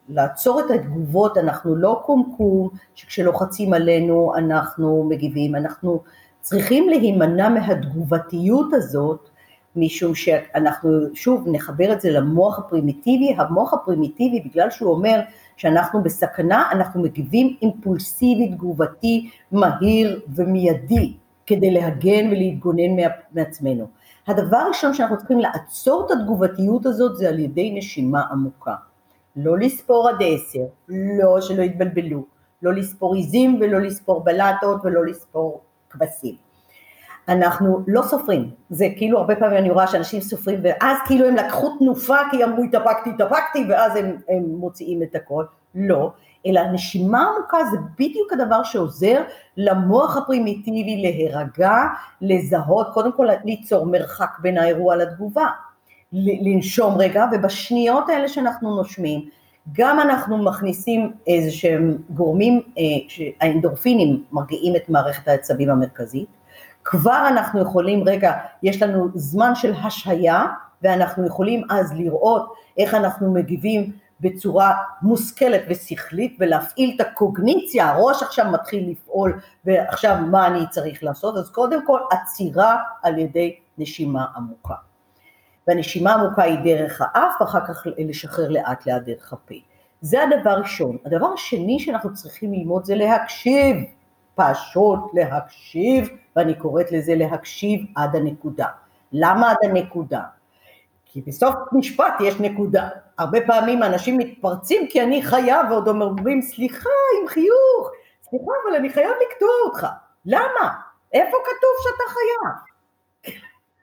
לעצור 0.08 0.60
את 0.60 0.70
התגובות, 0.70 1.38
אנחנו 1.38 1.76
לא 1.76 2.02
קומקום 2.06 2.68
שכשלוחצים 2.94 3.72
עלינו 3.74 4.32
אנחנו 4.36 5.04
מגיבים, 5.08 5.54
אנחנו 5.54 6.02
צריכים 6.40 6.88
להימנע 6.88 7.48
מהתגובתיות 7.48 8.72
הזאת, 8.72 9.28
משום 9.76 10.14
שאנחנו 10.14 10.90
שוב 11.14 11.44
נחבר 11.46 11.92
את 11.92 12.00
זה 12.00 12.10
למוח 12.10 12.58
הפרימיטיבי, 12.58 13.34
המוח 13.38 13.74
הפרימיטיבי 13.74 14.40
בגלל 14.40 14.70
שהוא 14.70 14.92
אומר 14.92 15.20
שאנחנו 15.56 16.02
בסכנה, 16.02 16.68
אנחנו 16.72 17.02
מגיבים 17.02 17.56
אימפולסיבי, 17.62 18.48
תגובתי, 18.48 19.30
מהיר 19.52 20.20
ומיידי 20.34 21.14
כדי 21.46 21.70
להגן 21.70 22.26
ולהתגונן 22.30 22.96
מעצמנו. 23.32 23.86
הדבר 24.26 24.56
הראשון 24.56 24.94
שאנחנו 24.94 25.18
צריכים 25.18 25.38
לעצור 25.38 26.06
את 26.06 26.10
התגובתיות 26.10 26.86
הזאת 26.86 27.16
זה 27.16 27.28
על 27.28 27.38
ידי 27.38 27.70
נשימה 27.70 28.22
עמוקה. 28.32 28.74
לא 29.36 29.58
לספור 29.58 30.08
עד 30.08 30.16
עשר, 30.20 30.64
לא 30.88 31.40
שלא 31.40 31.62
יתבלבלו, 31.62 32.24
לא 32.62 32.74
לספור 32.74 33.14
עיזים 33.14 33.58
ולא 33.60 33.78
לספור 33.78 34.24
בלטות 34.24 34.80
ולא 34.84 35.06
לספור 35.06 35.60
כבשים. 35.90 36.34
אנחנו 37.28 37.80
לא 37.86 38.02
סופרים, 38.02 38.50
זה 38.70 38.86
כאילו 38.96 39.18
הרבה 39.18 39.36
פעמים 39.36 39.58
אני 39.58 39.70
רואה 39.70 39.86
שאנשים 39.86 40.20
סופרים 40.20 40.60
ואז 40.62 40.98
כאילו 41.06 41.26
הם 41.28 41.36
לקחו 41.36 41.76
תנופה 41.78 42.16
כי 42.30 42.44
אמרו 42.44 42.62
התאפקתי 42.64 43.10
התאפקתי 43.10 43.64
ואז 43.68 43.96
הם, 43.96 44.16
הם 44.28 44.42
מוציאים 44.44 45.02
את 45.02 45.14
הכל, 45.14 45.44
לא, 45.74 46.12
אלא 46.46 46.62
נשימה 46.72 47.26
עמוקה 47.36 47.58
זה 47.70 47.76
בדיוק 47.98 48.32
הדבר 48.32 48.62
שעוזר 48.62 49.22
למוח 49.56 50.16
הפרימיטיבי 50.16 50.96
להירגע, 51.02 51.72
לזהות, 52.20 52.86
קודם 52.94 53.12
כל 53.12 53.28
ליצור 53.44 53.86
מרחק 53.86 54.38
בין 54.38 54.58
האירוע 54.58 54.96
לתגובה, 54.96 55.46
לנשום 56.12 56.96
רגע, 56.98 57.24
ובשניות 57.32 58.08
האלה 58.08 58.28
שאנחנו 58.28 58.76
נושמים, 58.76 59.28
גם 59.72 60.00
אנחנו 60.00 60.38
מכניסים 60.38 61.12
איזה 61.26 61.50
שהם 61.50 61.98
גורמים, 62.10 62.62
אה, 62.78 62.82
האנדורפינים 63.40 64.24
מרגיעים 64.32 64.76
את 64.76 64.88
מערכת 64.88 65.28
העצבים 65.28 65.70
המרכזית, 65.70 66.28
כבר 66.84 67.24
אנחנו 67.28 67.60
יכולים, 67.60 68.02
רגע, 68.08 68.32
יש 68.62 68.82
לנו 68.82 69.08
זמן 69.14 69.54
של 69.54 69.72
השהיה, 69.82 70.46
ואנחנו 70.82 71.26
יכולים 71.26 71.62
אז 71.70 71.92
לראות 71.92 72.52
איך 72.78 72.94
אנחנו 72.94 73.32
מגיבים 73.32 73.92
בצורה 74.20 74.74
מושכלת 75.02 75.62
ושכלית 75.68 76.36
ולהפעיל 76.40 76.96
את 76.96 77.00
הקוגניציה, 77.00 77.88
הראש 77.88 78.22
עכשיו 78.22 78.50
מתחיל 78.52 78.90
לפעול 78.90 79.40
ועכשיו 79.64 80.16
מה 80.30 80.46
אני 80.46 80.68
צריך 80.70 81.04
לעשות, 81.04 81.36
אז 81.36 81.50
קודם 81.50 81.86
כל 81.86 82.00
עצירה 82.10 82.76
על 83.02 83.18
ידי 83.18 83.56
נשימה 83.78 84.24
עמוקה. 84.36 84.74
והנשימה 85.68 86.14
עמוקה 86.14 86.42
היא 86.42 86.58
דרך 86.64 87.00
האף 87.00 87.40
ואחר 87.40 87.66
כך 87.66 87.86
לשחרר 87.98 88.48
לאט 88.48 88.86
לאט 88.86 89.02
דרך 89.02 89.32
הפה. 89.32 89.54
זה 90.00 90.18
הדבר 90.22 90.50
הראשון. 90.50 90.96
הדבר 91.06 91.26
השני 91.34 91.80
שאנחנו 91.80 92.14
צריכים 92.14 92.52
ללמוד 92.52 92.84
זה 92.84 92.94
להקשיב, 92.94 93.76
פשוט 94.34 95.00
להקשיב, 95.14 96.08
ואני 96.36 96.54
קוראת 96.54 96.92
לזה 96.92 97.14
להקשיב 97.14 97.80
עד 97.96 98.16
הנקודה. 98.16 98.66
למה 99.12 99.50
עד 99.50 99.56
הנקודה? 99.62 100.22
כי 101.04 101.20
בסוף 101.26 101.54
משפט 101.72 102.14
יש 102.20 102.40
נקודה, 102.40 102.88
הרבה 103.20 103.38
פעמים 103.46 103.82
אנשים 103.82 104.18
מתפרצים 104.18 104.88
כי 104.88 105.02
אני 105.02 105.22
חייב, 105.22 105.70
ועוד 105.70 105.88
אומרים, 105.88 106.42
סליחה, 106.42 106.88
עם 107.20 107.28
חיוך, 107.28 107.90
סליחה, 108.22 108.52
אבל 108.64 108.76
אני 108.76 108.90
חייב 108.90 109.10
לקטוע 109.26 109.48
אותך. 109.64 109.86
למה? 110.26 110.72
איפה 111.12 111.36
כתוב 111.44 111.70
שאתה 111.82 112.04
חייב? 112.12 112.54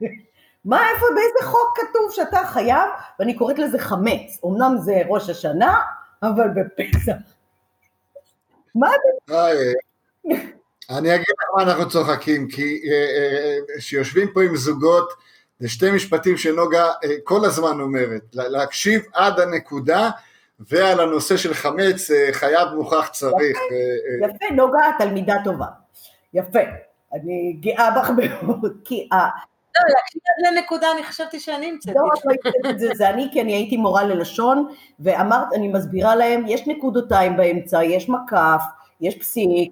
מה, 0.66 0.90
איפה, 0.90 1.06
באיזה 1.16 1.52
חוק 1.52 1.80
כתוב 1.80 2.12
שאתה 2.12 2.40
חייב? 2.46 2.90
ואני 3.20 3.38
קוראת 3.38 3.60
לזה 3.60 3.80
חמץ. 3.80 4.40
אמנם 4.46 4.78
זה 4.78 5.02
ראש 5.08 5.30
השנה, 5.30 5.82
אבל 6.24 6.48
בפסח. 6.56 7.16
מה 8.76 8.90
זה? 8.90 9.74
אני 10.90 11.16
אגיד 11.16 11.26
לך 11.30 11.56
מה 11.56 11.64
אנחנו 11.64 11.90
צוחקים, 11.90 12.48
כי 12.48 12.82
כשיושבים 13.78 14.28
פה 14.34 14.44
עם 14.44 14.56
זוגות, 14.56 15.14
זה 15.60 15.70
שתי 15.70 15.92
משפטים 15.92 16.38
שנוגה 16.38 16.86
כל 17.24 17.46
הזמן 17.46 17.80
אומרת, 17.80 18.22
להקשיב 18.34 19.02
עד 19.14 19.40
הנקודה, 19.40 20.10
ועל 20.60 21.00
הנושא 21.00 21.38
של 21.38 21.54
חמץ, 21.54 22.10
חייב 22.32 22.70
מוכח 22.76 23.10
צריך. 23.14 23.58
יפה, 24.24 24.56
נוגה 24.56 24.80
תלמידה 24.98 25.36
טובה. 25.44 25.66
יפה. 26.34 26.60
אני 27.14 27.58
גאה 27.60 27.92
בך 27.92 28.10
מאוד, 28.44 28.78
כי 28.86 29.08
ה... 29.12 29.16
לא, 29.16 29.96
להקשיב 29.96 30.22
עד 30.26 30.54
לנקודה, 30.54 30.92
אני 30.92 31.04
חשבתי 31.04 31.40
שאני 31.40 31.70
המצאתי. 31.70 31.98
לא, 31.98 32.10
לא 32.64 32.78
זה, 32.78 32.90
זה 32.96 33.10
אני, 33.10 33.30
כי 33.32 33.42
אני 33.42 33.54
הייתי 33.54 33.78
מורה 33.78 34.04
ללשון, 34.04 34.68
ואמרת, 35.00 35.48
אני 35.54 35.68
מסבירה 35.68 36.16
להם, 36.16 36.44
יש 36.48 36.68
נקודותיים 36.68 37.38
באמצע, 37.38 37.84
יש 37.84 38.10
מקף, 38.10 38.62
יש 39.02 39.18
פסיק, 39.20 39.72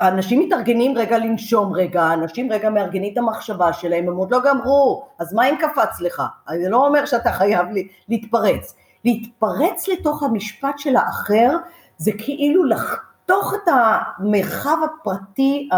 אנשים 0.00 0.40
מתארגנים 0.40 0.98
רגע 0.98 1.18
לנשום 1.18 1.72
רגע, 1.72 2.12
אנשים 2.12 2.52
רגע 2.52 2.70
מארגנים 2.70 3.12
את 3.12 3.18
המחשבה 3.18 3.72
שלהם, 3.72 4.08
הם 4.08 4.16
עוד 4.16 4.30
לא 4.30 4.38
גמרו, 4.44 5.06
אז 5.18 5.34
מה 5.34 5.50
אם 5.50 5.56
קפץ 5.56 6.00
לך? 6.00 6.22
זה 6.62 6.68
לא 6.68 6.86
אומר 6.86 7.06
שאתה 7.06 7.32
חייב 7.32 7.66
להתפרץ. 8.08 8.74
להתפרץ 9.04 9.88
לתוך 9.88 10.22
המשפט 10.22 10.78
של 10.78 10.96
האחר, 10.96 11.56
זה 11.96 12.12
כאילו 12.18 12.64
לחתוך 12.64 13.54
את 13.54 13.68
המרחב 13.72 14.76
הפרטי 14.84 15.68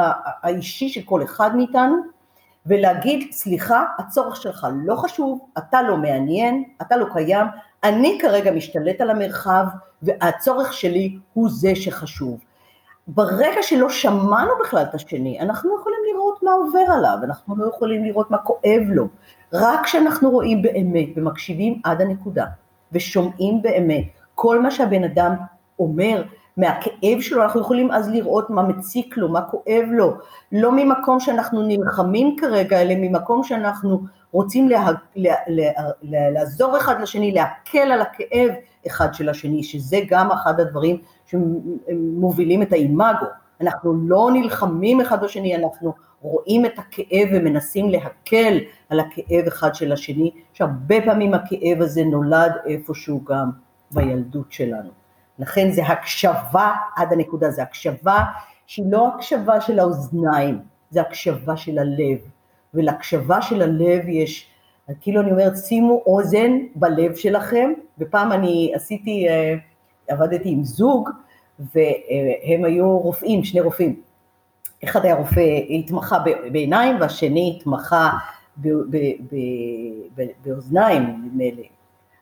האישי 0.42 0.88
של 0.88 1.00
כל 1.04 1.22
אחד 1.22 1.56
מאיתנו, 1.56 1.96
ולהגיד, 2.66 3.32
סליחה, 3.32 3.84
הצורך 3.98 4.36
שלך 4.36 4.66
לא 4.84 4.96
חשוב, 4.96 5.46
אתה 5.58 5.82
לא 5.82 5.96
מעניין, 5.96 6.64
אתה 6.82 6.96
לא 6.96 7.06
קיים, 7.12 7.46
אני 7.84 8.18
כרגע 8.22 8.50
משתלט 8.50 9.00
על 9.00 9.10
המרחב, 9.10 9.64
והצורך 10.02 10.72
שלי 10.72 11.18
הוא 11.32 11.48
זה 11.50 11.74
שחשוב. 11.74 12.38
ברגע 13.08 13.62
שלא 13.62 13.88
שמענו 13.88 14.50
בכלל 14.60 14.82
את 14.82 14.94
השני, 14.94 15.40
אנחנו 15.40 15.70
לא 15.70 15.80
יכולים 15.80 15.98
לראות 16.12 16.42
מה 16.42 16.52
עובר 16.52 16.92
עליו, 16.96 17.18
אנחנו 17.24 17.56
לא 17.56 17.68
יכולים 17.68 18.04
לראות 18.04 18.30
מה 18.30 18.38
כואב 18.38 18.82
לו. 18.88 19.08
רק 19.52 19.84
כשאנחנו 19.84 20.30
רואים 20.30 20.62
באמת 20.62 21.08
ומקשיבים 21.16 21.80
עד 21.84 22.00
הנקודה, 22.00 22.44
ושומעים 22.92 23.62
באמת 23.62 24.04
כל 24.34 24.60
מה 24.60 24.70
שהבן 24.70 25.04
אדם 25.04 25.34
אומר, 25.78 26.22
מהכאב 26.56 27.20
שלו, 27.20 27.42
אנחנו 27.42 27.60
יכולים 27.60 27.92
אז 27.92 28.10
לראות 28.10 28.50
מה 28.50 28.62
מציק 28.62 29.16
לו, 29.16 29.28
מה 29.28 29.42
כואב 29.42 29.84
לו, 29.90 30.14
לא 30.52 30.72
ממקום 30.72 31.20
שאנחנו 31.20 31.62
נלחמים 31.62 32.36
כרגע, 32.40 32.82
אלא 32.82 32.94
ממקום 32.96 33.42
שאנחנו 33.42 34.00
רוצים 34.32 34.68
לה, 34.68 34.86
לה, 35.16 35.34
לה, 35.46 35.64
לה, 36.02 36.30
לעזור 36.30 36.76
אחד 36.76 37.00
לשני, 37.00 37.32
להקל 37.32 37.92
על 37.92 38.00
הכאב 38.00 38.50
אחד 38.86 39.14
של 39.14 39.28
השני, 39.28 39.62
שזה 39.62 39.98
גם 40.08 40.30
אחד 40.30 40.60
הדברים 40.60 40.98
שמובילים 41.26 42.62
את 42.62 42.72
האימאגו. 42.72 43.26
אנחנו 43.60 43.94
לא 43.94 44.30
נלחמים 44.32 45.00
אחד 45.00 45.24
בשני, 45.24 45.56
אנחנו 45.56 45.94
רואים 46.22 46.66
את 46.66 46.78
הכאב 46.78 47.28
ומנסים 47.32 47.90
להקל 47.90 48.58
על 48.88 49.00
הכאב 49.00 49.46
אחד 49.46 49.74
של 49.74 49.92
השני, 49.92 50.30
שהרבה 50.52 51.00
פעמים 51.04 51.34
הכאב 51.34 51.80
הזה 51.80 52.04
נולד 52.04 52.52
איפשהו 52.66 53.24
גם 53.24 53.50
בילדות 53.90 54.52
שלנו. 54.52 54.90
לכן 55.38 55.70
זה 55.70 55.86
הקשבה 55.86 56.72
עד 56.96 57.12
הנקודה, 57.12 57.50
זה 57.50 57.62
הקשבה 57.62 58.24
שהיא 58.66 58.86
לא 58.88 59.08
הקשבה 59.08 59.60
של 59.60 59.78
האוזניים, 59.78 60.58
זה 60.90 61.00
הקשבה 61.00 61.56
של 61.56 61.78
הלב. 61.78 62.18
ולהקשבה 62.74 63.42
של 63.42 63.62
הלב 63.62 64.08
יש, 64.08 64.48
כאילו 65.00 65.20
אני 65.20 65.30
אומרת, 65.30 65.56
שימו 65.56 66.02
אוזן 66.06 66.52
בלב 66.74 67.14
שלכם, 67.14 67.72
ופעם 67.98 68.32
אני 68.32 68.72
עשיתי, 68.74 69.28
אה, 69.28 69.54
עבדתי 70.08 70.48
עם 70.48 70.64
זוג, 70.64 71.10
והם 71.58 72.64
היו 72.64 72.98
רופאים, 72.98 73.44
שני 73.44 73.60
רופאים. 73.60 74.00
אחד 74.84 75.04
היה 75.04 75.14
רופא, 75.14 75.60
התמחה 75.70 76.18
בעיניים, 76.52 76.96
והשני 77.00 77.56
התמחה 77.56 78.10
באוזניים, 80.44 81.02
נדמה 81.02 81.44
לי. 81.44 81.68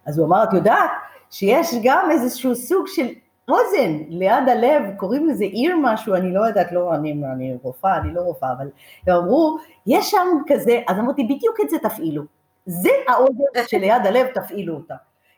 אז 0.07 0.19
הוא 0.19 0.27
אמר, 0.27 0.45
את 0.45 0.53
יודעת, 0.53 0.91
שיש 1.31 1.67
גם 1.83 2.11
איזשהו 2.11 2.55
סוג 2.55 2.87
של 2.87 3.07
אוזן 3.49 3.99
ליד 4.09 4.49
הלב, 4.49 4.83
קוראים 4.97 5.29
לזה 5.29 5.45
עיר 5.45 5.77
משהו, 5.83 6.15
אני 6.15 6.35
לא 6.35 6.41
יודעת, 6.41 6.73
לא, 6.73 6.95
אני, 6.95 7.13
אני 7.33 7.57
רופאה, 7.63 7.99
אני 7.99 8.15
לא 8.15 8.21
רופאה, 8.21 8.53
אבל 8.53 8.69
הם 9.07 9.15
אמרו, 9.17 9.57
יש 9.87 10.11
שם 10.11 10.27
כזה, 10.47 10.81
אז 10.89 10.99
אמרתי, 10.99 11.25
בדיוק 11.25 11.61
את 11.65 11.71
זה 11.71 11.77
תפעילו. 11.79 12.23
זה 12.67 12.91
האוזן 13.09 13.67
שליד 13.71 14.07
הלב, 14.07 14.27
תפעילו 14.27 14.75
אותה. 14.75 14.95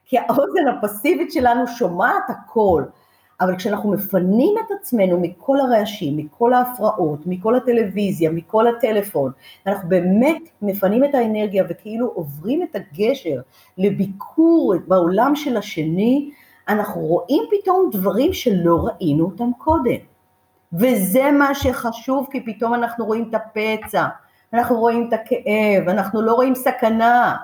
כי 0.06 0.18
האוזן 0.18 0.68
הפסיבית 0.68 1.32
שלנו 1.32 1.68
שומעת 1.68 2.22
הכל, 2.28 2.84
אבל 3.40 3.56
כשאנחנו 3.56 3.90
מפנים 3.90 4.54
את 4.66 4.70
עצמנו 4.80 5.20
מכל 5.20 5.60
הרעשים, 5.60 6.16
מכל 6.16 6.52
ההפרעות, 6.52 7.26
מכל 7.26 7.54
הטלוויזיה, 7.54 8.30
מכל 8.30 8.66
הטלפון, 8.66 9.32
אנחנו 9.66 9.88
באמת 9.88 10.42
מפנים 10.62 11.04
את 11.04 11.14
האנרגיה 11.14 11.64
וכאילו 11.68 12.06
עוברים 12.06 12.62
את 12.62 12.76
הגשר 12.76 13.40
לביקור 13.78 14.74
בעולם 14.86 15.36
של 15.36 15.56
השני, 15.56 16.30
אנחנו 16.68 17.00
רואים 17.00 17.42
פתאום 17.50 17.90
דברים 17.92 18.32
שלא 18.32 18.76
ראינו 18.76 19.24
אותם 19.24 19.50
קודם. 19.58 19.96
וזה 20.72 21.30
מה 21.30 21.54
שחשוב, 21.54 22.28
כי 22.30 22.44
פתאום 22.44 22.74
אנחנו 22.74 23.04
רואים 23.06 23.30
את 23.30 23.34
הפצע, 23.34 24.06
אנחנו 24.52 24.76
רואים 24.76 25.08
את 25.08 25.12
הכאב, 25.12 25.88
אנחנו 25.88 26.22
לא 26.22 26.34
רואים 26.34 26.54
סכנה, 26.54 27.36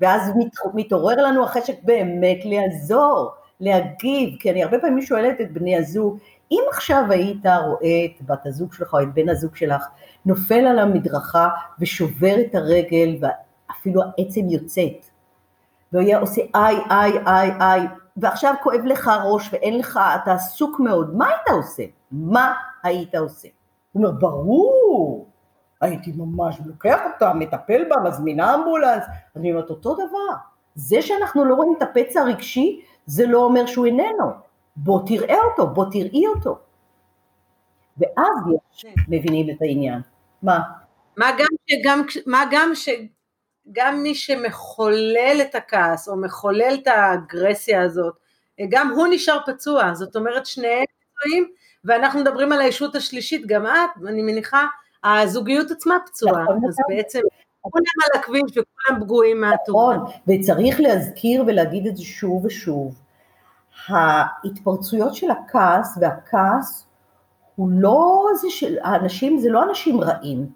ואז 0.00 0.32
מתעורר 0.74 1.16
לנו 1.16 1.44
החשק 1.44 1.82
באמת 1.82 2.38
לעזור. 2.44 3.34
להגיב, 3.60 4.36
כי 4.40 4.50
אני 4.50 4.62
הרבה 4.62 4.78
פעמים 4.78 5.02
שואלת 5.02 5.40
את 5.40 5.52
בני 5.52 5.76
הזוג, 5.76 6.18
אם 6.50 6.62
עכשיו 6.72 7.04
היית 7.10 7.46
רואה 7.46 8.04
את 8.04 8.22
בת 8.22 8.46
הזוג 8.46 8.72
שלך 8.72 8.94
או 8.94 9.02
את 9.02 9.14
בן 9.14 9.28
הזוג 9.28 9.56
שלך 9.56 9.84
נופל 10.26 10.66
על 10.66 10.78
המדרכה 10.78 11.48
ושובר 11.80 12.34
את 12.40 12.54
הרגל 12.54 13.16
ואפילו 13.20 14.02
העצם 14.02 14.48
יוצאת, 14.48 15.06
והוא 15.92 16.04
היה 16.04 16.18
עושה 16.18 16.42
איי 16.54 16.76
איי 16.90 17.12
איי 17.26 17.50
איי 17.60 17.86
ועכשיו 18.16 18.54
כואב 18.62 18.80
לך 18.84 19.08
הראש 19.08 19.52
ואין 19.52 19.78
לך, 19.78 20.00
אתה 20.22 20.32
עסוק 20.32 20.80
מאוד, 20.80 21.16
מה 21.16 21.26
היית 21.26 21.48
עושה? 21.50 21.82
מה 22.12 22.54
היית 22.82 23.14
עושה? 23.14 23.48
הוא 23.92 24.04
אומר, 24.04 24.18
ברור, 24.18 25.26
הייתי 25.80 26.12
ממש 26.16 26.56
לוקח 26.66 27.00
אותה, 27.12 27.32
מטפל 27.32 27.84
בה, 27.88 27.96
מזמינה 28.04 28.54
אמבולנס, 28.54 29.04
אני 29.36 29.52
אומרת 29.52 29.70
אותו 29.70 29.94
דבר, 29.94 30.34
זה 30.74 31.02
שאנחנו 31.02 31.44
לא 31.44 31.54
רואים 31.54 31.74
את 31.78 31.82
הפצע 31.82 32.20
הרגשי, 32.20 32.80
זה 33.06 33.26
לא 33.26 33.38
אומר 33.38 33.66
שהוא 33.66 33.86
איננו. 33.86 34.30
בוא 34.76 35.00
תראה 35.06 35.36
אותו, 35.50 35.66
בוא 35.66 35.84
תראי 35.90 36.26
אותו. 36.26 36.58
ואז 37.98 38.36
יש 38.74 38.86
מבינים 39.08 39.50
את 39.50 39.62
העניין. 39.62 40.00
מה? 40.42 40.60
מה 41.16 41.30
גם 41.38 41.46
שגם, 41.66 42.02
מה 42.26 42.44
גם 42.50 42.72
שגם 42.74 44.02
מי 44.02 44.14
שמחולל 44.14 45.38
את 45.40 45.54
הכעס 45.54 46.08
או 46.08 46.16
מחולל 46.16 46.76
את 46.82 46.86
האגרסיה 46.86 47.82
הזאת, 47.82 48.14
גם 48.68 48.90
הוא 48.90 49.06
נשאר 49.10 49.38
פצוע, 49.46 49.94
זאת 49.94 50.16
אומרת 50.16 50.46
שניהם 50.46 50.84
פצועים, 51.14 51.48
ואנחנו 51.84 52.20
מדברים 52.20 52.52
על 52.52 52.60
הישות 52.60 52.94
השלישית, 52.94 53.46
גם 53.46 53.66
את, 53.66 54.06
אני 54.08 54.22
מניחה, 54.22 54.66
הזוגיות 55.06 55.70
עצמה 55.70 55.96
פצועה, 56.06 56.42
נכון, 56.42 56.56
אז 56.68 56.76
נכון. 56.80 56.96
בעצם 56.96 57.20
כולם 57.60 57.84
על 58.04 58.20
הכביש 58.20 58.42
וכולם 58.50 59.04
פגועים 59.04 59.40
מהתאונה. 59.40 59.96
נכון, 59.96 60.12
וצריך 60.28 60.80
להזכיר 60.80 61.44
ולהגיד 61.46 61.86
את 61.86 61.96
זה 61.96 62.04
שוב 62.04 62.44
ושוב. 62.44 62.94
ההתפרצויות 63.88 65.14
של 65.14 65.30
הכעס 65.30 65.98
והכעס 66.00 66.86
הוא 67.56 67.68
לא 67.72 68.24
זה 68.40 68.46
של, 68.50 68.76
האנשים 68.82 69.38
זה 69.38 69.50
לא 69.50 69.62
אנשים 69.62 70.00
רעים, 70.00 70.46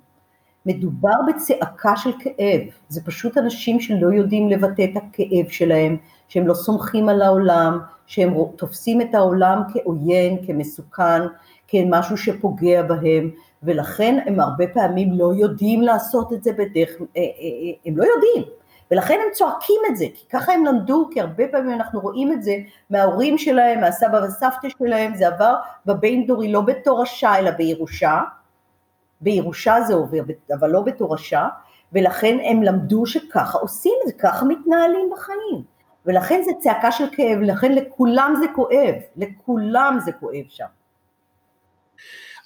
מדובר 0.67 1.15
בצעקה 1.29 1.97
של 1.97 2.11
כאב, 2.19 2.61
זה 2.89 3.05
פשוט 3.05 3.39
אנשים 3.39 3.81
שלא 3.81 4.13
יודעים 4.13 4.49
לבטא 4.49 4.83
את 4.83 4.97
הכאב 4.97 5.49
שלהם, 5.49 5.97
שהם 6.29 6.47
לא 6.47 6.55
סומכים 6.55 7.09
על 7.09 7.23
העולם, 7.23 7.79
שהם 8.07 8.35
תופסים 8.57 9.01
את 9.01 9.15
העולם 9.15 9.63
כעוין, 9.73 10.47
כמסוכן, 10.47 11.23
כמשהו 11.69 12.17
שפוגע 12.17 12.83
בהם, 12.83 13.31
ולכן 13.63 14.19
הם 14.27 14.41
הרבה 14.41 14.67
פעמים 14.67 15.13
לא 15.13 15.33
יודעים 15.35 15.83
לעשות 15.83 16.33
את 16.33 16.45
זה 16.45 16.53
בדרך, 16.53 16.91
אה, 16.91 16.97
אה, 17.17 17.23
אה, 17.23 17.73
הם 17.87 17.97
לא 17.97 18.05
יודעים, 18.05 18.53
ולכן 18.91 19.15
הם 19.15 19.33
צועקים 19.33 19.81
את 19.91 19.97
זה, 19.97 20.05
כי 20.15 20.29
ככה 20.29 20.53
הם 20.53 20.65
למדו, 20.65 21.09
כי 21.13 21.21
הרבה 21.21 21.45
פעמים 21.51 21.73
אנחנו 21.73 22.01
רואים 22.01 22.33
את 22.33 22.43
זה 22.43 22.57
מההורים 22.91 23.39
שלהם, 23.39 23.81
מהסבא 23.81 24.17
והסבתא 24.17 24.69
שלהם, 24.69 25.15
זה 25.15 25.29
עבר 25.29 25.55
בבין 25.87 26.27
דורי 26.27 26.53
לא 26.53 26.61
בתורשה 26.61 27.39
אלא 27.39 27.51
בירושה, 27.51 28.21
בירושה 29.21 29.81
זה 29.83 29.95
עובר, 29.95 30.21
אבל 30.61 30.71
לא 30.71 30.81
בתורשה, 30.81 31.49
ולכן 31.93 32.39
הם 32.45 32.63
למדו 32.63 33.07
שככה 33.07 33.59
עושים 33.59 33.95
את 34.03 34.09
זה, 34.09 34.15
ככה 34.19 34.45
מתנהלים 34.45 35.11
בחיים. 35.13 35.63
ולכן 36.07 36.41
זה 36.45 36.51
צעקה 36.59 36.93
של 36.93 37.05
כאב, 37.13 37.39
לכן 37.41 37.73
לכולם 37.73 38.35
זה 38.41 38.47
כואב, 38.55 38.95
לכולם 39.17 39.99
זה 40.05 40.13
כואב 40.13 40.45
שם. 40.49 40.80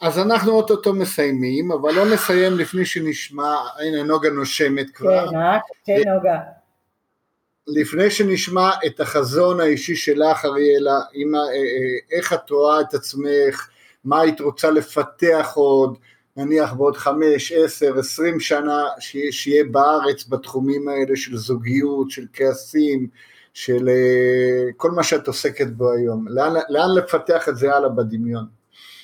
אז 0.01 0.19
אנחנו 0.19 0.53
אוטוטו 0.53 0.95
מסיימים, 0.95 1.73
אבל 1.73 1.95
לא 1.95 2.15
נסיים 2.15 2.59
לפני 2.59 2.87
שנשמע, 2.87 3.55
הנה 3.79 4.03
נוגה 4.03 4.31
נושמת 4.31 4.91
כבר. 4.91 5.31
כן, 5.31 5.37
אה? 5.37 5.59
כן, 5.85 6.03
נוגה. 6.15 6.39
לפני 7.67 8.11
שנשמע 8.11 8.71
את 8.87 9.01
החזון 9.01 9.61
האישי 9.61 9.97
שלך, 9.97 10.45
אריאלה, 10.45 11.01
עם, 11.13 11.35
אה, 11.35 11.41
אה, 11.41 12.17
איך 12.19 12.33
את 12.33 12.51
רואה 12.51 12.81
את 12.81 12.95
עצמך, 12.95 13.69
מה 14.05 14.21
היית 14.21 14.41
רוצה 14.41 14.71
לפתח 14.71 15.53
עוד, 15.55 15.99
נניח 16.37 16.73
בעוד 16.73 16.97
חמש, 16.97 17.53
עשר, 17.53 17.99
עשרים 17.99 18.41
שנה, 18.41 18.83
שיהיה 19.31 19.65
בארץ 19.65 20.27
בתחומים 20.29 20.89
האלה 20.89 21.17
של 21.17 21.37
זוגיות, 21.37 22.11
של 22.11 22.27
כעסים, 22.33 23.09
של 23.55 23.89
אה, 23.89 24.73
כל 24.77 24.91
מה 24.91 25.03
שאת 25.03 25.27
עוסקת 25.27 25.67
בו 25.67 25.93
היום, 25.93 26.29
לאן, 26.29 26.55
לאן 26.69 26.91
לפתח 26.97 27.49
את 27.49 27.57
זה 27.57 27.75
הלאה 27.75 27.89
בדמיון? 27.89 28.45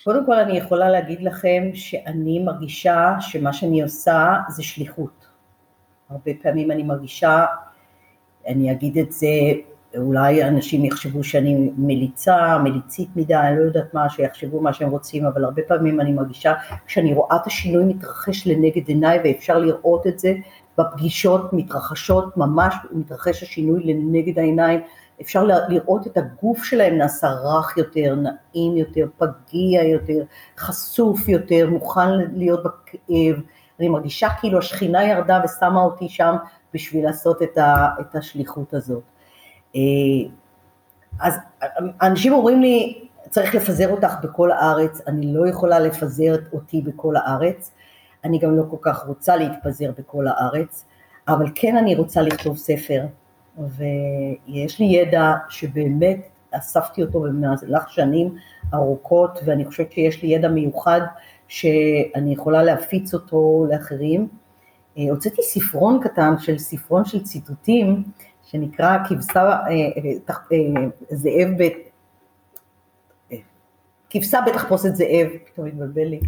קודם 0.04 0.26
כל 0.26 0.34
אני 0.34 0.58
יכולה 0.58 0.90
להגיד 0.90 1.22
לכם 1.22 1.70
שאני 1.74 2.38
מרגישה 2.38 3.14
שמה 3.20 3.52
שאני 3.52 3.82
עושה 3.82 4.36
זה 4.48 4.62
שליחות. 4.62 5.26
הרבה 6.10 6.30
פעמים 6.42 6.70
אני 6.70 6.82
מרגישה, 6.82 7.46
אני 8.46 8.72
אגיד 8.72 8.98
את 8.98 9.12
זה, 9.12 9.26
אולי 9.96 10.44
אנשים 10.44 10.84
יחשבו 10.84 11.24
שאני 11.24 11.70
מליצה, 11.76 12.58
מליצית 12.58 13.08
מדי, 13.16 13.34
אני 13.34 13.58
לא 13.58 13.62
יודעת 13.62 13.94
מה, 13.94 14.10
שיחשבו 14.10 14.60
מה 14.60 14.72
שהם 14.72 14.90
רוצים, 14.90 15.26
אבל 15.26 15.44
הרבה 15.44 15.62
פעמים 15.68 16.00
אני 16.00 16.12
מרגישה 16.12 16.54
כשאני 16.86 17.14
רואה 17.14 17.36
את 17.36 17.46
השינוי 17.46 17.84
מתרחש 17.84 18.46
לנגד 18.46 18.88
עיניי 18.88 19.18
ואפשר 19.24 19.58
לראות 19.58 20.06
את 20.06 20.18
זה 20.18 20.34
בפגישות 20.78 21.52
מתרחשות 21.52 22.36
ממש, 22.36 22.74
מתרחש 22.92 23.42
השינוי 23.42 23.82
לנגד 23.84 24.38
העיניים, 24.38 24.80
אפשר 25.20 25.44
לראות 25.68 26.06
את 26.06 26.16
הגוף 26.16 26.64
שלהם 26.64 26.98
נעשה 26.98 27.28
רך 27.28 27.76
יותר, 27.76 28.14
נעים 28.14 28.76
יותר, 28.76 29.06
פגיע 29.18 29.82
יותר, 29.82 30.22
חשוף 30.58 31.28
יותר, 31.28 31.70
מוכן 31.70 32.18
להיות 32.32 32.60
בכאב, 32.62 33.42
אני 33.80 33.88
מרגישה 33.88 34.28
כאילו 34.40 34.58
השכינה 34.58 35.04
ירדה 35.04 35.40
ושמה 35.44 35.82
אותי 35.82 36.08
שם 36.08 36.36
בשביל 36.74 37.04
לעשות 37.04 37.42
את, 37.42 37.58
ה, 37.58 37.88
את 38.00 38.16
השליחות 38.16 38.74
הזאת. 38.74 39.02
אה, 39.76 39.80
אז 41.20 41.34
אנשים 42.02 42.32
אומרים 42.32 42.60
לי, 42.60 43.04
צריך 43.30 43.54
לפזר 43.54 43.90
אותך 43.90 44.14
בכל 44.22 44.50
הארץ, 44.50 45.00
אני 45.06 45.34
לא 45.34 45.48
יכולה 45.48 45.78
לפזר 45.78 46.36
אותי 46.52 46.82
בכל 46.82 47.16
הארץ, 47.16 47.72
אני 48.24 48.38
גם 48.38 48.56
לא 48.56 48.62
כל 48.70 48.76
כך 48.80 49.06
רוצה 49.06 49.36
להתפזר 49.36 49.90
בכל 49.98 50.26
הארץ, 50.26 50.84
אבל 51.28 51.46
כן 51.54 51.76
אני 51.76 51.94
רוצה 51.94 52.22
לכתוב 52.22 52.56
ספר, 52.56 53.02
ויש 53.68 54.78
לי 54.78 54.84
ידע 54.86 55.34
שבאמת 55.48 56.28
אספתי 56.50 57.02
אותו 57.02 57.20
במהלך 57.20 57.90
שנים 57.90 58.34
ארוכות, 58.74 59.38
ואני 59.44 59.64
חושבת 59.64 59.92
שיש 59.92 60.22
לי 60.22 60.28
ידע 60.28 60.48
מיוחד 60.48 61.00
שאני 61.48 62.32
יכולה 62.32 62.62
להפיץ 62.62 63.14
אותו 63.14 63.66
לאחרים. 63.70 64.28
אה, 64.98 65.02
הוצאתי 65.10 65.42
ספרון 65.42 66.00
קטן 66.02 66.34
של 66.38 66.58
ספרון 66.58 67.04
של 67.04 67.24
ציטוטים, 67.24 68.02
שנקרא 68.42 68.98
כבשה, 69.08 69.42
אה, 69.42 69.68
אה, 70.52 70.86
זאב, 71.10 71.48
כבשה 74.10 74.40
בתחפושת 74.46 74.94
זאב, 74.94 75.28
פתאום 75.46 75.66
התבלבל 75.66 76.04
לי. 76.04 76.20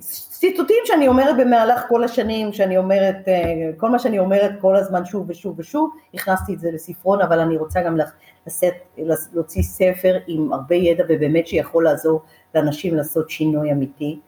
ציטוטים 0.00 0.76
שאני 0.84 1.08
אומרת 1.08 1.36
במהלך 1.36 1.84
כל 1.88 2.04
השנים, 2.04 2.52
שאני 2.52 2.76
אומרת, 2.76 3.28
כל 3.76 3.90
מה 3.90 3.98
שאני 3.98 4.18
אומרת 4.18 4.52
כל 4.60 4.76
הזמן 4.76 5.04
שוב 5.04 5.24
ושוב 5.28 5.54
ושוב, 5.58 5.90
הכנסתי 6.14 6.54
את 6.54 6.60
זה 6.60 6.70
לספרון, 6.70 7.20
אבל 7.20 7.40
אני 7.40 7.56
רוצה 7.56 7.82
גם 7.82 7.96
לשאת, 8.46 8.74
להוציא 9.32 9.62
ספר 9.62 10.18
עם 10.26 10.52
הרבה 10.52 10.74
ידע 10.74 11.04
ובאמת 11.08 11.46
שיכול 11.46 11.84
לעזור 11.84 12.20
לאנשים 12.54 12.94
לעשות 12.94 13.30
שינוי 13.30 13.72
אמיתי. 13.72 14.18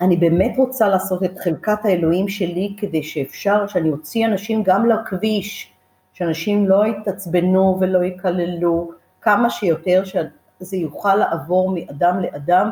אני 0.00 0.16
באמת 0.16 0.54
רוצה 0.56 0.88
לעשות 0.88 1.24
את 1.24 1.38
חלקת 1.38 1.84
האלוהים 1.84 2.28
שלי 2.28 2.74
כדי 2.78 3.02
שאפשר, 3.02 3.66
שאני 3.66 3.90
אוציא 3.90 4.26
אנשים 4.26 4.62
גם 4.62 4.86
לכביש, 4.86 5.72
שאנשים 6.12 6.68
לא 6.68 6.86
יתעצבנו 6.86 7.78
ולא 7.80 8.04
יקללו, 8.04 8.90
כמה 9.20 9.50
שיותר 9.50 10.02
שזה 10.04 10.76
יוכל 10.76 11.14
לעבור 11.14 11.74
מאדם 11.74 12.20
לאדם, 12.20 12.70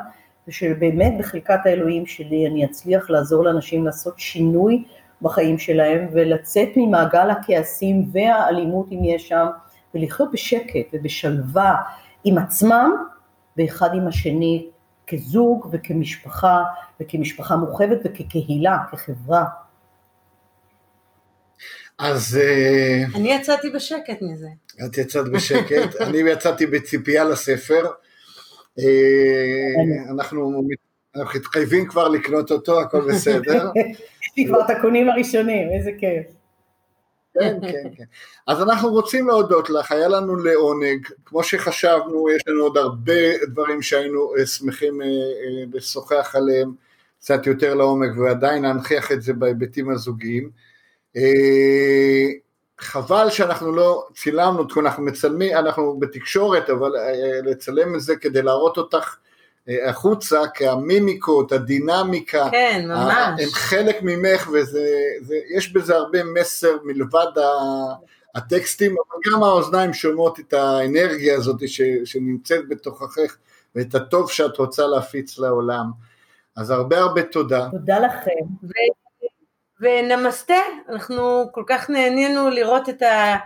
ושבאמת 0.48 1.12
בחלקת 1.18 1.60
האלוהים 1.64 2.06
שלי 2.06 2.46
אני 2.46 2.64
אצליח 2.64 3.10
לעזור 3.10 3.44
לאנשים 3.44 3.86
לעשות 3.86 4.18
שינוי 4.18 4.84
בחיים 5.22 5.58
שלהם 5.58 6.08
ולצאת 6.12 6.68
ממעגל 6.76 7.30
הכעסים 7.30 8.08
והאלימות 8.12 8.86
אם 8.92 9.04
יש 9.04 9.28
שם, 9.28 9.46
ולחיות 9.94 10.32
בשקט 10.32 10.86
ובשלווה 10.92 11.74
עם 12.24 12.38
עצמם 12.38 12.90
ואחד 13.56 13.88
עם 13.94 14.08
השני 14.08 14.66
כזוג 15.06 15.68
וכמשפחה 15.72 16.62
וכמשפחה 17.00 17.56
מורחבת 17.56 17.98
וכקהילה, 18.04 18.78
כחברה. 18.92 19.44
אז... 21.98 22.40
אה, 22.42 23.04
אני 23.14 23.32
יצאתי 23.32 23.70
בשקט 23.70 24.22
מזה. 24.22 24.48
את 24.86 24.98
יצאת 24.98 25.28
בשקט, 25.28 25.96
אני 26.06 26.18
יצאתי 26.18 26.66
בציפייה 26.66 27.24
לספר. 27.24 27.84
אה, 28.78 30.10
אנחנו 30.10 30.62
מתחייבים 31.34 31.88
כבר 31.88 32.08
לקנות 32.08 32.50
אותו, 32.50 32.80
הכל 32.80 33.00
בסדר. 33.08 33.70
יש 34.22 34.32
לי 34.36 34.46
כבר 34.46 34.60
את 34.60 34.70
הקונים 34.70 35.08
הראשונים, 35.08 35.68
איזה 35.72 35.90
כיף. 35.98 36.26
כן, 37.34 37.56
כן, 37.62 37.88
כן. 37.96 38.04
אז 38.46 38.62
אנחנו 38.62 38.88
רוצים 38.88 39.28
להודות 39.28 39.70
לך, 39.70 39.92
היה 39.92 40.08
לנו 40.08 40.36
לעונג, 40.36 41.06
כמו 41.24 41.42
שחשבנו, 41.42 42.30
יש 42.30 42.42
לנו 42.46 42.62
עוד 42.62 42.76
הרבה 42.76 43.46
דברים 43.46 43.82
שהיינו 43.82 44.34
אה, 44.38 44.46
שמחים 44.46 45.02
אה, 45.02 45.06
לשוחח 45.72 46.34
עליהם 46.34 46.72
קצת 47.18 47.46
יותר 47.46 47.74
לעומק, 47.74 48.10
ועדיין 48.18 48.62
להנכיח 48.62 49.12
את 49.12 49.22
זה 49.22 49.32
בהיבטים 49.32 49.90
הזוגיים. 49.90 50.50
חבל 52.78 53.30
שאנחנו 53.30 53.72
לא 53.72 54.06
צילמנו, 54.14 54.64
אנחנו 54.76 55.02
מצלמים, 55.02 55.56
אנחנו 55.56 55.98
בתקשורת, 55.98 56.70
אבל 56.70 56.92
לצלם 57.44 57.94
את 57.94 58.00
זה 58.00 58.16
כדי 58.16 58.42
להראות 58.42 58.76
אותך 58.76 59.16
החוצה, 59.88 60.40
כי 60.54 60.68
המימיקות, 60.68 61.52
הדינמיקה, 61.52 62.48
כן, 62.50 62.84
ממש. 62.88 63.40
הם 63.42 63.48
חלק 63.52 63.96
ממך 64.02 64.48
ויש 65.28 65.72
בזה 65.72 65.96
הרבה 65.96 66.24
מסר 66.24 66.76
מלבד 66.84 67.26
הטקסטים, 68.34 68.92
אבל 68.92 69.32
גם 69.32 69.42
האוזניים 69.42 69.92
שומעות 69.92 70.40
את 70.40 70.52
האנרגיה 70.52 71.36
הזאת 71.36 71.68
ש, 71.68 71.80
שנמצאת 72.04 72.68
בתוככך 72.68 73.36
ואת 73.74 73.94
הטוב 73.94 74.30
שאת 74.30 74.56
רוצה 74.56 74.86
להפיץ 74.86 75.38
לעולם. 75.38 75.90
אז 76.56 76.70
הרבה 76.70 76.98
הרבה 76.98 77.22
תודה. 77.22 77.68
תודה 77.70 77.98
לכם. 77.98 78.66
ונמסטה, 79.80 80.54
אנחנו 80.88 81.44
כל 81.52 81.62
כך 81.66 81.90
נהנינו 81.90 82.50
לראות 82.50 82.88
את 82.88 83.02
ה... 83.02 83.36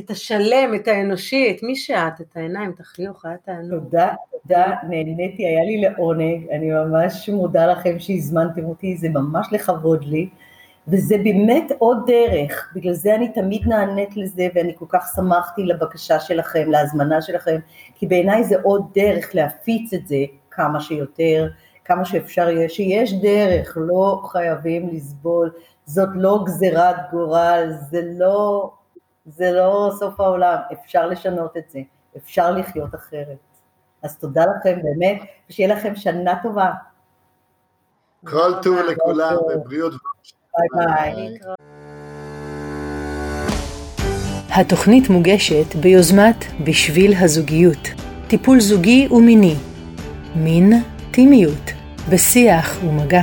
את 0.00 0.10
השלם, 0.10 0.74
את 0.74 0.88
האנושי, 0.88 1.54
את 1.56 1.62
מי 1.62 1.76
שאת, 1.76 2.20
את 2.20 2.36
העיניים, 2.36 2.70
את 2.74 2.80
החיוך, 2.80 3.24
היה 3.24 3.36
תענוג. 3.36 3.84
תודה, 3.84 4.08
תודה, 4.32 4.74
נהניתי, 4.88 5.46
היה 5.46 5.64
לי 5.64 5.80
לעונג, 5.80 6.48
אני 6.50 6.70
ממש 6.70 7.28
מודה 7.28 7.66
לכם 7.66 7.98
שהזמנתם 7.98 8.64
אותי, 8.64 8.96
זה 8.96 9.08
ממש 9.08 9.46
לכבוד 9.52 10.04
לי, 10.04 10.28
וזה 10.88 11.16
באמת 11.24 11.72
עוד 11.78 11.98
דרך, 12.06 12.72
בגלל 12.74 12.92
זה 12.92 13.14
אני 13.14 13.32
תמיד 13.32 13.66
נענית 13.66 14.16
לזה, 14.16 14.48
ואני 14.54 14.72
כל 14.78 14.84
כך 14.88 15.12
שמחתי 15.16 15.62
לבקשה 15.62 16.20
שלכם, 16.20 16.70
להזמנה 16.70 17.22
שלכם, 17.22 17.56
כי 17.94 18.06
בעיניי 18.06 18.44
זה 18.44 18.56
עוד 18.62 18.82
דרך 18.94 19.34
להפיץ 19.34 19.94
את 19.94 20.08
זה 20.08 20.24
כמה 20.50 20.80
שיותר, 20.80 21.48
כמה 21.84 22.04
שאפשר 22.04 22.48
יהיה, 22.48 22.68
שיש 22.68 23.12
דרך, 23.12 23.78
לא 23.80 24.20
חייבים 24.24 24.88
לסבול, 24.92 25.50
זאת 25.88 26.08
לא 26.14 26.42
גזירת 26.46 26.96
גורל, 27.10 27.72
זה 27.90 28.00
לא 28.18 28.70
זה 29.26 29.50
לא 29.50 29.90
סוף 29.98 30.20
העולם, 30.20 30.56
אפשר 30.72 31.06
לשנות 31.06 31.56
את 31.56 31.70
זה, 31.70 31.78
אפשר 32.16 32.50
לחיות 32.50 32.94
אחרת. 32.94 33.38
אז 34.02 34.18
תודה 34.18 34.44
לכם 34.44 34.78
באמת, 34.82 35.22
ושיהיה 35.50 35.74
לכם 35.74 35.96
שנה 35.96 36.34
טובה. 36.42 36.70
כל 38.24 38.52
טוב 38.62 38.78
לכולם, 38.78 39.36
בבריאות. 39.54 39.92
ביי 40.76 40.86
ביי. 40.86 41.38
התוכנית 44.50 45.10
מוגשת 45.10 45.74
ביוזמת 45.74 46.44
בשביל 46.64 47.14
הזוגיות, 47.20 47.88
טיפול 48.28 48.60
זוגי 48.60 49.08
ומיני, 49.10 49.54
מין, 50.34 50.72
טימיות, 51.10 51.70
בשיח 52.10 52.78
ומגע, 52.84 53.22